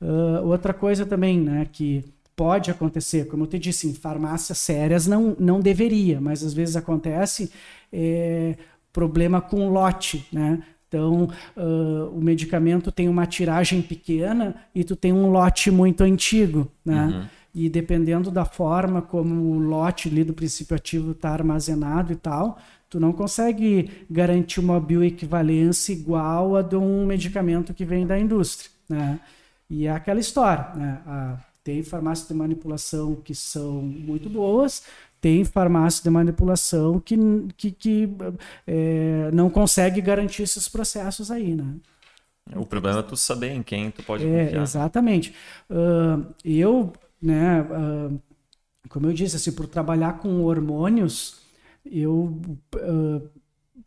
[0.00, 2.04] Uh, outra coisa também, né, que
[2.34, 6.74] pode acontecer, como eu te disse, em farmácias sérias não, não deveria, mas às vezes
[6.74, 7.52] acontece,
[7.92, 8.56] é,
[8.92, 10.62] problema com lote, né?
[10.94, 16.70] Então, uh, o medicamento tem uma tiragem pequena e tu tem um lote muito antigo,
[16.84, 17.06] né?
[17.06, 17.24] Uhum.
[17.52, 22.58] E dependendo da forma como o lote ali do princípio ativo está armazenado e tal,
[22.88, 28.70] tu não consegue garantir uma bioequivalência igual a de um medicamento que vem da indústria,
[28.88, 29.18] né?
[29.68, 31.02] E é aquela história, né?
[31.06, 34.84] A, tem farmácias de manipulação que são muito boas,
[35.24, 37.16] tem farmácia de manipulação que,
[37.56, 38.10] que, que
[38.66, 41.76] é, não consegue garantir esses processos aí, né?
[42.54, 44.62] O problema é tu saber em quem tu pode é, confiar.
[44.62, 45.34] Exatamente.
[45.70, 46.92] Uh, eu,
[47.22, 48.20] né, uh,
[48.90, 51.40] como eu disse, assim, por trabalhar com hormônios,
[51.86, 52.38] eu
[52.76, 53.28] uh,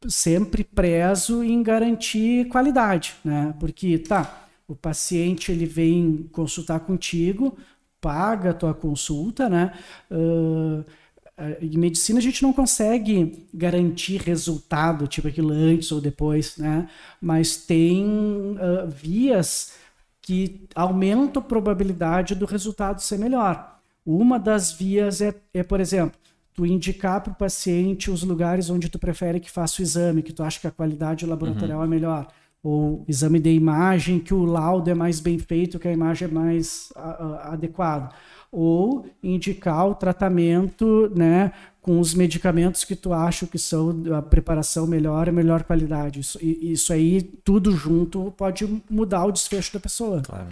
[0.10, 3.54] sempre prezo em garantir qualidade, né?
[3.60, 7.56] Porque, tá, o paciente ele vem consultar contigo,
[8.02, 9.72] paga a tua consulta, né?
[10.10, 10.84] Uh,
[11.62, 16.90] em medicina a gente não consegue garantir resultado, tipo aquilo antes ou depois, né?
[17.22, 19.74] Mas tem uh, vias
[20.22, 23.80] que aumentam a probabilidade do resultado ser melhor.
[24.06, 26.18] Uma das vias é, é por exemplo,
[26.54, 30.34] tu indicar para o paciente os lugares onde tu prefere que faça o exame, que
[30.34, 31.86] tu acha que a qualidade laboratorial uhum.
[31.86, 32.28] é melhor.
[32.64, 36.32] Ou exame de imagem, que o laudo é mais bem feito, que a imagem é
[36.32, 36.92] mais
[37.44, 38.10] adequada
[38.52, 41.52] ou indicar o tratamento, né,
[41.82, 46.20] com os medicamentos que tu acha que são a preparação melhor e melhor qualidade.
[46.20, 50.22] Isso, isso aí, tudo junto, pode mudar o desfecho da pessoa.
[50.22, 50.50] Claro.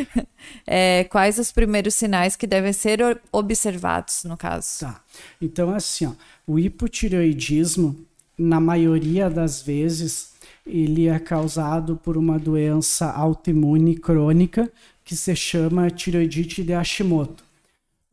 [0.66, 4.80] é, quais os primeiros sinais que devem ser observados no caso?
[4.80, 5.02] Tá.
[5.40, 6.12] Então, assim, ó,
[6.46, 7.94] o hipotireoidismo,
[8.38, 10.32] na maioria das vezes,
[10.68, 14.70] ele é causado por uma doença autoimune crônica
[15.04, 17.44] que se chama tiroidite de Hashimoto.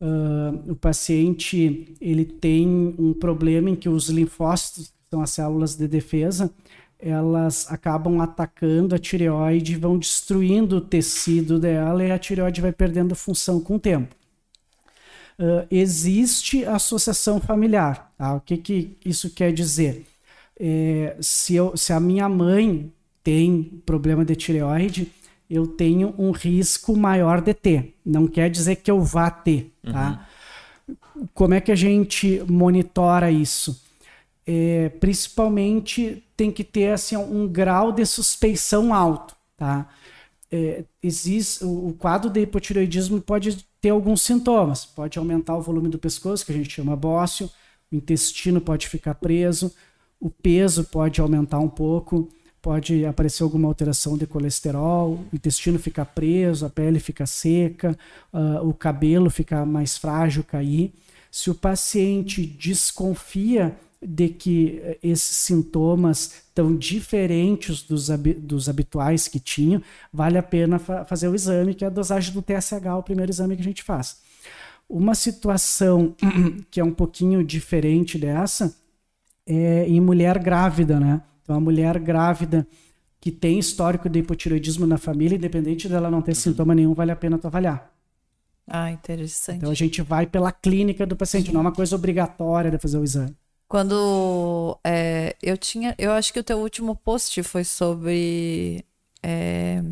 [0.00, 5.74] Uh, o paciente ele tem um problema em que os linfócitos, que são as células
[5.74, 6.50] de defesa,
[6.98, 13.14] elas acabam atacando a tireoide, vão destruindo o tecido dela e a tireoide vai perdendo
[13.14, 14.14] função com o tempo.
[15.38, 18.12] uh, existe associação familiar.
[18.16, 18.34] Tá?
[18.34, 20.04] O que, que isso quer dizer?
[20.58, 22.92] É, se, eu, se a minha mãe
[23.22, 25.12] tem problema de tireoide,
[25.48, 27.96] eu tenho um risco maior de ter.
[28.04, 29.72] Não quer dizer que eu vá ter.
[29.82, 30.26] Tá?
[30.88, 31.26] Uhum.
[31.34, 33.82] Como é que a gente monitora isso?
[34.46, 39.36] É, principalmente tem que ter assim, um grau de suspeição alto.
[39.56, 39.88] Tá?
[40.50, 44.84] É, existe, o, o quadro de hipotireoidismo pode ter alguns sintomas.
[44.84, 47.50] Pode aumentar o volume do pescoço, que a gente chama bócio,
[47.90, 49.72] o intestino pode ficar preso,
[50.26, 52.28] o peso pode aumentar um pouco,
[52.60, 57.96] pode aparecer alguma alteração de colesterol, o intestino ficar preso, a pele fica seca,
[58.32, 60.92] uh, o cabelo ficar mais frágil, cair.
[61.30, 68.08] Se o paciente desconfia de que eh, esses sintomas tão diferentes dos,
[68.38, 69.80] dos habituais que tinham,
[70.12, 73.30] vale a pena fa fazer o exame, que é a dosagem do TSH, o primeiro
[73.30, 74.18] exame que a gente faz.
[74.88, 76.16] Uma situação
[76.70, 78.74] que é um pouquinho diferente dessa
[79.46, 81.22] é em mulher grávida, né?
[81.42, 82.66] Então, a mulher grávida
[83.20, 86.36] que tem histórico de hipotiroidismo na família, independente dela não ter uhum.
[86.36, 87.92] sintoma nenhum, vale a pena tu avaliar.
[88.68, 89.58] Ah, interessante.
[89.58, 91.52] Então a gente vai pela clínica do paciente, Sim.
[91.52, 93.36] não é uma coisa obrigatória de fazer o exame.
[93.68, 98.84] Quando é, eu tinha, eu acho que o teu último post foi sobre
[99.22, 99.82] é,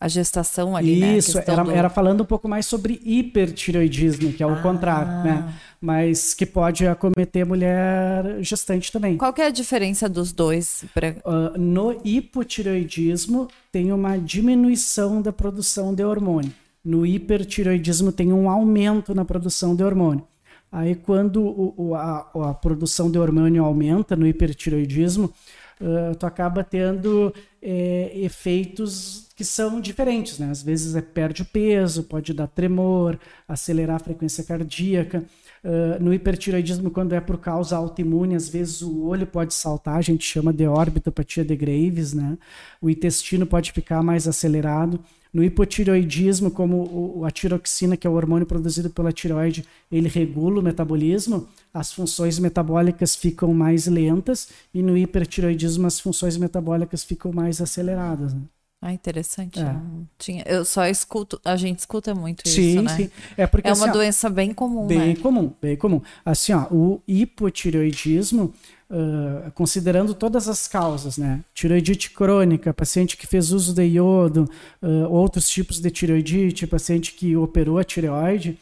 [0.00, 1.18] a gestação ali, né?
[1.18, 1.70] Isso, era, do...
[1.72, 4.62] era falando um pouco mais sobre hipertiroidismo, que é o ah.
[4.62, 5.54] contrário, né?
[5.80, 9.16] Mas que pode acometer mulher gestante também.
[9.16, 10.84] Qual que é a diferença dos dois?
[10.84, 16.52] Uh, no hipotiroidismo tem uma diminuição da produção de hormônio.
[16.84, 20.24] No hipertiroidismo tem um aumento na produção de hormônio.
[20.70, 25.32] Aí, quando o, a, a, produção de hormônio aumenta no hipertiroidismo,
[25.80, 30.50] uh, tu acaba tendo é, efeitos que são diferentes, né?
[30.50, 33.16] Às vezes é, perde o peso, pode dar tremor,
[33.46, 35.24] acelerar a frequência cardíaca.
[35.62, 40.02] Uh, no hipertiroidismo, quando é por causa autoimune, às vezes o olho pode saltar, a
[40.02, 42.36] gente chama de orbitopatia de Graves, né?
[42.82, 44.98] O intestino pode ficar mais acelerado.
[45.32, 50.62] No hipotireoidismo, como a tiroxina, que é o hormônio produzido pela tireoide, ele regula o
[50.64, 57.60] metabolismo, as funções metabólicas ficam mais lentas, e no hipertireoidismo as funções metabólicas ficam mais
[57.60, 58.34] aceleradas.
[58.34, 58.40] Né?
[58.80, 59.58] Ah, interessante.
[59.58, 59.76] É.
[60.16, 62.96] tinha, eu só escuto, a gente escuta muito sim, isso, né?
[62.96, 65.16] Sim, é porque é uma assim, doença bem comum, bem né?
[65.16, 66.00] comum, bem comum.
[66.24, 68.54] Assim, ó, o hipotireoidismo,
[68.88, 71.40] uh, considerando todas as causas, né?
[71.52, 74.48] Tiroidite crônica, paciente que fez uso de iodo,
[74.80, 78.56] uh, outros tipos de tiroidite, paciente que operou a tireoide,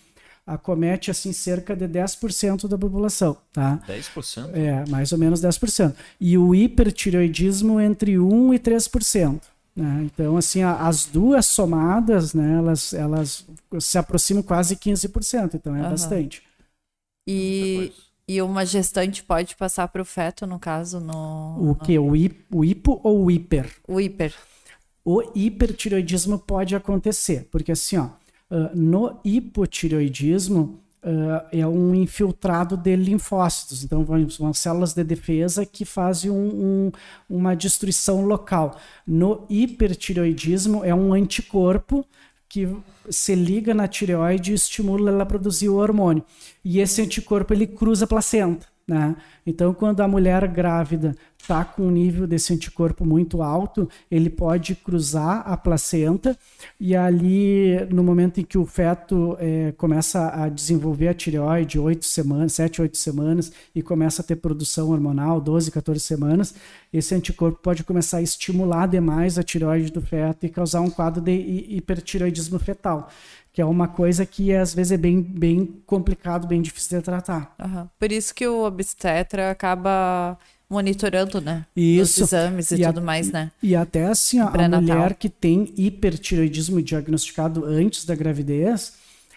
[0.46, 3.80] acomete assim cerca de 10% da população, tá?
[3.86, 4.50] 10%?
[4.54, 5.94] É, mais ou menos 10%.
[6.18, 9.40] E o hipertireoidismo entre 1 e 3%.
[9.76, 10.04] Né?
[10.04, 13.46] Então, assim, a, as duas somadas, né, elas, elas
[13.78, 15.90] se aproximam quase 15%, então é uhum.
[15.90, 16.42] bastante.
[17.28, 17.92] E,
[18.26, 21.58] e uma gestante pode passar para o feto, no caso, no...
[21.58, 21.74] O no...
[21.74, 21.98] que?
[21.98, 23.70] O, o hipo ou o hiper?
[23.86, 24.34] O hiper.
[25.04, 28.08] O hipertiroidismo pode acontecer, porque assim, ó,
[28.74, 30.80] no hipotiroidismo,
[31.52, 33.84] é um infiltrado de linfócitos.
[33.84, 36.92] Então, são células de defesa que fazem um, um,
[37.28, 38.78] uma destruição local.
[39.06, 42.04] No hipertireoidismo, é um anticorpo
[42.48, 42.68] que
[43.08, 46.24] se liga na tireoide e estimula ela a produzir o hormônio.
[46.64, 48.66] E esse anticorpo ele cruza a placenta.
[48.88, 49.16] Né?
[49.44, 54.76] Então, quando a mulher grávida está com um nível desse anticorpo muito alto, ele pode
[54.76, 56.38] cruzar a placenta
[56.78, 62.04] e ali, no momento em que o feto é, começa a desenvolver a tireoide, 8
[62.04, 66.54] semanas, 7, 8 semanas, e começa a ter produção hormonal, 12, 14 semanas,
[66.92, 71.20] esse anticorpo pode começar a estimular demais a tireoide do feto e causar um quadro
[71.20, 73.08] de hipertireoidismo fetal
[73.56, 77.54] que é uma coisa que às vezes é bem, bem complicado, bem difícil de tratar.
[77.58, 77.88] Uhum.
[77.98, 80.36] Por isso que o obstetra acaba
[80.68, 81.64] monitorando, né?
[81.74, 82.22] Isso.
[82.22, 83.50] Os exames e, e tudo a, mais, né?
[83.62, 88.92] E até assim, a, a mulher que tem hipertiroidismo diagnosticado antes da gravidez,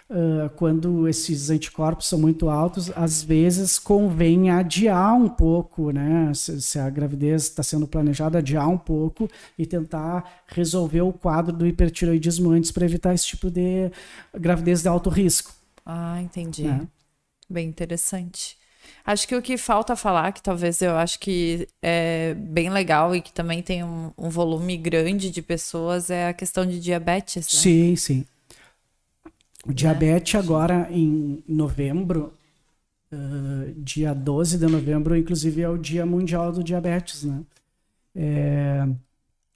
[0.09, 6.31] uh, quando esses anticorpos são muito altos, às vezes convém adiar um pouco, né?
[6.33, 11.55] Se, se a gravidez está sendo planejada, adiar um pouco e tentar resolver o quadro
[11.55, 13.91] do hipertiroidismo antes para evitar esse tipo de
[14.33, 15.53] gravidez de alto risco.
[15.85, 16.63] Ah, entendi.
[16.63, 16.87] Né?
[17.49, 18.57] Bem interessante.
[19.05, 23.21] Acho que o que falta falar, que talvez eu acho que é bem legal e
[23.21, 27.45] que também tem um, um volume grande de pessoas, é a questão de diabetes.
[27.53, 27.59] Né?
[27.59, 28.25] Sim, sim.
[29.69, 30.37] O diabetes é.
[30.39, 32.33] agora em novembro,
[33.13, 37.41] uh, dia 12 de novembro, inclusive é o Dia Mundial do Diabetes, né?
[38.15, 38.87] É,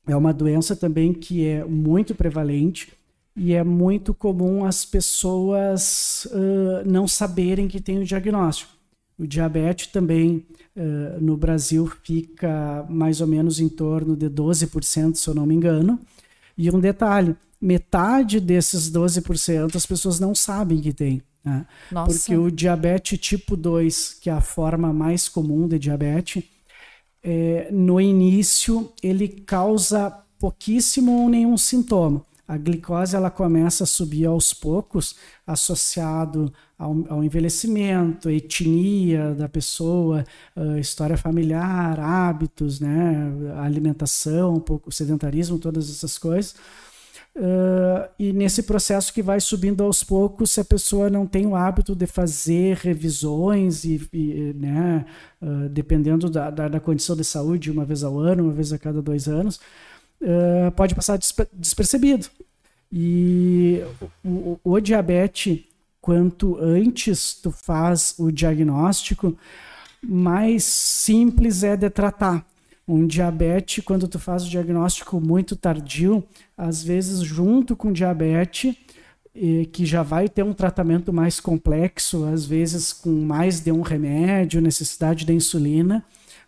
[0.05, 2.93] é uma doença também que é muito prevalente
[3.35, 8.71] e é muito comum as pessoas uh, não saberem que tem o diagnóstico.
[9.17, 10.45] O diabetes também
[10.75, 15.55] uh, no Brasil fica mais ou menos em torno de 12%, se eu não me
[15.55, 15.99] engano.
[16.55, 21.23] E um detalhe: metade desses 12% as pessoas não sabem que tem.
[21.43, 21.65] Né?
[21.89, 26.43] Porque o diabetes tipo 2, que é a forma mais comum de diabetes,
[27.23, 32.21] é, no início ele causa pouquíssimo ou nenhum sintoma.
[32.45, 35.15] A glicose ela começa a subir aos poucos,
[35.47, 40.25] associado ao, ao envelhecimento, etnia da pessoa,
[40.77, 46.53] história familiar, hábitos, né, alimentação, um pouco sedentarismo, todas essas coisas.
[47.35, 51.55] Uh, e nesse processo que vai subindo aos poucos, se a pessoa não tem o
[51.55, 55.03] hábito de fazer revisões e, e né,
[55.41, 58.77] uh, dependendo da, da, da, condição de saúde, uma vez ao ano, uma vez a
[58.77, 59.59] cada dois anos,
[60.21, 61.17] uh, pode passar
[61.53, 62.27] despercebido.
[62.91, 63.81] E
[64.23, 65.61] o, o, o diabetes,
[65.99, 69.35] quanto antes tu faz o diagnóstico,
[70.03, 72.45] mais simples é de tratar
[72.87, 76.23] um diabetes, quando tu faz o diagnóstico muito tardio,
[76.57, 78.75] às vezes junto com diabetes,
[79.71, 84.61] que já vai ter um tratamento mais complexo, às vezes com mais de um remédio,
[84.61, 86.03] necessidade de insulina,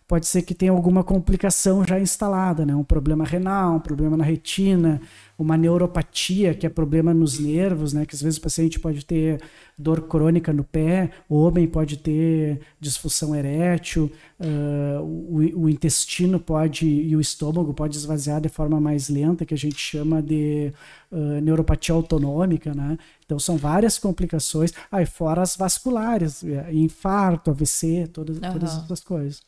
[0.08, 2.74] pode ser que tenha alguma complicação já instalada, né?
[2.74, 5.00] Um problema renal, um problema na retina,
[5.36, 8.06] uma neuropatia, que é problema nos nervos, né?
[8.06, 9.40] Que às vezes o paciente pode ter
[9.76, 14.10] dor crônica no pé, o homem pode ter disfunção erétil,
[14.40, 19.54] uh, o, o, intestino pode e o estômago pode esvaziar de forma mais lenta, que
[19.54, 20.72] a gente chama de
[21.10, 22.96] uh, neuropatia autonômica, né?
[23.24, 28.52] Então são várias complicações, aí ah, fora as vasculares, é, infarto, AVC, todas, uhum.
[28.52, 29.42] todas essas coisas.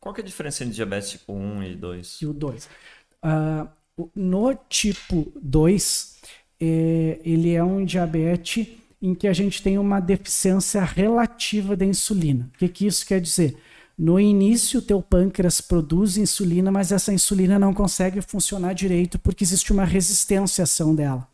[0.00, 2.18] Qual que é a diferença entre diabetes tipo 1 e 2?
[2.22, 2.68] E o 2.
[3.22, 3.68] Uh,
[4.14, 6.16] no tipo 2,
[6.58, 8.66] é, ele é um diabetes
[9.02, 12.50] em que a gente tem uma deficiência relativa da insulina.
[12.54, 13.56] O que, que isso quer dizer?
[13.96, 19.44] No início, o teu pâncreas produz insulina, mas essa insulina não consegue funcionar direito porque
[19.44, 21.28] existe uma resistência à ação dela.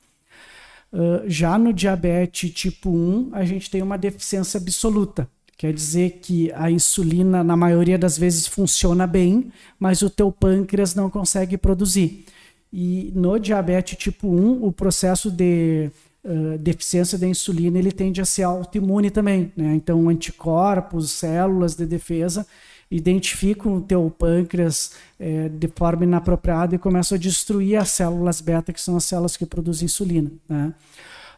[0.92, 5.28] Uh, já no diabetes tipo 1, a gente tem uma deficiência absoluta.
[5.56, 10.94] Quer dizer que a insulina, na maioria das vezes, funciona bem, mas o teu pâncreas
[10.94, 12.26] não consegue produzir.
[12.70, 15.90] E no diabetes tipo 1, o processo de
[16.22, 19.50] uh, deficiência da insulina ele tende a ser autoimune também.
[19.56, 19.74] Né?
[19.74, 22.46] Então, anticorpos, células de defesa
[22.90, 28.72] identificam o teu pâncreas é, de forma inapropriada e começam a destruir as células beta,
[28.72, 30.30] que são as células que produzem insulina.
[30.48, 30.72] Né?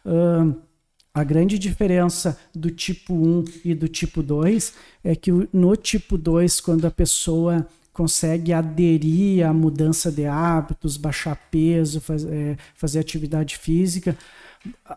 [0.05, 0.55] Uh,
[1.13, 4.73] a grande diferença do tipo 1 e do tipo 2
[5.03, 11.35] é que no tipo 2, quando a pessoa consegue aderir à mudança de hábitos, baixar
[11.51, 14.17] peso, faz, é, fazer atividade física.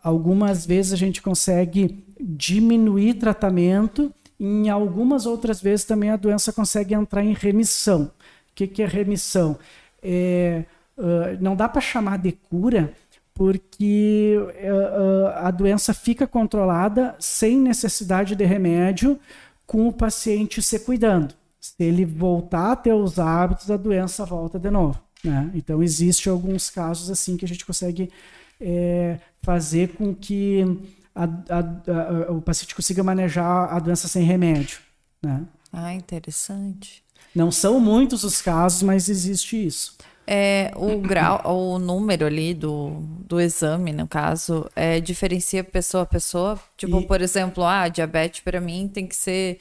[0.04, 6.94] Algumas vezes a gente consegue diminuir tratamento, em algumas outras vezes também a doença consegue
[6.94, 8.04] entrar em remissão.
[8.04, 9.58] O que, que é remissão?
[10.02, 10.64] É,
[10.96, 12.92] uh, não dá para chamar de cura,
[13.34, 19.18] porque uh, uh, a doença fica controlada sem necessidade de remédio,
[19.66, 24.58] com o paciente se cuidando se ele voltar a ter os hábitos, a doença volta
[24.58, 25.00] de novo.
[25.22, 25.48] Né?
[25.54, 28.10] Então, existe alguns casos assim que a gente consegue
[28.60, 30.64] é, fazer com que
[31.14, 34.80] a, a, a, o paciente consiga manejar a doença sem remédio.
[35.22, 35.44] Né?
[35.72, 37.04] Ah, interessante.
[37.32, 39.96] Não são muitos os casos, mas existe isso.
[40.34, 46.06] É, o grau, o número ali do, do exame, no caso, é, diferencia pessoa a
[46.06, 46.58] pessoa.
[46.74, 47.06] Tipo, e...
[47.06, 49.58] por exemplo, ah, diabetes para mim tem que ser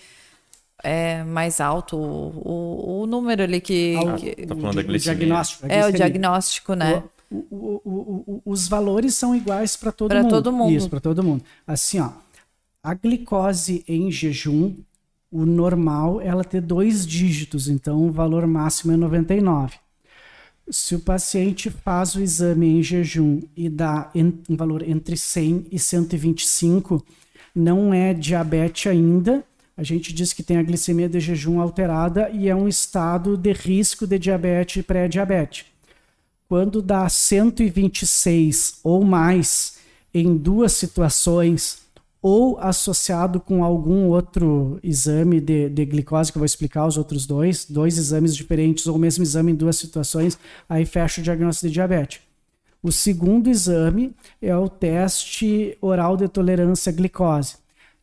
[0.82, 3.98] é mais alto o, o, número ali que.
[3.98, 5.18] Ah, que tá falando da glicemia.
[5.18, 7.04] Diagnóstico, é, o diagnóstico, né?
[7.30, 10.30] O, o, os valores são iguais para todo pra mundo.
[10.30, 10.72] Para todo mundo.
[10.72, 11.44] Isso, para todo mundo.
[11.68, 12.12] Assim, ó,
[12.82, 14.74] a glicose em jejum,
[15.30, 19.76] o normal, ela ter dois dígitos, então o valor máximo é 99.
[20.72, 25.78] Se o paciente faz o exame em jejum e dá um valor entre 100 e
[25.78, 27.06] 125,
[27.54, 29.44] não é diabetes ainda,
[29.76, 33.52] a gente diz que tem a glicemia de jejum alterada e é um estado de
[33.52, 35.66] risco de diabetes e pré-diabetes.
[36.48, 39.78] Quando dá 126 ou mais
[40.14, 41.80] em duas situações,
[42.22, 47.26] ou associado com algum outro exame de, de glicose, que eu vou explicar os outros
[47.26, 50.38] dois, dois exames diferentes, ou o mesmo exame em duas situações,
[50.70, 52.22] aí fecha o diagnóstico de diabetes.
[52.84, 57.62] O segundo exame é o teste oral de tolerância à glicose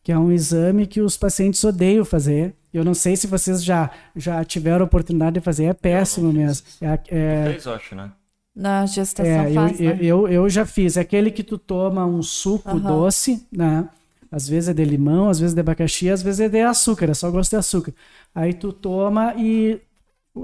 [0.09, 2.55] que é um exame que os pacientes odeiam fazer.
[2.73, 6.65] Eu não sei se vocês já, já tiveram a oportunidade de fazer, é péssimo mesmo.
[6.81, 7.51] É, é...
[7.51, 8.11] Fez, acho, né?
[8.55, 9.97] Na gestação é, faz, eu, né?
[10.01, 10.97] eu, eu, já fiz.
[10.97, 12.79] É aquele que tu toma um suco uhum.
[12.79, 13.87] doce, né?
[14.31, 17.09] Às vezes é de limão, às vezes é de abacaxi, às vezes é de açúcar,
[17.09, 17.93] é só gosto de açúcar.
[18.33, 19.81] Aí tu toma e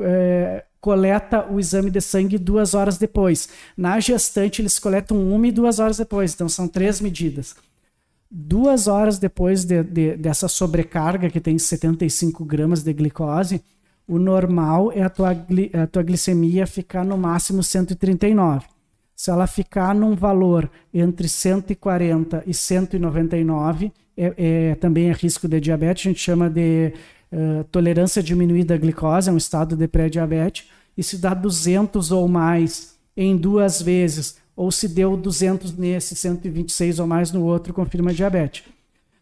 [0.02, 3.50] é, coleta o exame de sangue duas horas depois.
[3.78, 7.56] Na gestante, eles coletam uma e duas horas depois, então são três medidas.
[8.30, 13.62] Duas horas depois de, de, dessa sobrecarga, que tem 75 gramas de glicose,
[14.08, 18.75] o normal é a tua, a tua glicemia ficar no máximo 139.
[19.16, 25.60] Se ela ficar num valor entre 140 e 199, é, é, também é risco de
[25.60, 26.94] diabetes, a gente chama de
[27.32, 30.68] uh, tolerância diminuída à glicose, é um estado de pré-diabetes.
[30.98, 37.00] E se dá 200 ou mais em duas vezes, ou se deu 200 nesse, 126
[37.00, 38.64] ou mais no outro, confirma diabetes.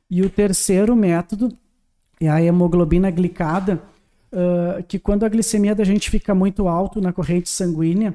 [0.09, 1.55] E o terceiro método
[2.19, 3.81] é a hemoglobina glicada,
[4.31, 8.13] uh, que quando a glicemia da gente fica muito alto na corrente sanguínea,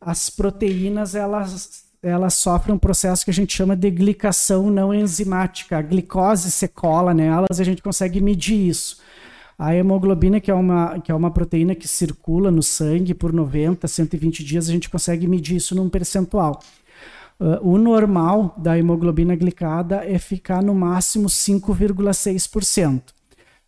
[0.00, 5.78] as proteínas elas, elas sofrem um processo que a gente chama de glicação não enzimática.
[5.78, 8.98] A glicose se cola nelas e a gente consegue medir isso.
[9.58, 13.88] A hemoglobina, que é uma, que é uma proteína que circula no sangue por 90,
[13.88, 16.60] 120 dias, a gente consegue medir isso num percentual.
[17.40, 23.17] Uh, o normal da hemoglobina glicada é ficar no máximo 5,6%.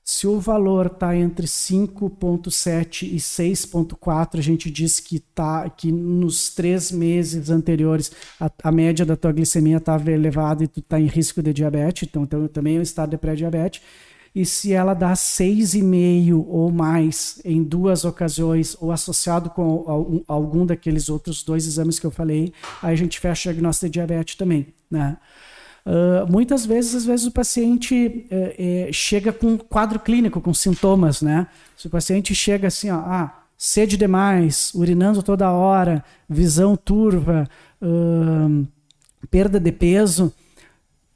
[0.04, 6.52] Se o valor está entre 5,7 e 6,4, a gente diz que, tá, que nos
[6.54, 8.10] três meses anteriores
[8.40, 12.08] a, a média da tua glicemia estava elevada e tu está em risco de diabetes,
[12.08, 13.82] então, então também é um estado de pré-diabetes
[14.34, 21.08] e se ela dá 6,5 ou mais em duas ocasiões, ou associado com algum daqueles
[21.08, 24.68] outros dois exames que eu falei, aí a gente fecha o diagnóstico de diabetes também.
[24.88, 25.16] Né?
[25.86, 31.46] Uh, muitas vezes, às vezes o paciente uh, chega com quadro clínico, com sintomas, né?
[31.76, 37.48] Se o paciente chega assim, ó, ah, sede demais, urinando toda hora, visão turva,
[37.80, 38.66] uh,
[39.30, 40.32] perda de peso,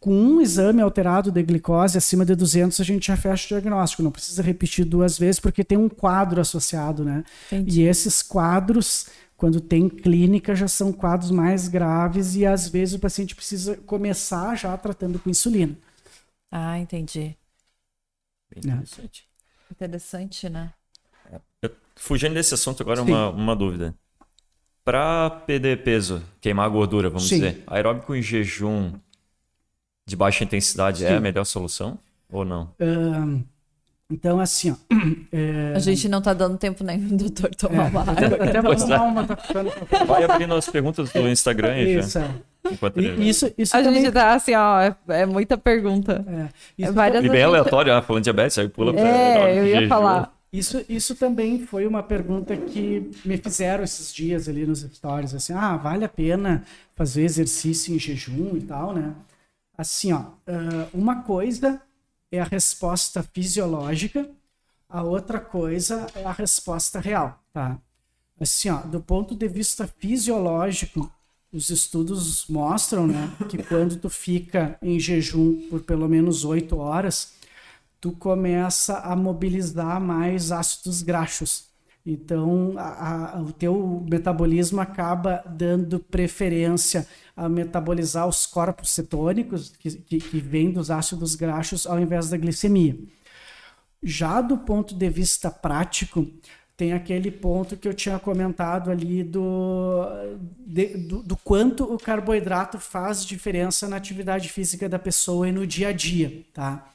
[0.05, 4.03] com um exame alterado de glicose acima de 200, a gente já fecha o diagnóstico.
[4.03, 7.24] Não precisa repetir duas vezes, porque tem um quadro associado, né?
[7.47, 7.81] Entendi.
[7.81, 12.98] E esses quadros, quando tem clínica, já são quadros mais graves e às vezes o
[12.98, 15.77] paciente precisa começar já tratando com insulina.
[16.51, 17.36] Ah, entendi.
[18.51, 19.27] Bem interessante.
[19.70, 19.73] É.
[19.73, 20.73] Interessante, né?
[21.61, 23.94] Eu, fugindo desse assunto, agora uma, uma dúvida.
[24.85, 27.36] Para perder peso, queimar gordura, vamos Sim.
[27.36, 28.93] dizer, aeróbico em jejum
[30.06, 31.05] de baixa intensidade Sim.
[31.06, 31.98] é a melhor solução
[32.31, 32.74] ou não?
[32.78, 33.43] Uh,
[34.10, 34.76] então, assim, ó.
[35.32, 35.72] É...
[35.74, 37.89] A gente não tá dando tempo nem do doutor tomar é.
[37.89, 38.44] uma água.
[38.44, 39.72] Até tomar uma, tá ficando...
[40.06, 42.24] Vai abrindo as perguntas do Instagram aí isso, já.
[42.24, 42.72] É.
[42.72, 43.28] Enquanto ele...
[43.28, 44.02] isso, isso a também...
[44.02, 46.24] gente tá assim, ó, é, é muita pergunta.
[46.26, 46.48] É,
[46.78, 49.02] isso é várias e bem aleatório, ah, falando de diabetes, aí pula pra...
[49.02, 49.89] É, eu ia jejum.
[49.89, 50.32] falar.
[50.52, 55.52] Isso, isso também foi uma pergunta que me fizeram esses dias ali nos stories, assim,
[55.52, 56.62] ah, vale a pena
[56.94, 59.14] fazer exercício em jejum e tal, né?
[59.76, 60.22] Assim, ó,
[60.94, 61.81] uma coisa
[62.35, 64.28] é a resposta fisiológica,
[64.89, 67.78] a outra coisa é a resposta real, tá?
[68.40, 71.11] Assim, ó, do ponto de vista fisiológico,
[71.52, 77.35] os estudos mostram, né, que quando tu fica em jejum por pelo menos oito horas,
[78.01, 81.73] tu começa a mobilizar mais ácidos graxos.
[82.06, 89.90] Então, a, a, o teu metabolismo acaba dando preferência a metabolizar os corpos cetônicos, que,
[89.90, 92.98] que, que vêm dos ácidos graxos, ao invés da glicemia.
[94.02, 96.26] Já do ponto de vista prático,
[96.76, 100.05] tem aquele ponto que eu tinha comentado ali do,
[100.66, 105.66] de, do, do, quanto o carboidrato faz diferença na atividade física da pessoa e no
[105.66, 106.90] dia a dia, tá?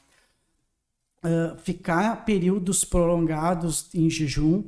[1.24, 4.62] Uh, ficar períodos prolongados em jejum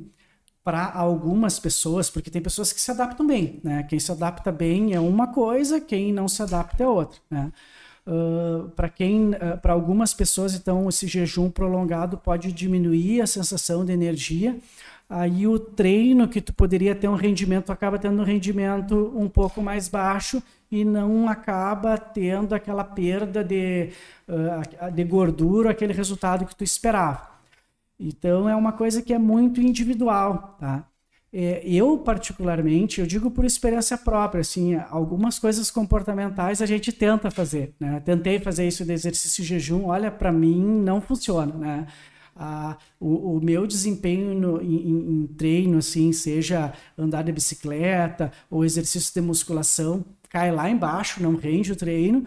[0.63, 3.83] para algumas pessoas, porque tem pessoas que se adaptam bem, né?
[3.83, 7.51] Quem se adapta bem é uma coisa, quem não se adapta é outra, né?
[8.05, 13.85] Uh, para quem, uh, para algumas pessoas, então esse jejum prolongado pode diminuir a sensação
[13.85, 14.57] de energia.
[15.09, 19.61] Aí o treino que tu poderia ter um rendimento acaba tendo um rendimento um pouco
[19.61, 20.41] mais baixo
[20.71, 23.89] e não acaba tendo aquela perda de,
[24.27, 27.32] uh, de gordura, aquele resultado que tu esperava.
[27.99, 30.87] Então é uma coisa que é muito individual, tá?
[31.35, 37.31] É, eu particularmente, eu digo por experiência própria, assim, algumas coisas comportamentais a gente tenta
[37.31, 37.99] fazer, né?
[38.01, 41.87] Tentei fazer isso de exercício de jejum, olha, para mim não funciona, né?
[42.35, 48.65] Ah, o, o, meu desempenho no, em, em, treino, assim, seja andar de bicicleta ou
[48.65, 52.25] exercício de musculação, cai lá embaixo, não rende o treino.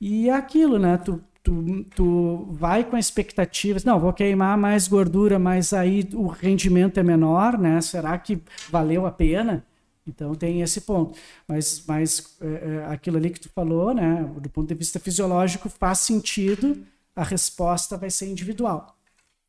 [0.00, 0.98] E é aquilo, né?
[0.98, 6.26] Tu tu, tu vai com a expectativa, não, vou queimar mais gordura, mas aí o
[6.26, 7.80] rendimento é menor, né?
[7.80, 9.64] Será que valeu a pena?
[10.04, 11.16] Então tem esse ponto.
[11.46, 15.68] Mas, mas é, é, aquilo ali que tu falou, né, do ponto de vista fisiológico,
[15.68, 18.96] faz sentido, a resposta vai ser individual.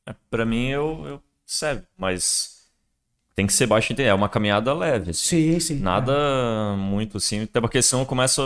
[0.05, 2.67] É, para mim, eu, eu serve, mas
[3.35, 5.11] tem que ser baixo É uma caminhada leve.
[5.11, 5.53] Assim.
[5.53, 5.79] Sim, sim.
[5.79, 6.75] Nada é.
[6.75, 7.41] muito assim.
[7.41, 8.43] Até porque senão começa.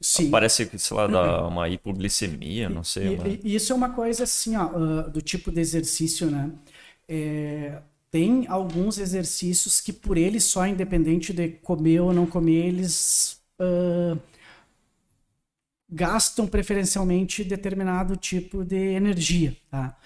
[0.00, 0.30] Sim.
[0.30, 3.16] Parece, sei lá, dá uma hipoglicemia, não sei.
[3.16, 6.52] E, e, isso é uma coisa assim, ó, uh, do tipo de exercício, né?
[7.08, 13.40] É, tem alguns exercícios que por eles só, independente de comer ou não comer, eles
[13.60, 14.18] uh,
[15.90, 19.96] gastam preferencialmente determinado tipo de energia, tá?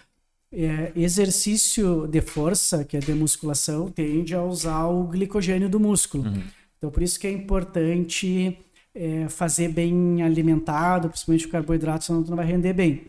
[0.51, 6.25] É, exercício de força, que é de musculação, tende a usar o glicogênio do músculo.
[6.25, 6.43] Uhum.
[6.77, 8.59] Então, por isso que é importante
[8.95, 13.07] é, fazer bem alimentado, principalmente o carboidrato, senão tu não vai render bem.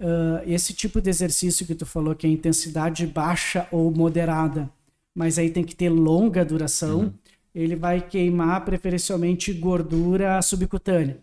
[0.00, 4.70] Uh, esse tipo de exercício que tu falou, que é intensidade baixa ou moderada,
[5.14, 7.12] mas aí tem que ter longa duração, uhum.
[7.52, 11.18] ele vai queimar preferencialmente gordura subcutânea.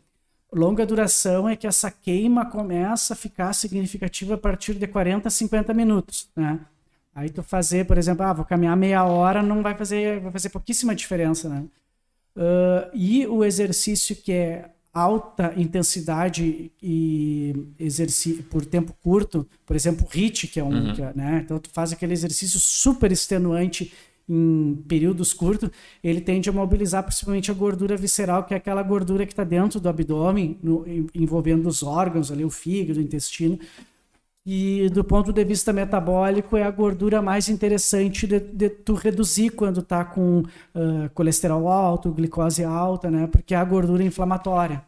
[0.51, 5.31] Longa duração é que essa queima começa a ficar significativa a partir de 40 a
[5.31, 6.59] 50 minutos, né?
[7.13, 10.49] Aí tu fazer, por exemplo, ah, vou caminhar meia hora, não vai fazer, vai fazer
[10.49, 11.63] pouquíssima diferença, né?
[12.35, 20.07] Uh, e o exercício que é alta intensidade e exercício por tempo curto, por exemplo,
[20.09, 20.93] HIIT, que é um, uhum.
[20.93, 21.41] que é, né?
[21.43, 23.91] Então tu faz aquele exercício super extenuante
[24.27, 25.69] em períodos curtos,
[26.03, 29.79] ele tende a mobilizar principalmente a gordura visceral, que é aquela gordura que está dentro
[29.79, 30.83] do abdômen, no,
[31.13, 33.59] envolvendo os órgãos ali, o fígado, o intestino.
[34.45, 39.49] E do ponto de vista metabólico, é a gordura mais interessante de, de tu reduzir
[39.49, 43.25] quando está com uh, colesterol alto, glicose alta, né?
[43.27, 44.83] Porque é a gordura inflamatória.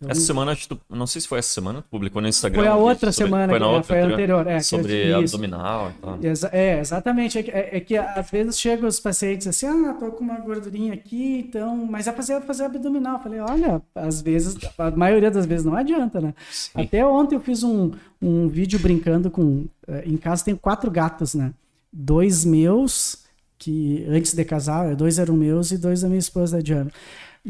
[0.00, 2.60] Então, essa semana, tu, não sei se foi essa semana, tu publicou no Instagram.
[2.60, 4.46] Foi a outra sobre, semana, foi, na outra, foi a anterior.
[4.46, 6.18] É, sobre abdominal e tal.
[6.22, 7.38] Exa é, exatamente.
[7.38, 10.94] É, é, é, que às vezes chegam os pacientes assim, ah, tô com uma gordurinha
[10.94, 13.16] aqui, então, mas é fazer, fazer abdominal.
[13.16, 16.32] Eu falei, olha, às vezes, a maioria das vezes não adianta, né?
[16.48, 16.80] Sim.
[16.80, 17.90] Até ontem eu fiz um,
[18.22, 19.66] um vídeo brincando com.
[19.88, 21.52] Eh, em casa tem quatro gatos, né?
[21.92, 23.24] Dois meus,
[23.58, 26.92] que antes de casar, dois eram meus e dois da minha esposa, da Diana.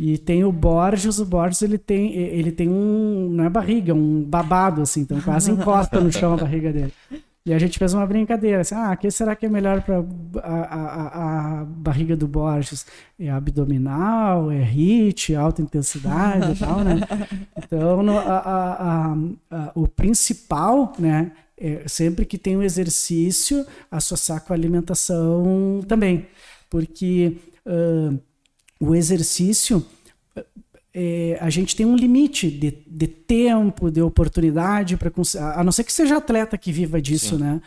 [0.01, 4.23] E tem o Borges, o Borges ele tem, ele tem um, não é barriga, um
[4.23, 6.93] babado, assim, então quase encosta no chão a barriga dele.
[7.45, 10.05] E a gente fez uma brincadeira, assim, ah, que será que é melhor para
[10.41, 12.87] a, a, a, barriga do Borges?
[13.19, 17.01] É abdominal, é HIIT, alta intensidade e tal, né?
[17.57, 19.17] Então, no, a,
[19.75, 26.29] o principal, né, é sempre que tem um exercício, associar com a alimentação também,
[26.71, 27.37] porque...
[27.67, 28.28] Uh,
[28.81, 29.85] o exercício,
[30.95, 35.13] é, a gente tem um limite de, de tempo, de oportunidade, para
[35.55, 37.43] a não ser que seja atleta que viva disso, Sim.
[37.43, 37.61] né?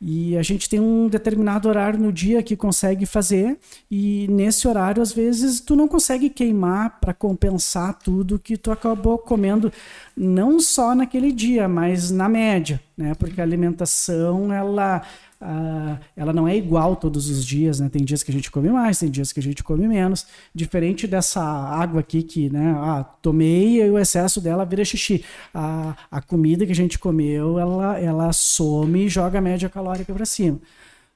[0.00, 3.56] E a gente tem um determinado horário no dia que consegue fazer,
[3.90, 9.16] e nesse horário, às vezes, tu não consegue queimar para compensar tudo que tu acabou
[9.16, 9.72] comendo,
[10.14, 13.14] não só naquele dia, mas na média, né?
[13.14, 15.00] Porque a alimentação, ela
[15.44, 17.90] Uh, ela não é igual todos os dias, né?
[17.90, 20.26] Tem dias que a gente come mais, tem dias que a gente come menos.
[20.54, 22.74] Diferente dessa água aqui que, né?
[22.78, 25.22] Ah, tomei e o excesso dela vira xixi.
[25.52, 30.14] A, a comida que a gente comeu, ela, ela some e joga a média calórica
[30.14, 30.58] para cima.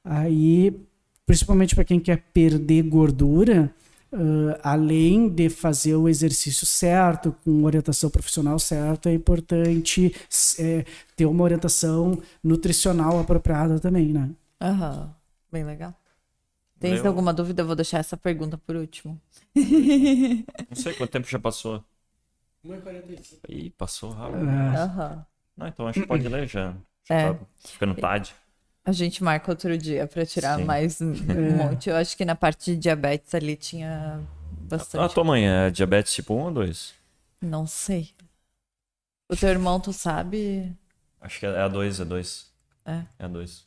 [0.05, 0.79] Aí,
[1.25, 3.73] principalmente para quem quer perder gordura,
[4.11, 10.15] Uh, além de fazer o exercício certo, com orientação profissional certa, é importante
[10.59, 14.31] é, ter uma orientação nutricional apropriada também, né?
[14.61, 15.11] Aham, uhum.
[15.53, 15.95] bem legal.
[16.81, 17.07] Tem Meu...
[17.07, 17.63] alguma dúvida?
[17.63, 19.21] Eu vou deixar essa pergunta por último.
[19.55, 21.85] Não sei quanto tempo já passou.
[22.65, 23.41] 1h45.
[23.49, 24.41] Ih, passou rápido.
[24.41, 25.25] Uhum.
[25.57, 26.75] Não, então acho que pode ler já.
[27.11, 27.33] É.
[27.33, 28.35] Tá ficando tarde.
[28.89, 30.65] A gente marca outro dia para tirar Sim.
[30.65, 31.51] mais um é.
[31.51, 31.91] monte.
[31.91, 34.19] Eu acho que na parte de diabetes ali tinha
[34.63, 35.05] bastante.
[35.05, 36.95] A tua mãe é diabetes tipo 1 ou 2?
[37.43, 38.09] Não sei.
[39.31, 40.75] O teu irmão, tu sabe?
[41.21, 42.51] Acho que é a 2, é 2.
[42.87, 43.03] É.
[43.19, 43.67] É a 2.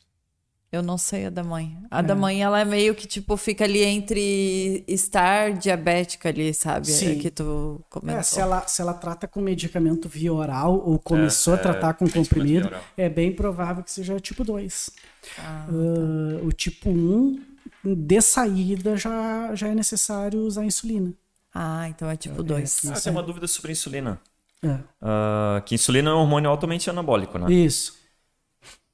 [0.72, 1.76] Eu não sei a da mãe.
[1.90, 2.02] A é.
[2.02, 6.90] da mãe, ela é meio que, tipo, fica ali entre estar diabética ali, sabe?
[6.90, 7.12] É Sim.
[7.12, 8.18] É que tu comentou.
[8.18, 11.90] É, se ela, se ela trata com medicamento via oral ou começou é, a tratar
[11.90, 14.90] é, com comprimido, é bem provável que seja tipo 2.
[15.38, 16.46] Ah, uh, tá.
[16.46, 17.38] O tipo 1,
[17.84, 21.12] de saída, já, já é necessário usar insulina.
[21.54, 22.86] Ah, então é tipo 2.
[22.86, 24.18] ah, tem uma dúvida sobre insulina.
[24.64, 27.52] Uh, que insulina é um hormônio altamente anabólico, né?
[27.52, 28.00] Isso.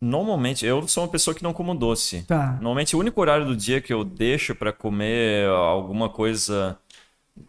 [0.00, 2.22] Normalmente, eu sou uma pessoa que não como doce.
[2.22, 2.52] Tá.
[2.52, 6.78] Normalmente, o único horário do dia que eu deixo para comer alguma coisa,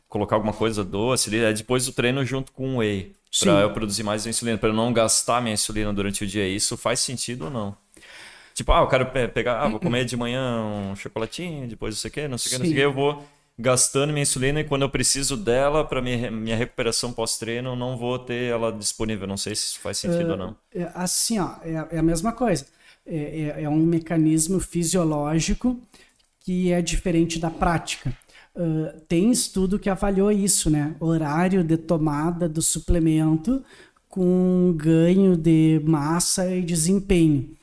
[0.07, 3.13] colocar alguma coisa doce é depois do treino junto com o whey.
[3.39, 6.47] Para eu produzir mais insulina, para eu não gastar minha insulina durante o dia.
[6.47, 7.77] Isso faz sentido ou não?
[8.55, 12.09] Tipo, ah, eu quero pegar, ah, vou comer de manhã um chocolatinho, depois não sei
[12.09, 13.23] o que, não sei o que, não sei o que, eu vou
[13.59, 18.17] gastando minha insulina e quando eu preciso dela para minha, minha recuperação pós-treino, não vou
[18.17, 19.27] ter ela disponível.
[19.27, 20.55] Não sei se isso faz sentido uh, ou não.
[20.73, 22.65] É, assim, ó, é, é, a mesma coisa.
[23.05, 25.77] É, é, é, um mecanismo fisiológico
[26.39, 28.15] que é diferente da prática.
[28.55, 30.95] Uh, tem estudo que avaliou isso, né?
[30.99, 33.63] Horário de tomada do suplemento
[34.07, 37.57] com ganho de massa e desempenho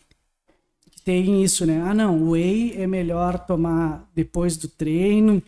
[1.06, 1.80] tem isso, né?
[1.86, 5.40] Ah, não, whey é melhor tomar depois do treino,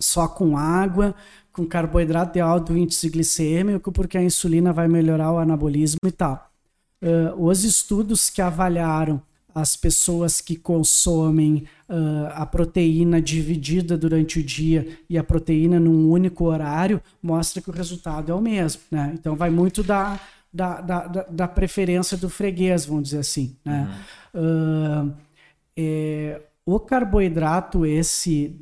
[0.00, 1.14] só com água,
[1.52, 6.50] com carboidrato de alto índice glicêmico, porque a insulina vai melhorar o anabolismo e tal.
[7.02, 9.22] Uh, os estudos que avaliaram
[9.54, 16.08] as pessoas que consomem uh, a proteína dividida durante o dia e a proteína num
[16.10, 19.12] único horário mostra que o resultado é o mesmo, né?
[19.14, 20.20] Então vai muito da,
[20.52, 23.88] da, da, da preferência do freguês, vamos dizer assim, né?
[24.32, 25.08] Uhum.
[25.08, 25.14] Uh,
[25.76, 28.56] é, o carboidrato, esse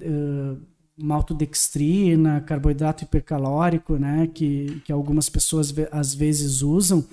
[0.97, 7.05] maltodextrina, carboidrato hipercalórico, né, que, que algumas pessoas às vezes usam,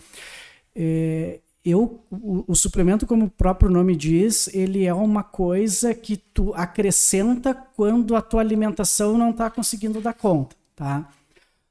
[0.76, 6.18] é, eu, o, o, suplemento, como o próprio nome diz, ele é uma coisa que
[6.18, 11.10] tu acrescenta quando a tua alimentação não está conseguindo dar conta, tá?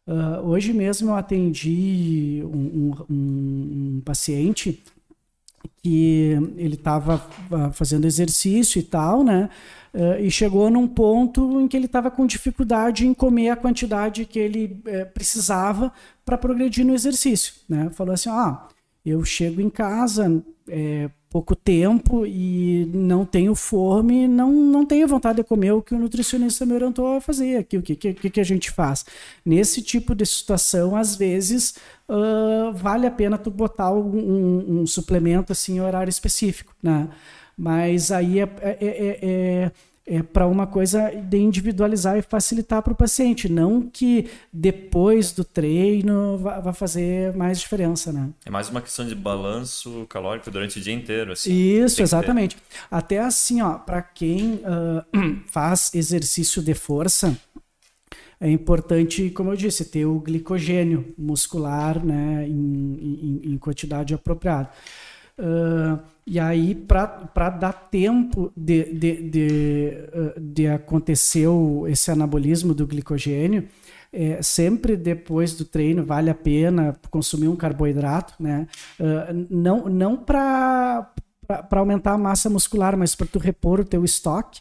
[0.06, 4.82] Uh, hoje mesmo eu atendi um, um, um paciente
[5.82, 9.50] que ele estava ah, fazendo exercício e tal, né?
[9.94, 14.24] Uh, e chegou num ponto em que ele estava com dificuldade em comer a quantidade
[14.24, 15.92] que ele uh, precisava
[16.24, 17.90] para progredir no exercício, né?
[17.90, 18.68] Falou assim, ah,
[19.04, 25.36] eu chego em casa, é, pouco tempo e não tenho fome, não, não tenho vontade
[25.36, 27.78] de comer o que o nutricionista me orientou a fazer aqui.
[27.78, 29.04] O que, que, que a gente faz?
[29.44, 31.74] Nesse tipo de situação, às vezes,
[32.08, 37.08] uh, vale a pena tu botar um, um, um suplemento assim em horário específico, né?
[37.56, 39.72] Mas aí é, é, é, é
[40.04, 45.44] é para uma coisa de individualizar e facilitar para o paciente, não que depois do
[45.44, 48.30] treino vá fazer mais diferença, né?
[48.44, 51.52] É mais uma questão de balanço calórico durante o dia inteiro, assim.
[51.52, 52.56] Isso, exatamente.
[52.90, 55.04] Até assim, ó, para quem uh,
[55.46, 57.36] faz exercício de força,
[58.40, 64.68] é importante, como eu disse, ter o glicogênio muscular, né, em, em, em quantidade apropriada.
[65.38, 72.72] Uh, e aí, para dar tempo de, de, de, uh, de acontecer o, esse anabolismo
[72.72, 73.68] do glicogênio,
[74.12, 78.68] é, sempre depois do treino vale a pena consumir um carboidrato, né?
[79.00, 81.10] Uh, não não para
[81.72, 84.60] aumentar a massa muscular, mas para tu repor o teu estoque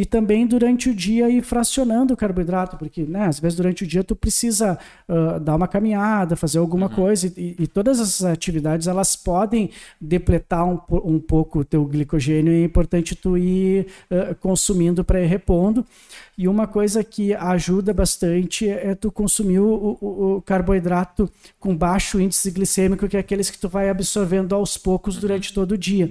[0.00, 3.86] e também durante o dia ir fracionando o carboidrato, porque né, às vezes durante o
[3.86, 6.94] dia tu precisa uh, dar uma caminhada, fazer alguma uhum.
[6.94, 9.68] coisa, e, e, todas essas atividades elas podem
[10.00, 15.20] depletar um, um pouco o teu glicogênio e é importante tu ir uh, consumindo para
[15.20, 15.84] ir repondo.
[16.38, 22.18] E uma coisa que ajuda bastante é tu consumir o, o, o, carboidrato com baixo
[22.18, 25.20] índice glicêmico, que é aqueles que tu vai absorvendo aos poucos uhum.
[25.20, 26.10] durante todo o dia.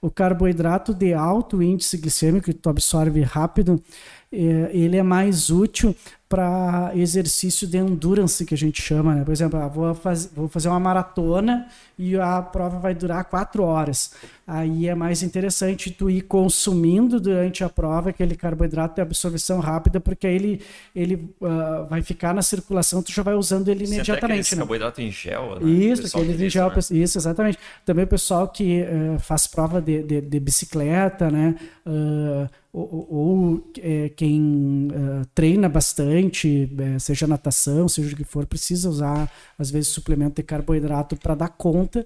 [0.00, 3.82] O carboidrato de alto índice glicêmico, que tu absorve rápido,
[4.30, 5.94] é, ele é mais útil
[6.28, 9.14] para exercício de endurance, que a gente chama.
[9.14, 9.24] Né?
[9.24, 11.66] Por exemplo, ah, vou, faz, vou fazer uma maratona
[11.98, 14.12] e a prova vai durar quatro horas.
[14.46, 20.00] Aí é mais interessante tu ir consumindo durante a prova aquele carboidrato de absorção rápida,
[20.00, 20.62] porque aí ele,
[20.94, 24.54] ele uh, vai ficar na circulação, tu já vai usando ele imediatamente.
[24.54, 24.60] Né?
[24.60, 25.70] carboidrato em gel, né?
[25.70, 26.76] Isso, aquele em gel, né?
[26.92, 27.58] isso, exatamente.
[27.84, 31.54] Também o pessoal que uh, faz prova de, de, de bicicleta, né?
[31.86, 34.88] Uh, ou, ou é, quem
[35.34, 40.42] treina bastante, é, seja natação, seja o que for, precisa usar, às vezes, suplemento de
[40.42, 42.04] carboidrato para dar conta.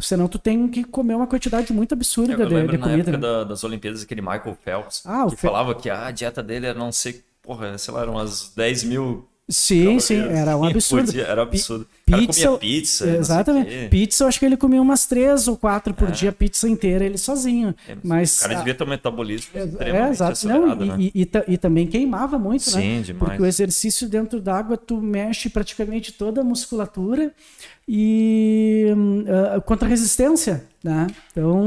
[0.00, 3.10] Senão tu tem que comer uma quantidade muito absurda eu, eu de, de na comida.
[3.10, 3.18] Época né?
[3.18, 5.50] da, das Olimpíadas, aquele Michael Phelps, ah, que Fel...
[5.50, 8.84] falava que ah, a dieta dele era não sei, porra, sei lá, eram umas 10
[8.84, 11.12] mil Sim, sim, era um absurdo.
[11.12, 11.86] Dia, era um absurdo.
[12.04, 13.08] Pizza, pizza.
[13.08, 13.88] Exatamente.
[13.88, 16.10] Pizza, eu acho que ele comia umas três ou quatro por é.
[16.10, 17.74] dia, pizza inteira, ele sozinho.
[17.88, 20.48] É, mas, o cara devia ter um metabolismo é, extremamente é, exato.
[20.48, 20.96] Não, e, né?
[20.98, 22.82] e, e, e, também queimava muito, sim, né?
[22.82, 23.28] Sim, demais.
[23.28, 27.32] Porque o exercício dentro d'água, tu mexe praticamente toda a musculatura
[27.86, 28.86] e
[29.56, 31.08] uh, contra resistência, né?
[31.30, 31.60] Então,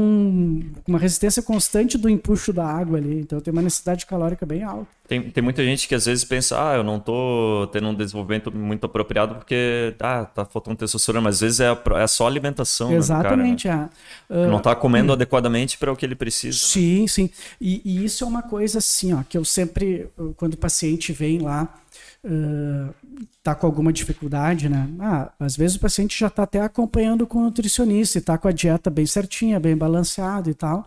[0.86, 3.20] uma resistência constante do empuxo da água ali.
[3.20, 4.88] Então, tem uma necessidade calórica bem alta.
[5.06, 8.50] Tem, tem muita gente que às vezes pensa, ah, eu não tô tendo um desenvolvimento
[8.50, 12.92] muito apropriado porque ah, tá faltando testosterona, mas às vezes é, a, é só alimentação.
[12.92, 13.90] Exatamente, né, cara,
[14.30, 14.44] né?
[14.44, 14.46] é.
[14.46, 16.58] Uh, não tá comendo uh, adequadamente para o que ele precisa.
[16.58, 17.08] Sim, né?
[17.08, 17.30] sim.
[17.60, 21.38] E, e, isso é uma coisa assim, ó, que eu sempre, quando o paciente vem
[21.38, 21.68] lá
[23.38, 24.88] está com alguma dificuldade, né?
[24.98, 28.48] Ah, às vezes o paciente já está até acompanhando com o nutricionista e está com
[28.48, 30.84] a dieta bem certinha, bem balanceada e tal.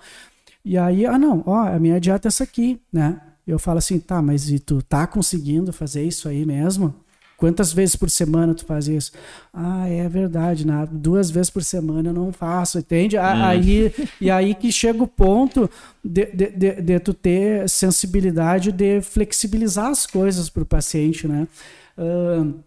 [0.66, 3.22] E aí, ah, não, ó, a minha dieta é essa aqui, né?
[3.52, 6.94] eu falo assim, tá, mas e tu tá conseguindo fazer isso aí mesmo?
[7.40, 9.14] Quantas vezes por semana tu faz isso?
[9.54, 10.86] Ah, é verdade, né?
[10.92, 13.18] duas vezes por semana eu não faço, entende?
[13.18, 13.22] Hum.
[13.22, 15.70] Aí, e aí que chega o ponto
[16.04, 21.48] de, de, de, de tu ter sensibilidade de flexibilizar as coisas para o paciente, né?
[21.98, 22.60] Uh,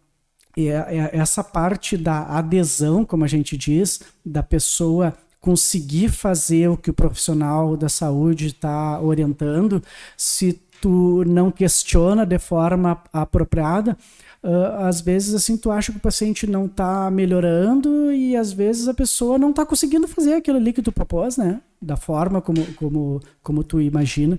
[0.57, 6.78] é, é essa parte da adesão, como a gente diz, da pessoa conseguir fazer o
[6.78, 9.82] que o profissional da saúde está orientando,
[10.16, 13.97] se tu não questiona de forma apropriada,
[14.43, 18.89] uh, às vezes assim tu acha que o paciente não está melhorando e às vezes
[18.89, 21.60] a pessoa não está conseguindo fazer aquilo ali que tu propôs, né?
[21.81, 24.39] Da forma como, como, como tu imagina.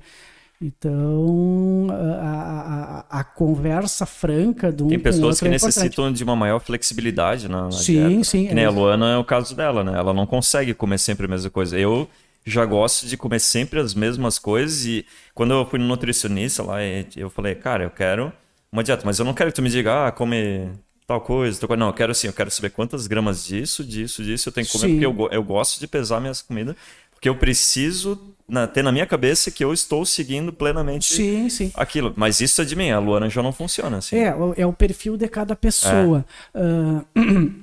[0.61, 6.37] Então, a, a, a, conversa franca do um Tem pessoas que é necessitam de uma
[6.37, 8.23] maior flexibilidade na, na sim, dieta.
[8.23, 9.97] Sim, Que é a Luana é o caso dela, né?
[9.97, 11.77] Ela não consegue comer sempre a mesma coisa.
[11.77, 12.07] Eu
[12.45, 16.77] já gosto de comer sempre as mesmas coisas e quando eu fui no nutricionista lá,
[17.15, 18.31] eu falei, cara, eu quero
[18.73, 20.67] uma dieta, mas eu não quero que tu me diga, ah, come
[21.05, 21.79] tal coisa, tal coisa.
[21.79, 24.73] Não, eu quero assim, eu quero saber quantas gramas disso, disso, disso eu tenho que
[24.73, 24.99] comer, Sim.
[24.99, 26.75] porque eu, eu gosto de pesar minhas comidas,
[27.13, 31.71] porque eu preciso na, ter na minha cabeça que eu estou seguindo plenamente sim, sim.
[31.75, 32.13] aquilo.
[32.15, 34.17] Mas isso é de mim, a Luana já não funciona assim.
[34.17, 36.25] É, é o perfil de cada pessoa.
[36.53, 36.59] É.
[36.59, 37.62] Uh,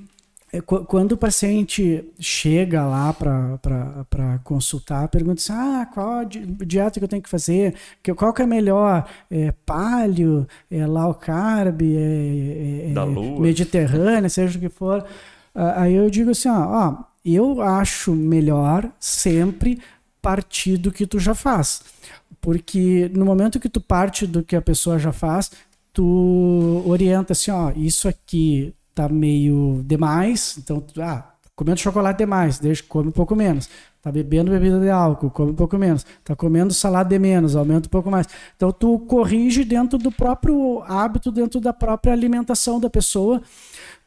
[0.59, 7.21] quando o paciente chega lá para consultar, pergunta assim, ah, qual dieta que eu tenho
[7.21, 7.73] que fazer?
[8.17, 9.07] Qual que é melhor?
[9.29, 10.45] É palio?
[10.69, 11.81] É low carb?
[11.81, 14.27] É, é, é mediterrânea?
[14.29, 15.05] Seja o que for.
[15.55, 19.79] Aí eu digo assim, ó, ó, eu acho melhor sempre
[20.21, 21.81] partir do que tu já faz.
[22.41, 25.49] Porque no momento que tu parte do que a pessoa já faz,
[25.93, 32.83] tu orienta assim, ó, isso aqui tá meio demais, então, ah, comendo chocolate demais, deixa,
[32.87, 33.69] come um pouco menos.
[34.01, 36.03] Tá bebendo bebida de álcool, come um pouco menos.
[36.23, 38.25] Tá comendo salada de menos, aumenta um pouco mais.
[38.55, 43.43] Então tu corrige dentro do próprio hábito, dentro da própria alimentação da pessoa,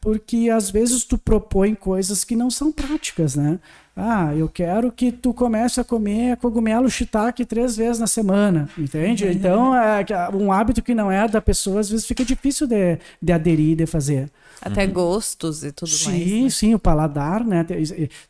[0.01, 3.61] porque às vezes tu propõe coisas que não são práticas, né?
[3.97, 9.27] Ah, eu quero que tu comece a comer cogumelo shiitake três vezes na semana, entende?
[9.31, 10.05] Então, é,
[10.35, 13.87] um hábito que não é da pessoa, às vezes fica difícil de, de aderir, de
[13.87, 14.29] fazer.
[14.61, 14.93] Até uhum.
[14.93, 16.25] gostos e tudo sim, mais.
[16.25, 16.51] Sim, né?
[16.51, 17.67] sim, o paladar, né?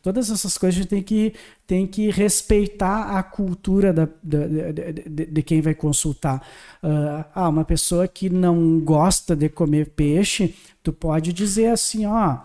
[0.03, 1.35] Todas essas coisas a gente tem que,
[1.67, 6.47] tem que respeitar a cultura da, da de, de, quem vai consultar.
[6.83, 12.39] Uh, ah, uma pessoa que não gosta de comer peixe, tu pode dizer assim, ó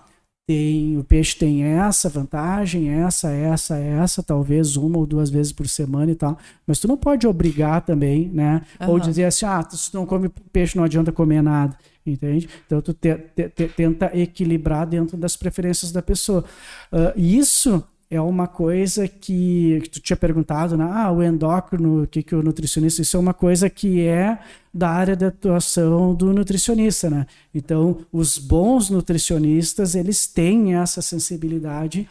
[0.49, 5.67] tem, o peixe tem essa vantagem, essa, essa, essa, talvez uma ou duas vezes por
[5.67, 6.39] semana e tal.
[6.65, 8.63] Mas tu não pode obrigar também, né?
[8.81, 8.89] Uhum.
[8.89, 11.77] Ou dizer assim, ah, se tu não come peixe, não adianta comer nada,
[12.11, 12.49] entende?
[12.65, 16.43] Então tu te, te, te, tenta equilibrar dentro das preferências da pessoa.
[16.91, 20.87] Uh, isso é uma coisa que, que, tu tinha perguntado, né?
[20.91, 24.39] Ah, o endócrino, o que, que o nutricionista, isso é uma coisa que é
[24.73, 27.27] da área de atuação do nutricionista, né?
[27.53, 32.09] Então, os bons nutricionistas, eles têm essa sensibilidade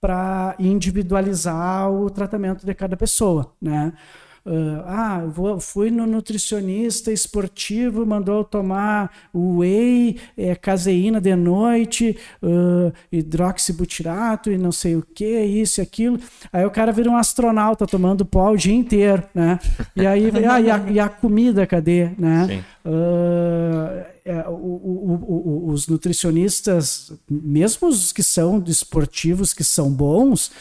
[0.00, 3.92] para individualizar o tratamento de cada pessoa, né?
[4.44, 12.92] Uh, ah, vou, fui no nutricionista esportivo, mandou tomar whey, é, caseína de noite, uh,
[13.12, 16.18] hidroxibutirato e não sei o que, isso e aquilo.
[16.52, 19.60] Aí o cara vira um astronauta tomando pó o dia inteiro, né?
[19.94, 22.64] E aí, ah, e, a, e a comida, cadê, né?
[22.84, 30.52] Uh, é, o, o, o, os nutricionistas, mesmo os que são esportivos, que são bons,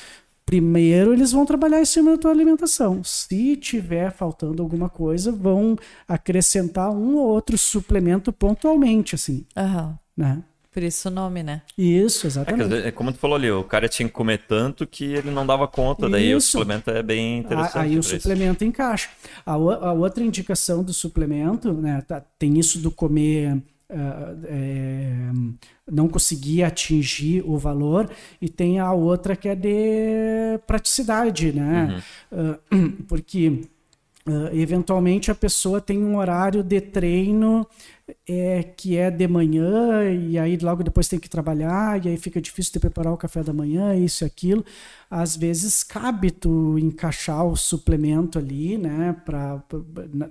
[0.51, 3.01] Primeiro, eles vão trabalhar em cima da tua alimentação.
[3.05, 9.45] Se tiver faltando alguma coisa, vão acrescentar um ou outro suplemento pontualmente, assim.
[9.55, 9.95] Uhum.
[10.17, 10.43] Né?
[10.69, 11.61] Por isso o nome, né?
[11.77, 12.73] Isso, exatamente.
[12.73, 15.45] É, é, como tu falou ali, o cara tinha que comer tanto que ele não
[15.45, 16.57] dava conta, daí isso.
[16.57, 17.77] o suplemento é bem interessante.
[17.77, 19.09] Aí o suplemento encaixa.
[19.45, 23.57] A, a, outra indicação do suplemento, né, tá, tem isso do comer
[23.91, 25.29] é,
[25.91, 28.09] não conseguir atingir o valor
[28.41, 32.01] e tem a outra que é de praticidade, né?
[32.31, 32.51] Uhum.
[32.51, 33.61] Uh, porque
[34.25, 37.65] Uh, eventualmente a pessoa tem um horário de treino
[38.27, 42.41] é, que é de manhã e aí logo depois tem que trabalhar e aí fica
[42.41, 44.63] difícil de preparar o café da manhã, isso e aquilo.
[45.09, 49.61] Às vezes cabe tu encaixar o suplemento ali, né, pra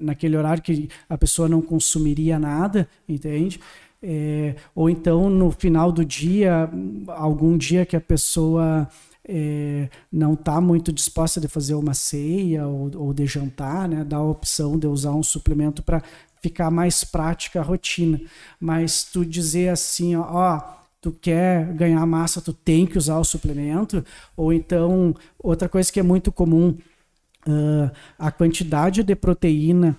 [0.01, 3.61] naquele horário que a pessoa não consumiria nada, entende?
[4.03, 6.71] É, ou então no final do dia,
[7.09, 8.89] algum dia que a pessoa
[9.27, 14.17] é, não está muito disposta de fazer uma ceia ou, ou de jantar, né, dá
[14.17, 16.03] a opção de usar um suplemento para
[16.43, 18.21] ficar mais prática a rotina.
[18.59, 20.61] Mas tu dizer assim, ó, ó,
[21.01, 24.05] tu quer ganhar massa, tu tem que usar o suplemento,
[24.37, 26.77] ou então outra coisa que é muito comum,
[27.47, 29.97] uh, a quantidade de proteína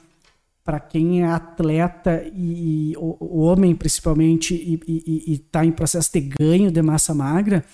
[0.63, 6.21] para quem é atleta e, e o, o, homem principalmente e está em processo de
[6.21, 7.65] ganho de massa magra,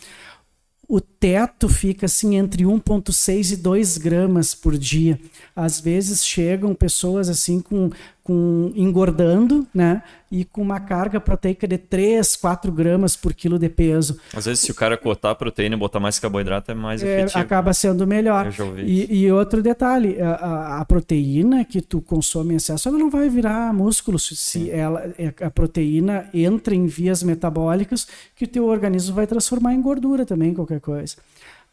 [0.88, 5.20] o teto fica assim entre 1,6 e 2 gramas por dia.
[5.54, 7.90] Às vezes chegam pessoas assim com
[8.28, 10.04] com engordando, né?
[10.30, 14.20] E com uma carga proteica de 3, 4 gramas por quilo de peso.
[14.36, 17.22] Às vezes, se o cara cortar a proteína e botar mais carboidrato, é mais é,
[17.22, 17.40] efetivo.
[17.40, 18.54] Acaba sendo melhor.
[18.80, 23.30] E, e outro detalhe, a, a, proteína que tu consome em excesso, ela não vai
[23.30, 24.20] virar músculo.
[24.20, 28.06] Se ela, é, a proteína entra em vias metabólicas
[28.36, 31.16] que o teu organismo vai transformar em gordura também, qualquer coisa.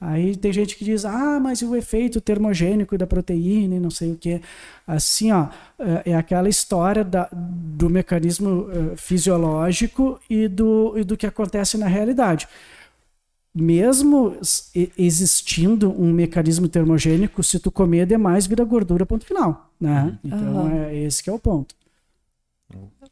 [0.00, 4.12] Aí tem gente que diz, ah, mas o efeito termogênico da proteína e não sei
[4.12, 4.40] o que.
[4.86, 5.48] Assim, ó,
[5.78, 11.78] é, é aquela história da, do mecanismo uh, fisiológico e do, e do que acontece
[11.78, 12.46] na realidade.
[13.54, 14.36] Mesmo
[14.98, 19.70] existindo um mecanismo termogênico, se tu comer demais, vira gordura, ponto final.
[19.80, 20.02] Né?
[20.02, 20.18] Uhum.
[20.24, 20.84] Então, uhum.
[20.84, 21.74] é esse que é o ponto.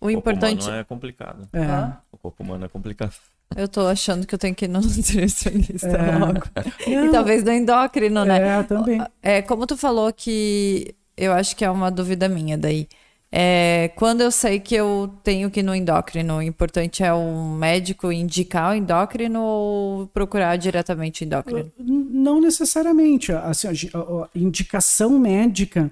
[0.01, 1.49] O, o importante é complicado.
[1.53, 1.93] É.
[2.11, 3.15] O corpo humano é complicado.
[3.57, 6.19] Eu tô achando que eu tenho que ir no nutricionista é.
[6.19, 6.43] logo.
[6.87, 7.07] Não.
[7.07, 8.61] E talvez no endócrino, né?
[8.61, 9.01] É, também.
[9.23, 12.89] É, como tu falou que eu acho que é uma dúvida minha daí.
[13.35, 17.55] É, quando eu sei que eu tenho que ir no endócrino, o importante é um
[17.55, 21.73] médico indicar o endócrino ou procurar diretamente o endócrino?
[21.79, 23.33] Não necessariamente.
[23.33, 25.91] Assim, a indicação médica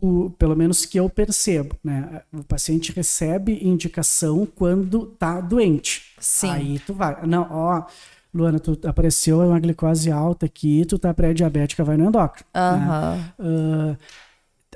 [0.00, 2.22] o, pelo menos que eu percebo, né?
[2.32, 6.14] O paciente recebe indicação quando tá doente.
[6.18, 6.50] Sim.
[6.50, 7.26] Aí tu vai.
[7.26, 7.84] Não, ó,
[8.34, 12.48] Luana, tu apareceu uma glicose alta aqui, tu tá pré-diabética, vai no endócrino.
[12.54, 12.78] Uhum.
[12.78, 13.34] Né?
[13.38, 13.96] Uh,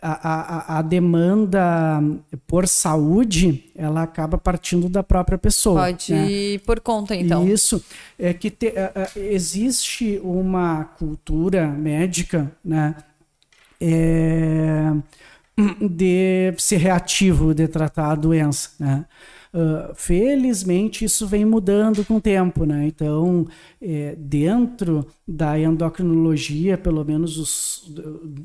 [0.03, 2.03] a, a, a, demanda
[2.47, 5.81] por saúde, ela acaba partindo da própria pessoa.
[5.81, 6.31] Pode né?
[6.31, 7.49] ir por conta, então.
[7.49, 7.83] Isso.
[8.19, 12.95] É que te, uh, existe uma cultura médica, né?
[13.81, 14.93] É,
[15.91, 19.05] de ser reativo, de tratar a doença, né?
[19.57, 22.87] Uh, felizmente isso vem mudando com o tempo, né?
[22.87, 23.47] Então,
[23.81, 27.91] é, dentro da endocrinologia, pelo menos os,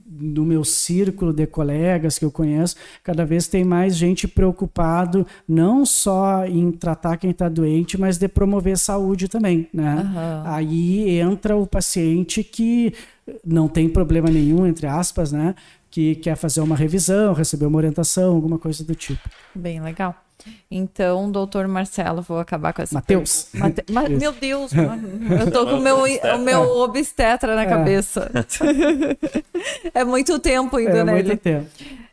[0.05, 5.85] do meu círculo de colegas que eu conheço, cada vez tem mais gente preocupado não
[5.85, 9.95] só em tratar quem está doente, mas de promover saúde também, né?
[9.95, 10.49] Uhum.
[10.49, 12.93] Aí entra o paciente que
[13.45, 15.55] não tem problema nenhum, entre aspas, né?
[15.89, 19.29] Que quer fazer uma revisão, receber uma orientação, alguma coisa do tipo.
[19.53, 20.15] Bem legal.
[20.69, 23.47] Então, doutor Marcelo, vou acabar com essa Matheus.
[23.53, 23.83] Mate...
[23.89, 24.07] Ma...
[24.07, 27.65] Meu Deus, eu tô com o meu, o meu obstetra na é.
[27.65, 28.31] cabeça.
[29.93, 31.13] é muito tempo ainda, é né?
[31.13, 31.67] Muito tempo.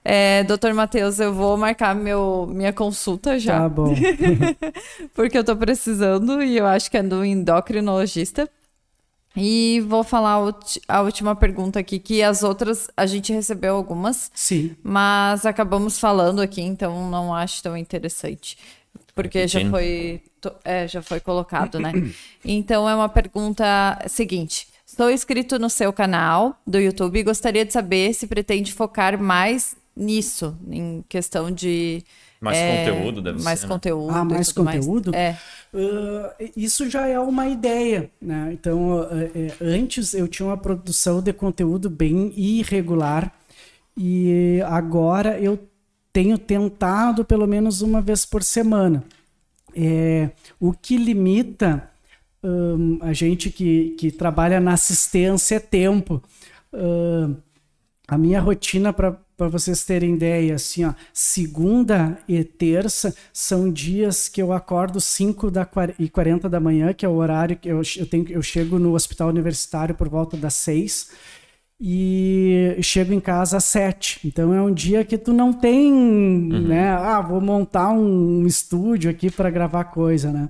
[0.05, 3.59] É, doutor Matheus, eu vou marcar meu, minha consulta já.
[3.59, 3.95] Tá bom.
[5.15, 8.49] Porque eu tô precisando e eu acho que é do endocrinologista.
[9.39, 10.53] E vou falar
[10.89, 14.31] a última pergunta aqui, que as outras a gente recebeu algumas.
[14.35, 14.75] Sim.
[14.83, 18.59] Mas acabamos falando aqui, então não acho tão interessante.
[19.15, 20.23] Porque já foi,
[20.65, 21.93] é, já foi colocado, né?
[22.45, 23.65] Então é uma pergunta
[24.07, 24.69] seguinte.
[24.87, 29.77] Estou inscrito no seu canal do YouTube e gostaria de saber se pretende focar mais
[29.95, 32.03] nisso, em questão de
[32.41, 33.49] mais é, conteúdo deve mais ser.
[33.49, 33.69] Mais né?
[33.69, 34.11] conteúdo.
[34.15, 35.11] Ah, mais conteúdo?
[35.13, 35.23] Mais.
[35.23, 35.39] É.
[35.75, 38.51] Uh, isso já é uma ideia, né?
[38.53, 43.33] Então, uh, uh, antes eu tinha uma produção de conteúdo bem irregular
[43.97, 45.59] e agora eu
[46.13, 49.05] tenho tentado pelo menos uma vez por semana.
[49.77, 51.91] É, o que limita
[52.43, 56.23] um, a gente que, que trabalha na assistência é tempo.
[58.07, 64.29] a minha rotina para para vocês terem ideia, assim, ó, segunda e terça são dias
[64.29, 65.67] que eu acordo 5 da
[65.97, 68.95] e 40 da manhã, que é o horário que eu, eu, tenho, eu chego no
[68.95, 71.13] hospital universitário por volta das 6
[71.81, 74.27] e chego em casa às 7.
[74.27, 76.67] Então é um dia que tu não tem, uhum.
[76.67, 80.49] né, ah, vou montar um estúdio aqui para gravar coisa, né?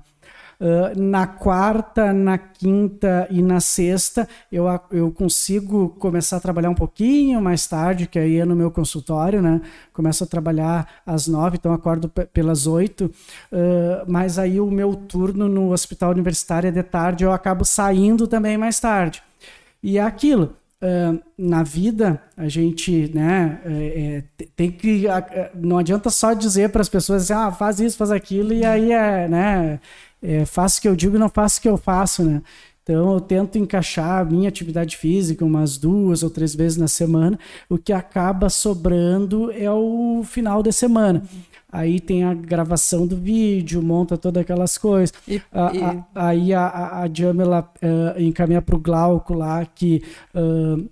[0.60, 6.74] Uh, na quarta, na quinta e na sexta eu, eu consigo começar a trabalhar um
[6.74, 9.60] pouquinho mais tarde, que aí é no meu consultório, né?
[9.92, 15.48] Começo a trabalhar às nove, então acordo pelas oito, uh, mas aí o meu turno
[15.48, 19.22] no hospital universitário é de tarde, eu acabo saindo também mais tarde.
[19.80, 20.56] E é aquilo.
[20.80, 25.06] Uh, na vida a gente né é, é, tem que
[25.52, 28.92] não adianta só dizer para as pessoas assim, ah faz isso faz aquilo e aí
[28.92, 29.80] é né
[30.22, 32.42] é, faço o que eu digo e não faço o que eu faço, né?
[32.82, 37.38] Então eu tento encaixar a minha atividade física umas duas ou três vezes na semana.
[37.68, 41.22] O que acaba sobrando é o final de semana.
[41.70, 45.12] Aí tem a gravação do vídeo, monta todas aquelas coisas.
[45.26, 45.82] E, a, e...
[45.82, 50.02] A, aí a, a, a Jamila uh, encaminha para o Glauco lá que
[50.34, 50.88] uh,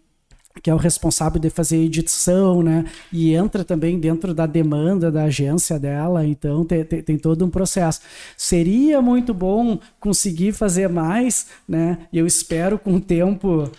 [0.62, 2.84] que é o responsável de fazer edição, né?
[3.12, 7.50] E entra também dentro da demanda da agência dela, então tem, tem, tem, todo um
[7.50, 8.00] processo.
[8.36, 11.98] Seria muito bom conseguir fazer mais, né?
[12.12, 13.70] Eu espero com o tempo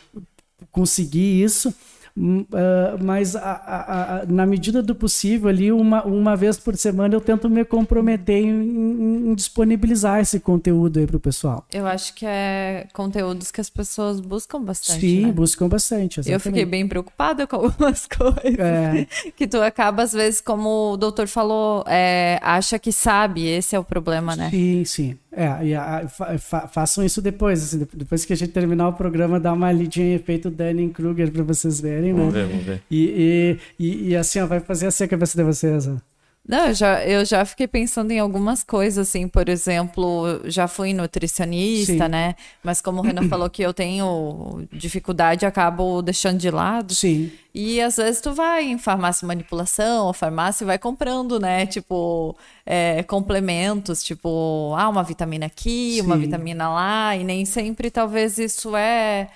[0.72, 1.74] conseguir isso,
[2.18, 7.14] Uh, mas a, a, a, na medida do possível, ali, uma, uma vez por semana,
[7.14, 11.64] eu tento me comprometer em, em, em disponibilizar esse conteúdo aí para o pessoal.
[11.72, 15.00] Eu acho que é conteúdos que as pessoas buscam bastante.
[15.00, 15.32] Sim, né?
[15.32, 16.20] buscam bastante.
[16.20, 16.34] Exatamente.
[16.34, 18.60] Eu fiquei bem preocupada com algumas coisas.
[18.60, 19.08] É.
[19.36, 23.80] Que tu acaba, às vezes, como o doutor falou, é, acha que sabe, esse é
[23.80, 24.50] o problema, né?
[24.50, 25.18] Sim, sim.
[25.32, 27.62] É, e a, fa, façam isso depois.
[27.62, 31.44] Assim, depois que a gente terminar o programa, dá uma lidinha em efeito Dunning-Kruger para
[31.44, 32.20] vocês verem, né?
[32.20, 32.82] Vamos ver, vamos ver.
[32.90, 35.98] E, e, e, e, assim, ó, vai fazer assim a cabeça de vocês, ó.
[36.48, 40.94] Não, eu já, eu já fiquei pensando em algumas coisas, assim, por exemplo, já fui
[40.94, 42.10] nutricionista, Sim.
[42.10, 42.36] né?
[42.64, 46.96] Mas como o Renan falou que eu tenho dificuldade, acabo deixando de lado.
[46.96, 47.30] Sim.
[47.54, 51.66] E às vezes tu vai em farmácia manipulação, ou farmácia e vai comprando, né?
[51.66, 56.02] Tipo, é, complementos, tipo, ah, uma vitamina aqui, Sim.
[56.02, 59.28] uma vitamina lá, e nem sempre talvez isso é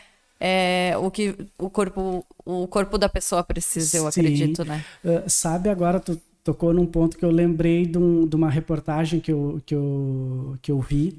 [0.44, 4.22] é, o que o corpo o corpo da pessoa precisa, eu Sim.
[4.22, 4.84] acredito, né?
[5.06, 9.20] Uh, sabe agora tu tocou num ponto que eu lembrei de, um, de uma reportagem
[9.20, 11.18] que eu, que eu, que eu vi.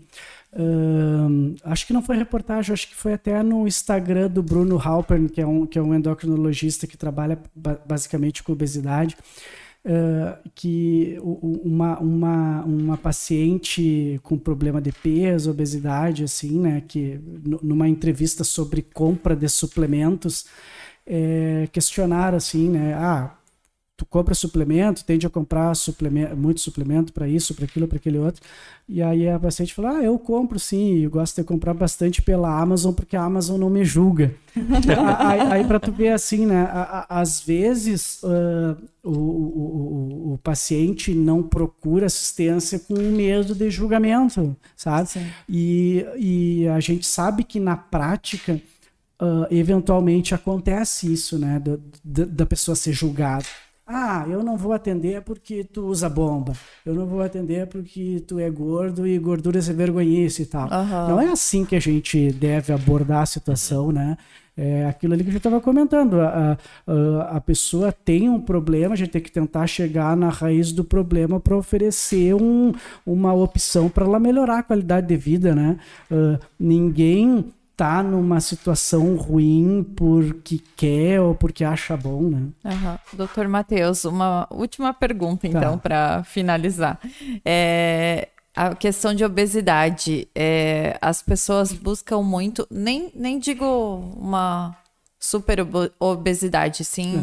[0.53, 5.28] Uh, acho que não foi reportagem, acho que foi até no Instagram do Bruno Halpern,
[5.28, 7.39] que é um, que é um endocrinologista que trabalha
[7.86, 9.16] basicamente com obesidade.
[9.85, 17.19] Uh, que uma, uma, uma paciente com problema de peso, obesidade, assim, né, que
[17.61, 20.47] numa entrevista sobre compra de suplementos,
[21.05, 23.35] é, questionaram assim, né, ah,
[24.03, 28.19] tu compra suplemento, tende a comprar suplemento, muito suplemento para isso, para aquilo, para aquele
[28.19, 28.43] outro.
[28.89, 32.61] E aí a paciente falou: Ah, eu compro sim, eu gosto de comprar bastante pela
[32.61, 34.35] Amazon, porque a Amazon não me julga.
[35.19, 36.69] aí, aí para tu ver assim, né?
[37.09, 45.09] Às vezes uh, o, o, o, paciente não procura assistência com medo de julgamento, sabe?
[45.49, 48.61] E, e a gente sabe que na prática.
[49.20, 51.62] Uh, eventualmente acontece isso, né,
[52.05, 53.45] da, da pessoa ser julgada.
[53.94, 56.55] Ah, eu não vou atender porque tu usa bomba.
[56.85, 60.64] Eu não vou atender porque tu é gordo e gordura é vergonhice e tal.
[60.64, 61.09] Uhum.
[61.09, 64.16] Não é assim que a gente deve abordar a situação, né?
[64.56, 66.20] É aquilo ali que a gente estava comentando.
[66.20, 70.73] A, a, a, pessoa tem um problema, a gente tem que tentar chegar na raiz
[70.73, 72.73] do problema para oferecer um,
[73.05, 75.78] uma opção para ela melhorar a qualidade de vida, né?
[76.10, 77.47] Uh, ninguém
[77.83, 82.47] tá numa situação ruim porque quer ou porque acha bom, né?
[82.65, 82.99] Uhum.
[83.15, 85.59] Doutor Matheus, uma última pergunta, tá.
[85.59, 85.79] então, tá.
[85.79, 87.01] para finalizar.
[87.45, 93.65] É, a questão de obesidade, é, as pessoas buscam muito, nem, nem digo
[94.17, 94.77] uma
[95.19, 95.59] super
[95.99, 97.17] obesidade, sim,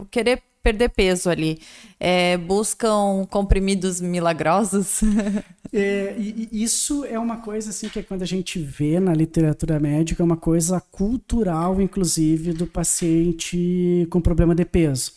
[0.00, 0.04] é.
[0.10, 1.58] querer perder peso ali.
[1.98, 5.00] É, buscam comprimidos milagrosos?
[5.72, 6.14] é,
[6.52, 10.24] isso é uma coisa assim que é quando a gente vê na literatura médica, é
[10.24, 15.12] uma coisa cultural, inclusive, do paciente com problema de peso.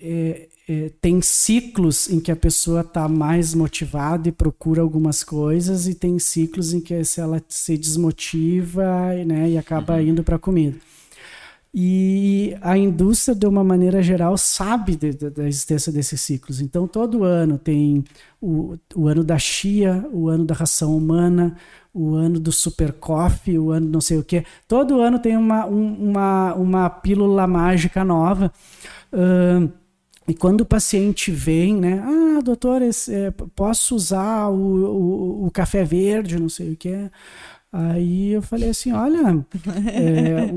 [0.00, 5.88] é, é, tem ciclos em que a pessoa está mais motivada e procura algumas coisas,
[5.88, 10.08] e tem ciclos em que se ela se desmotiva né, e acaba uhum.
[10.08, 10.76] indo para a comida.
[11.80, 16.60] E a indústria, de uma maneira geral, sabe de, de, da existência desses ciclos.
[16.60, 18.02] Então, todo ano tem
[18.42, 21.56] o, o ano da chia, o ano da ração humana,
[21.94, 24.44] o ano do super coffee, o ano não sei o quê.
[24.66, 28.52] Todo ano tem uma, um, uma, uma pílula mágica nova.
[29.12, 29.70] Uh,
[30.26, 32.02] e quando o paciente vem, né?
[32.04, 37.08] Ah, doutor, esse, é, posso usar o, o, o, café verde, não sei o que.
[37.70, 39.44] Aí eu falei assim, olha,
[39.92, 40.50] é,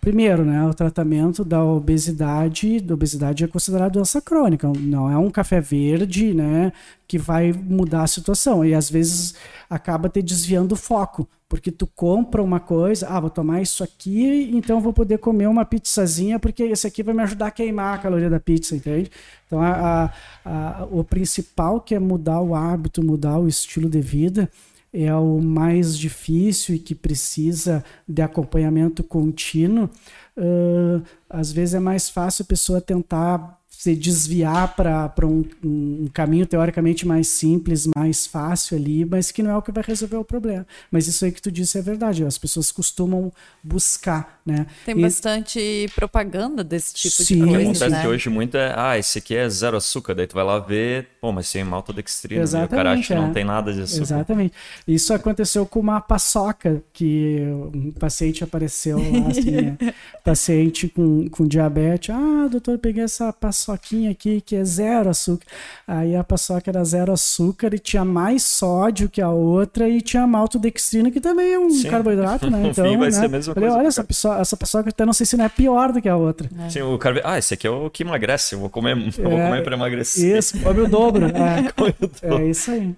[0.00, 5.30] primeiro, né, o tratamento da obesidade, da obesidade é considerado doença crônica, não é um
[5.30, 6.72] café verde, né,
[7.08, 8.64] que vai mudar a situação.
[8.64, 9.34] E às vezes
[9.68, 14.48] acaba te desviando o foco, porque tu compra uma coisa, ah, vou tomar isso aqui,
[14.52, 17.98] então vou poder comer uma pizzazinha, porque esse aqui vai me ajudar a queimar a
[17.98, 19.10] caloria da pizza, entende?
[19.46, 20.12] Então a,
[20.44, 24.48] a, a, o principal que é mudar o hábito, mudar o estilo de vida,
[24.94, 29.90] é o mais difícil e que precisa de acompanhamento contínuo,
[30.36, 36.46] uh, às vezes é mais fácil a pessoa tentar se desviar para um, um, caminho
[36.46, 40.24] teoricamente mais simples, mais fácil ali, mas que não é o que vai resolver o
[40.24, 40.64] problema.
[40.90, 44.66] Mas isso aí que tu disse é verdade, as pessoas costumam buscar né?
[44.84, 45.00] Tem e...
[45.00, 47.34] bastante propaganda desse tipo Sim.
[47.34, 48.08] de coisa, O que acontece né?
[48.08, 51.32] hoje muito é, ah, esse aqui é zero açúcar, daí tu vai lá ver, pô,
[51.32, 53.16] mas tem maltodextrina, Exatamente, o cara acha que é.
[53.16, 54.02] não tem nada de açúcar.
[54.02, 54.54] Exatamente.
[54.86, 57.40] Isso aconteceu com uma paçoca, que
[57.74, 59.76] um paciente apareceu lá, assim, né?
[60.22, 65.46] paciente com, com diabetes, ah, doutor, peguei essa paçoquinha aqui que é zero açúcar.
[65.86, 70.26] Aí a paçoca era zero açúcar e tinha mais sódio que a outra e tinha
[70.26, 71.88] maltodextrina, que também é um Sim.
[71.88, 72.64] carboidrato, né?
[72.74, 73.10] Então, vai né?
[73.12, 73.80] ser a mesma Falei, coisa.
[73.80, 76.08] Olha, essa pessoa, essa pessoa que até não sei se não é pior do que
[76.08, 76.48] a outra.
[76.66, 76.70] É.
[76.70, 79.30] Sim, o cara, ah, esse aqui é o que emagrece, eu vou comer, é, vou
[79.30, 80.38] comer para emagrecer.
[80.38, 81.26] Isso, come o dobro.
[81.26, 82.42] É, come o dobro.
[82.42, 82.94] é isso aí.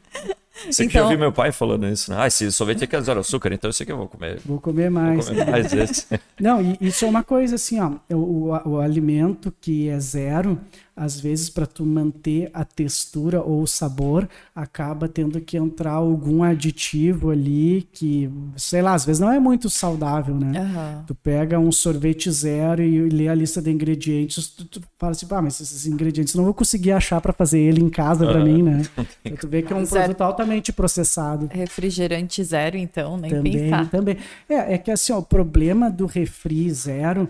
[0.71, 0.87] Você então...
[0.89, 2.17] que já ouviu meu pai falando isso, né?
[2.21, 4.41] Ah, esse sorvete aqui é zero açúcar, então isso aqui eu vou comer.
[4.45, 5.27] Vou comer mais.
[5.27, 6.07] Vou comer mais esse.
[6.41, 7.93] Não, e isso é uma coisa assim, ó.
[8.11, 10.59] O, o, o alimento que é zero,
[10.97, 16.43] às vezes para tu manter a textura ou o sabor, acaba tendo que entrar algum
[16.43, 20.59] aditivo ali que, sei lá, às vezes não é muito saudável, né?
[20.59, 21.05] Uhum.
[21.07, 25.27] Tu pega um sorvete zero e lê a lista de ingredientes, tu, tu fala assim,
[25.31, 28.33] ah, mas esses ingredientes não vou conseguir achar para fazer ele em casa uhum.
[28.33, 28.83] para mim, né?
[29.27, 30.05] Então, tu vê que é um zero.
[30.05, 31.49] produto altamente processado.
[31.53, 33.91] Refrigerante zero, então, nem também, pensar.
[33.91, 34.17] Também.
[34.49, 37.29] É, é que assim, ó, o problema do refri zero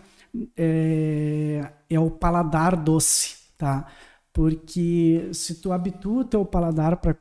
[0.57, 3.87] é, é o paladar doce tá?
[4.33, 7.17] Porque se tu habitua o teu paladar para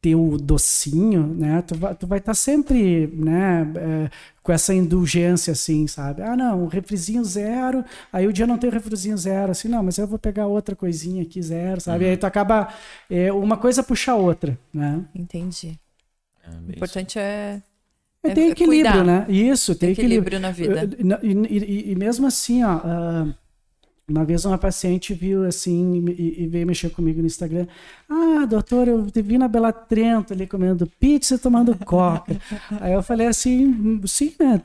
[0.00, 1.62] ter o docinho, né?
[1.62, 3.66] Tu vai, tu vai estar tá sempre, né?
[3.76, 4.10] É,
[4.42, 6.22] com essa indulgência, assim, sabe?
[6.22, 9.98] Ah, não, um refrizinho zero, aí o dia não tem refrizinho zero, assim, não, mas
[9.98, 12.04] eu vou pegar outra coisinha aqui zero, sabe?
[12.04, 12.10] Uhum.
[12.10, 12.68] Aí tu acaba,
[13.10, 15.04] é, uma coisa puxa a outra, né?
[15.14, 15.78] Entendi.
[16.44, 17.60] É, o importante é
[18.22, 19.04] é, tem equilíbrio, cuidar.
[19.04, 19.26] né?
[19.28, 20.38] Isso, tem, tem equilíbrio.
[20.38, 20.40] equilíbrio.
[20.40, 21.20] na vida.
[21.22, 23.34] E, e, e, e mesmo assim, ó, uh,
[24.08, 27.66] uma vez uma paciente viu assim e, e, veio mexer comigo no Instagram.
[28.08, 32.36] Ah, doutor, eu te vi na Bela Trento ali comendo pizza e tomando coca.
[32.80, 34.62] Aí eu falei assim, sim, né?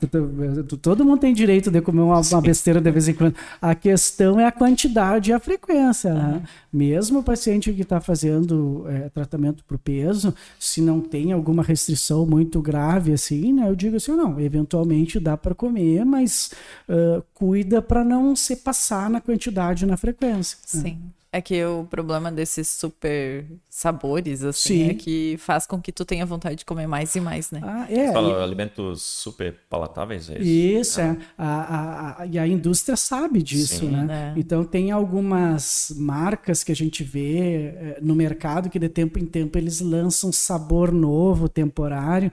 [0.80, 3.34] Todo mundo tem direito de comer uma, uma besteira de vez em quando.
[3.60, 6.42] A questão é a quantidade e a frequência, né?
[6.72, 11.64] Mesmo o paciente que está fazendo é, tratamento para o peso, se não tem alguma
[11.64, 13.68] restrição muito grave assim, né?
[13.68, 16.52] Eu digo assim, não, eventualmente dá para comer, mas
[16.88, 20.58] uh, cuida para não se passar na quantidade na frequência.
[20.74, 20.82] Né?
[20.82, 20.94] Sim.
[20.94, 21.10] Né?
[21.34, 24.90] É que o problema desses super sabores, assim, Sim.
[24.90, 27.62] é que faz com que tu tenha vontade de comer mais e mais, né?
[27.64, 28.08] Ah, é.
[28.08, 28.42] Você fala e...
[28.42, 30.42] alimentos super palatáveis, é isso?
[30.42, 31.04] Isso, ah.
[31.04, 31.16] é.
[31.38, 33.92] A, a, a, e a indústria sabe disso, Sim.
[33.92, 34.34] né?
[34.36, 34.38] É.
[34.38, 39.24] Então tem algumas marcas que a gente vê é, no mercado que de tempo em
[39.24, 42.30] tempo eles lançam sabor novo, temporário.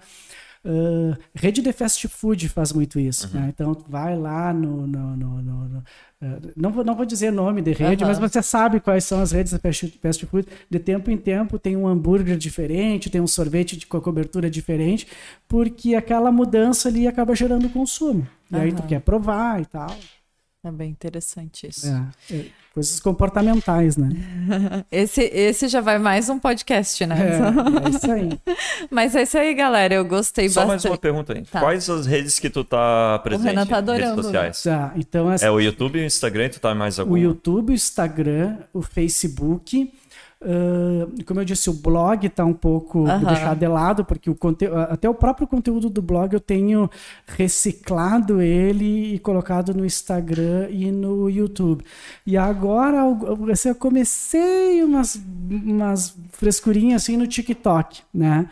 [0.64, 3.28] Uh, rede de fast food faz muito isso.
[3.28, 3.42] Uhum.
[3.42, 3.50] Né?
[3.54, 4.86] Então, vai lá no.
[4.86, 5.78] no, no, no
[6.22, 8.10] uh, não, vou, não vou dizer nome de rede, uhum.
[8.10, 10.48] mas você sabe quais são as redes de fast, fast food.
[10.70, 14.50] De tempo em tempo tem um hambúrguer diferente, tem um sorvete de, com a cobertura
[14.50, 15.08] diferente,
[15.48, 18.28] porque aquela mudança ali acaba gerando consumo.
[18.52, 18.62] E uhum.
[18.62, 19.96] aí tu quer provar e tal.
[20.62, 21.88] É bem interessante isso.
[21.88, 24.10] É, é, coisas comportamentais, né?
[24.92, 27.16] Esse, esse já vai mais um podcast, né?
[27.18, 28.30] É, é isso aí.
[28.92, 29.94] Mas é isso aí, galera.
[29.94, 30.82] Eu gostei Só bastante.
[30.82, 31.44] Só mais uma pergunta aí.
[31.46, 31.62] Tá.
[31.62, 33.46] Quais as redes que tu tá presente?
[33.46, 34.16] O Renan tá adorando.
[34.16, 34.64] Redes sociais?
[34.64, 35.32] Tá, então...
[35.32, 35.46] Essa...
[35.46, 37.14] É o YouTube e o Instagram, tu tá mais algum?
[37.14, 39.94] O YouTube, o Instagram, o Facebook...
[40.42, 43.24] Uh, como eu disse, o blog está um pouco uhum.
[43.26, 44.38] deixado de lado, porque o
[44.90, 46.90] até o próprio conteúdo do blog eu tenho
[47.28, 51.84] reciclado ele e colocado no Instagram e no YouTube.
[52.26, 53.02] E agora
[53.52, 58.50] assim, eu comecei umas, umas frescurinhas assim no TikTok, né?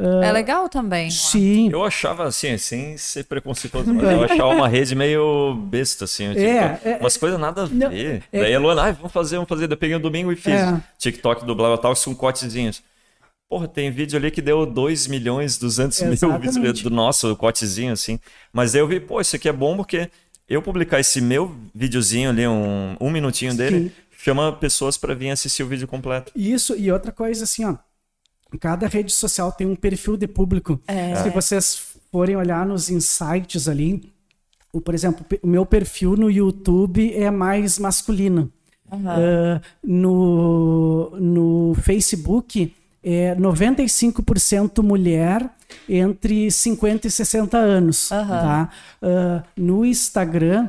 [0.00, 1.10] Uh, é legal também.
[1.10, 1.68] Sim.
[1.70, 6.30] Eu achava assim, sem ser preconceituoso, mas eu achava uma rede meio besta, assim.
[6.30, 7.74] Tipo, é, é, umas coisas nada a ver.
[7.74, 9.66] Não, é, Daí a Luana, ah, vamos fazer, vamos fazer.
[9.66, 10.80] Daí eu peguei um domingo e fiz é.
[10.96, 12.82] TikTok do Blá tal, com cotezinhos.
[13.46, 16.58] Porra, tem vídeo ali que deu 2 milhões, 200 Exatamente.
[16.58, 18.18] mil do nosso cotezinho, assim.
[18.50, 20.08] Mas daí eu vi, pô, isso aqui é bom porque
[20.48, 23.92] eu publicar esse meu videozinho ali, um, um minutinho dele, Sim.
[24.16, 26.32] chama pessoas para vir assistir o vídeo completo.
[26.34, 27.76] Isso, e outra coisa assim, ó
[28.58, 30.80] cada rede social tem um perfil de público.
[30.86, 31.14] É.
[31.22, 34.12] Se vocês forem olhar nos insights ali,
[34.72, 38.50] o, por exemplo, o meu perfil no YouTube é mais masculino.
[38.90, 38.98] Uhum.
[38.98, 45.48] Uh, no, no Facebook é 95% mulher
[45.88, 48.10] entre 50 e 60 anos.
[48.10, 48.26] Uhum.
[48.26, 48.68] Tá?
[49.00, 50.68] Uh, no Instagram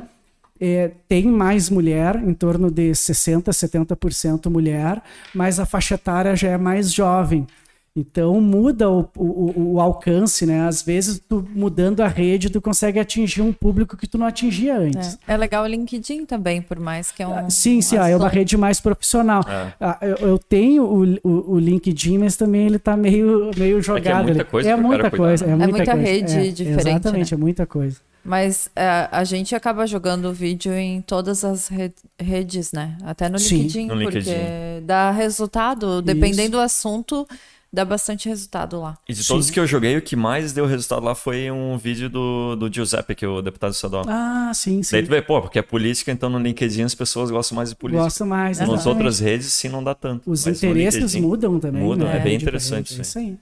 [0.60, 5.02] é, tem mais mulher, em torno de 60, 70% mulher,
[5.34, 7.48] mas a faixa etária já é mais jovem.
[7.94, 10.66] Então muda o, o, o, alcance, né?
[10.66, 14.78] Às vezes, tu mudando a rede, tu consegue atingir um público que tu não atingia
[14.78, 15.18] antes.
[15.28, 17.34] É, é legal o LinkedIn também, por mais que é um.
[17.34, 19.42] Ah, sim, sim, um é uma rede mais profissional.
[19.46, 19.74] É.
[19.78, 24.06] Ah, eu, eu, tenho o, o, o, LinkedIn, mas também ele tá meio, meio jogado.
[24.28, 24.70] É, é muita coisa.
[24.70, 25.44] É muita coisa.
[25.44, 26.88] É muita, é muita rede é, diferente.
[26.88, 27.38] Exatamente, né?
[27.38, 27.98] é muita coisa.
[28.24, 28.70] Mas
[29.10, 32.96] a gente acaba jogando vídeo em todas as re redes, né?
[33.02, 34.86] Até no Sim, LinkedIn, no porque LinkedIn.
[34.86, 36.00] dá resultado.
[36.00, 36.50] Dependendo Isso.
[36.52, 37.26] do assunto,
[37.72, 38.98] dá bastante resultado lá.
[39.08, 39.52] E de todos Sim.
[39.52, 43.14] que eu joguei, o que mais deu resultado lá foi um vídeo do, do Giuseppe,
[43.14, 44.04] que é o deputado estadual.
[44.06, 44.92] Ah, sim, sim.
[44.92, 47.76] Daí tu vê, pô, porque é política, então no LinkedIn as pessoas gostam mais de
[47.76, 48.04] política.
[48.04, 48.88] Gostam mais, Nas exatamente.
[48.88, 50.30] outras redes, sim, não dá tanto.
[50.30, 51.82] Os interesses mudam também.
[51.82, 52.18] Mudam, né?
[52.18, 52.98] é bem interessante.
[52.98, 53.38] É isso aí.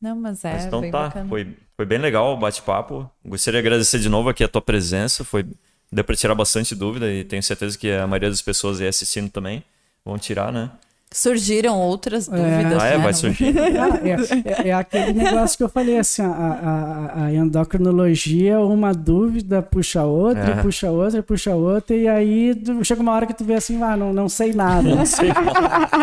[0.00, 1.28] Não, mas é mas então bem tá, bacana.
[1.28, 3.10] Foi, foi bem legal o bate-papo.
[3.24, 5.24] Gostaria de agradecer de novo aqui a tua presença.
[5.24, 5.44] Foi,
[5.92, 9.28] deu para tirar bastante dúvida e tenho certeza que a maioria das pessoas aí assistindo
[9.28, 9.62] também
[10.04, 10.70] vão tirar, né?
[11.10, 12.36] Surgiram outras é.
[12.36, 12.82] dúvidas.
[12.82, 12.86] É.
[12.86, 13.04] Ah, é, né?
[13.04, 13.56] vai surgir.
[13.58, 19.62] é, é, é, aquele negócio que eu falei assim: a, a, a endocrinologia, uma dúvida
[19.62, 20.62] puxa outra, é.
[20.62, 24.12] puxa outra, puxa outra, e aí chega uma hora que tu vê assim, ah, não,
[24.12, 24.94] não sei nada.
[24.94, 25.30] Não sei,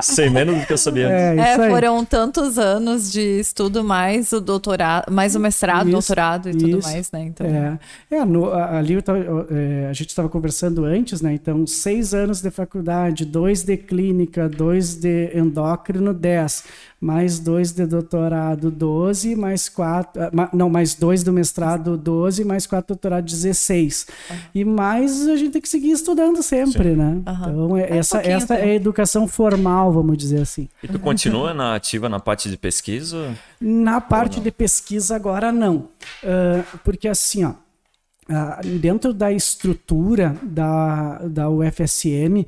[0.02, 1.46] sei menos do que eu sabia é, antes.
[1.46, 6.52] É, foram tantos anos de estudo, mais o doutorado, mais o mestrado, isso, doutorado e
[6.52, 7.22] isso, tudo mais, né?
[7.26, 7.46] Então...
[7.46, 7.80] É,
[8.10, 9.20] é no, ali tava,
[9.52, 11.34] é, a gente estava conversando antes, né?
[11.34, 16.64] Então, seis anos de faculdade, dois de clínica, dois de endócrino, 10.
[17.00, 19.36] Mais dois de doutorado, 12.
[19.36, 20.22] Mais quatro.
[20.22, 22.44] Ah, não, mais dois do mestrado, 12.
[22.44, 24.08] Mais quatro doutorado, 16.
[24.30, 24.38] Uhum.
[24.56, 26.96] E mais a gente tem que seguir estudando sempre, Sim.
[26.96, 27.22] né?
[27.28, 27.66] Uhum.
[27.66, 30.68] Então, é, é essa, um essa é a educação formal, vamos dizer assim.
[30.82, 33.36] E tu continua na ativa na parte de pesquisa?
[33.60, 35.90] Na parte de pesquisa, agora não.
[36.24, 37.54] Uh, porque assim, ó.
[38.28, 42.44] Uh, dentro da estrutura da, da UFSM,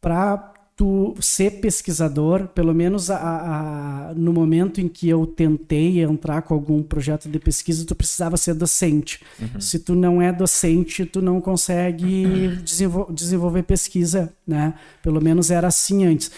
[0.00, 6.42] para tu ser pesquisador, pelo menos a, a, no momento em que eu tentei entrar
[6.42, 9.20] com algum projeto de pesquisa, tu precisava ser docente.
[9.40, 9.60] Uhum.
[9.60, 14.74] Se tu não é docente, tu não consegue desenvol desenvolver pesquisa, né?
[15.02, 16.30] Pelo menos era assim antes.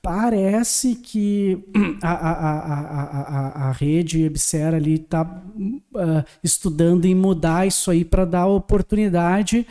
[0.00, 1.58] Parece que
[2.00, 8.46] a, a, a, rede Ebsera ali está uh, estudando em mudar isso aí para dar
[8.46, 9.66] oportunidade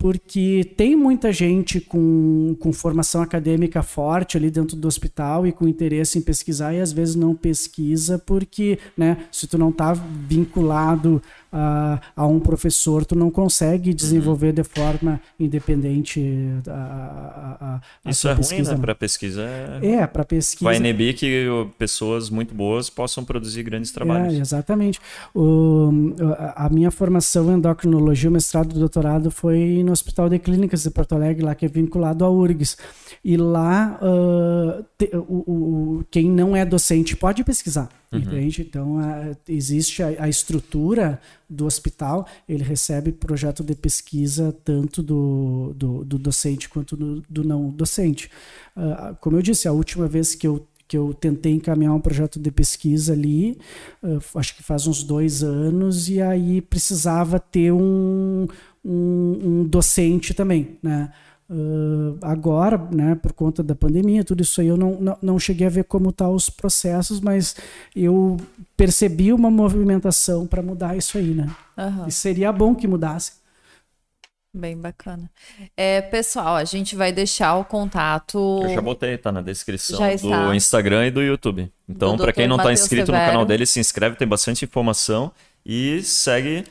[0.00, 5.68] porque tem muita gente com, com formação acadêmica forte ali dentro do hospital e com
[5.68, 11.22] interesse em pesquisar e às vezes não pesquisa porque, né, se tu não está vinculado
[11.52, 14.54] a, a, um professor, tu não consegue desenvolver uhum.
[14.54, 16.22] de forma independente
[16.68, 18.70] a, a, a Isso é pesquisa.
[18.70, 18.80] ruim, né?
[18.80, 19.42] Para pesquisa.
[19.82, 20.64] É, é para pesquisa.
[20.64, 21.46] Vai inibir que
[21.78, 24.34] pessoas muito boas possam produzir grandes trabalhos.
[24.34, 25.00] É, exatamente.
[25.34, 25.90] O,
[26.54, 30.90] a minha formação em endocrinologia, o mestrado e doutorado foi no Hospital de Clínicas de
[30.90, 32.76] Porto Alegre, lá que é vinculado à URGS.
[33.24, 37.88] E lá, uh, te, o, o, quem não é docente pode pesquisar.
[38.12, 38.18] Uhum.
[38.18, 38.62] Entende?
[38.62, 45.72] Então, a, existe a, a, estrutura do hospital, ele recebe projeto de pesquisa tanto do,
[45.76, 48.28] do, do docente quanto do, do não docente.
[48.76, 52.40] Uh, como eu disse, a última vez que eu que eu tentei encaminhar um projeto
[52.40, 53.56] de pesquisa ali,
[54.02, 58.48] uh, acho que faz uns dois anos, e aí precisava ter um,
[58.84, 61.12] um, um docente também, né?
[61.52, 65.66] Uh, agora, né, por conta da pandemia, tudo isso aí, eu não, não, não cheguei
[65.66, 67.56] a ver como estão tá os processos, mas
[67.94, 68.36] eu
[68.76, 71.50] percebi uma movimentação para mudar isso aí, né?
[71.76, 72.06] Uhum.
[72.06, 73.32] E seria bom que mudasse.
[74.54, 75.28] Bem bacana.
[75.76, 78.60] É, pessoal, a gente vai deixar o contato.
[78.62, 81.70] Eu já botei, tá na descrição do Instagram e do YouTube.
[81.88, 83.24] Então, para quem não está inscrito Severo.
[83.24, 85.32] no canal dele, se inscreve, tem bastante informação
[85.66, 86.64] e segue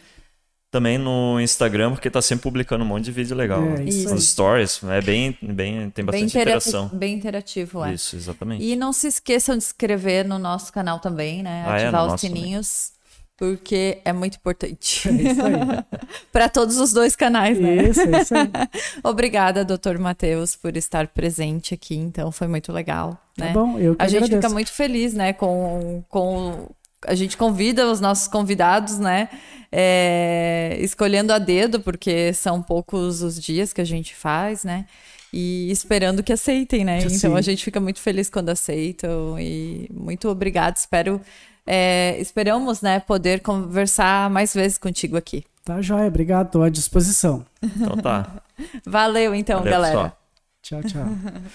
[0.72, 3.64] também no Instagram, porque tá sempre publicando um monte de vídeo legal.
[3.64, 6.90] É, isso Os stories, é bem, bem, tem bastante bem interação.
[6.94, 7.94] Bem interativo, é.
[7.94, 8.64] Isso, exatamente.
[8.64, 11.64] E não se esqueçam de se inscrever no nosso canal também, né?
[11.68, 11.84] Ah, é?
[11.84, 12.90] Ativar é, os sininhos.
[12.90, 13.00] Também.
[13.40, 15.08] Porque é muito importante.
[15.08, 15.54] É isso aí.
[16.30, 17.88] Para todos os dois canais, né?
[17.88, 18.50] Isso, é isso aí.
[19.02, 21.96] Obrigada, doutor Matheus, por estar presente aqui.
[21.96, 23.18] Então, foi muito legal.
[23.38, 23.54] Tá né?
[23.54, 24.42] bom, eu que A gente agradeço.
[24.42, 26.68] fica muito feliz, né, com, com
[27.06, 29.30] a gente convida os nossos convidados, né?
[29.72, 34.86] É, escolhendo a dedo, porque são poucos os dias que a gente faz, né?
[35.32, 37.02] E esperando que aceitem, né?
[37.02, 37.16] Sim.
[37.16, 40.76] Então a gente fica muito feliz quando aceitam e muito obrigado.
[40.76, 41.22] Espero,
[41.66, 45.44] é, esperamos, né, poder conversar mais vezes contigo aqui.
[45.64, 46.08] Tá, joia.
[46.08, 47.46] Obrigado, estou à disposição.
[47.62, 48.42] Então tá.
[48.86, 49.96] Valeu, então, Valeu, galera.
[49.96, 50.20] Pessoal.
[50.62, 51.06] Tchau, tchau.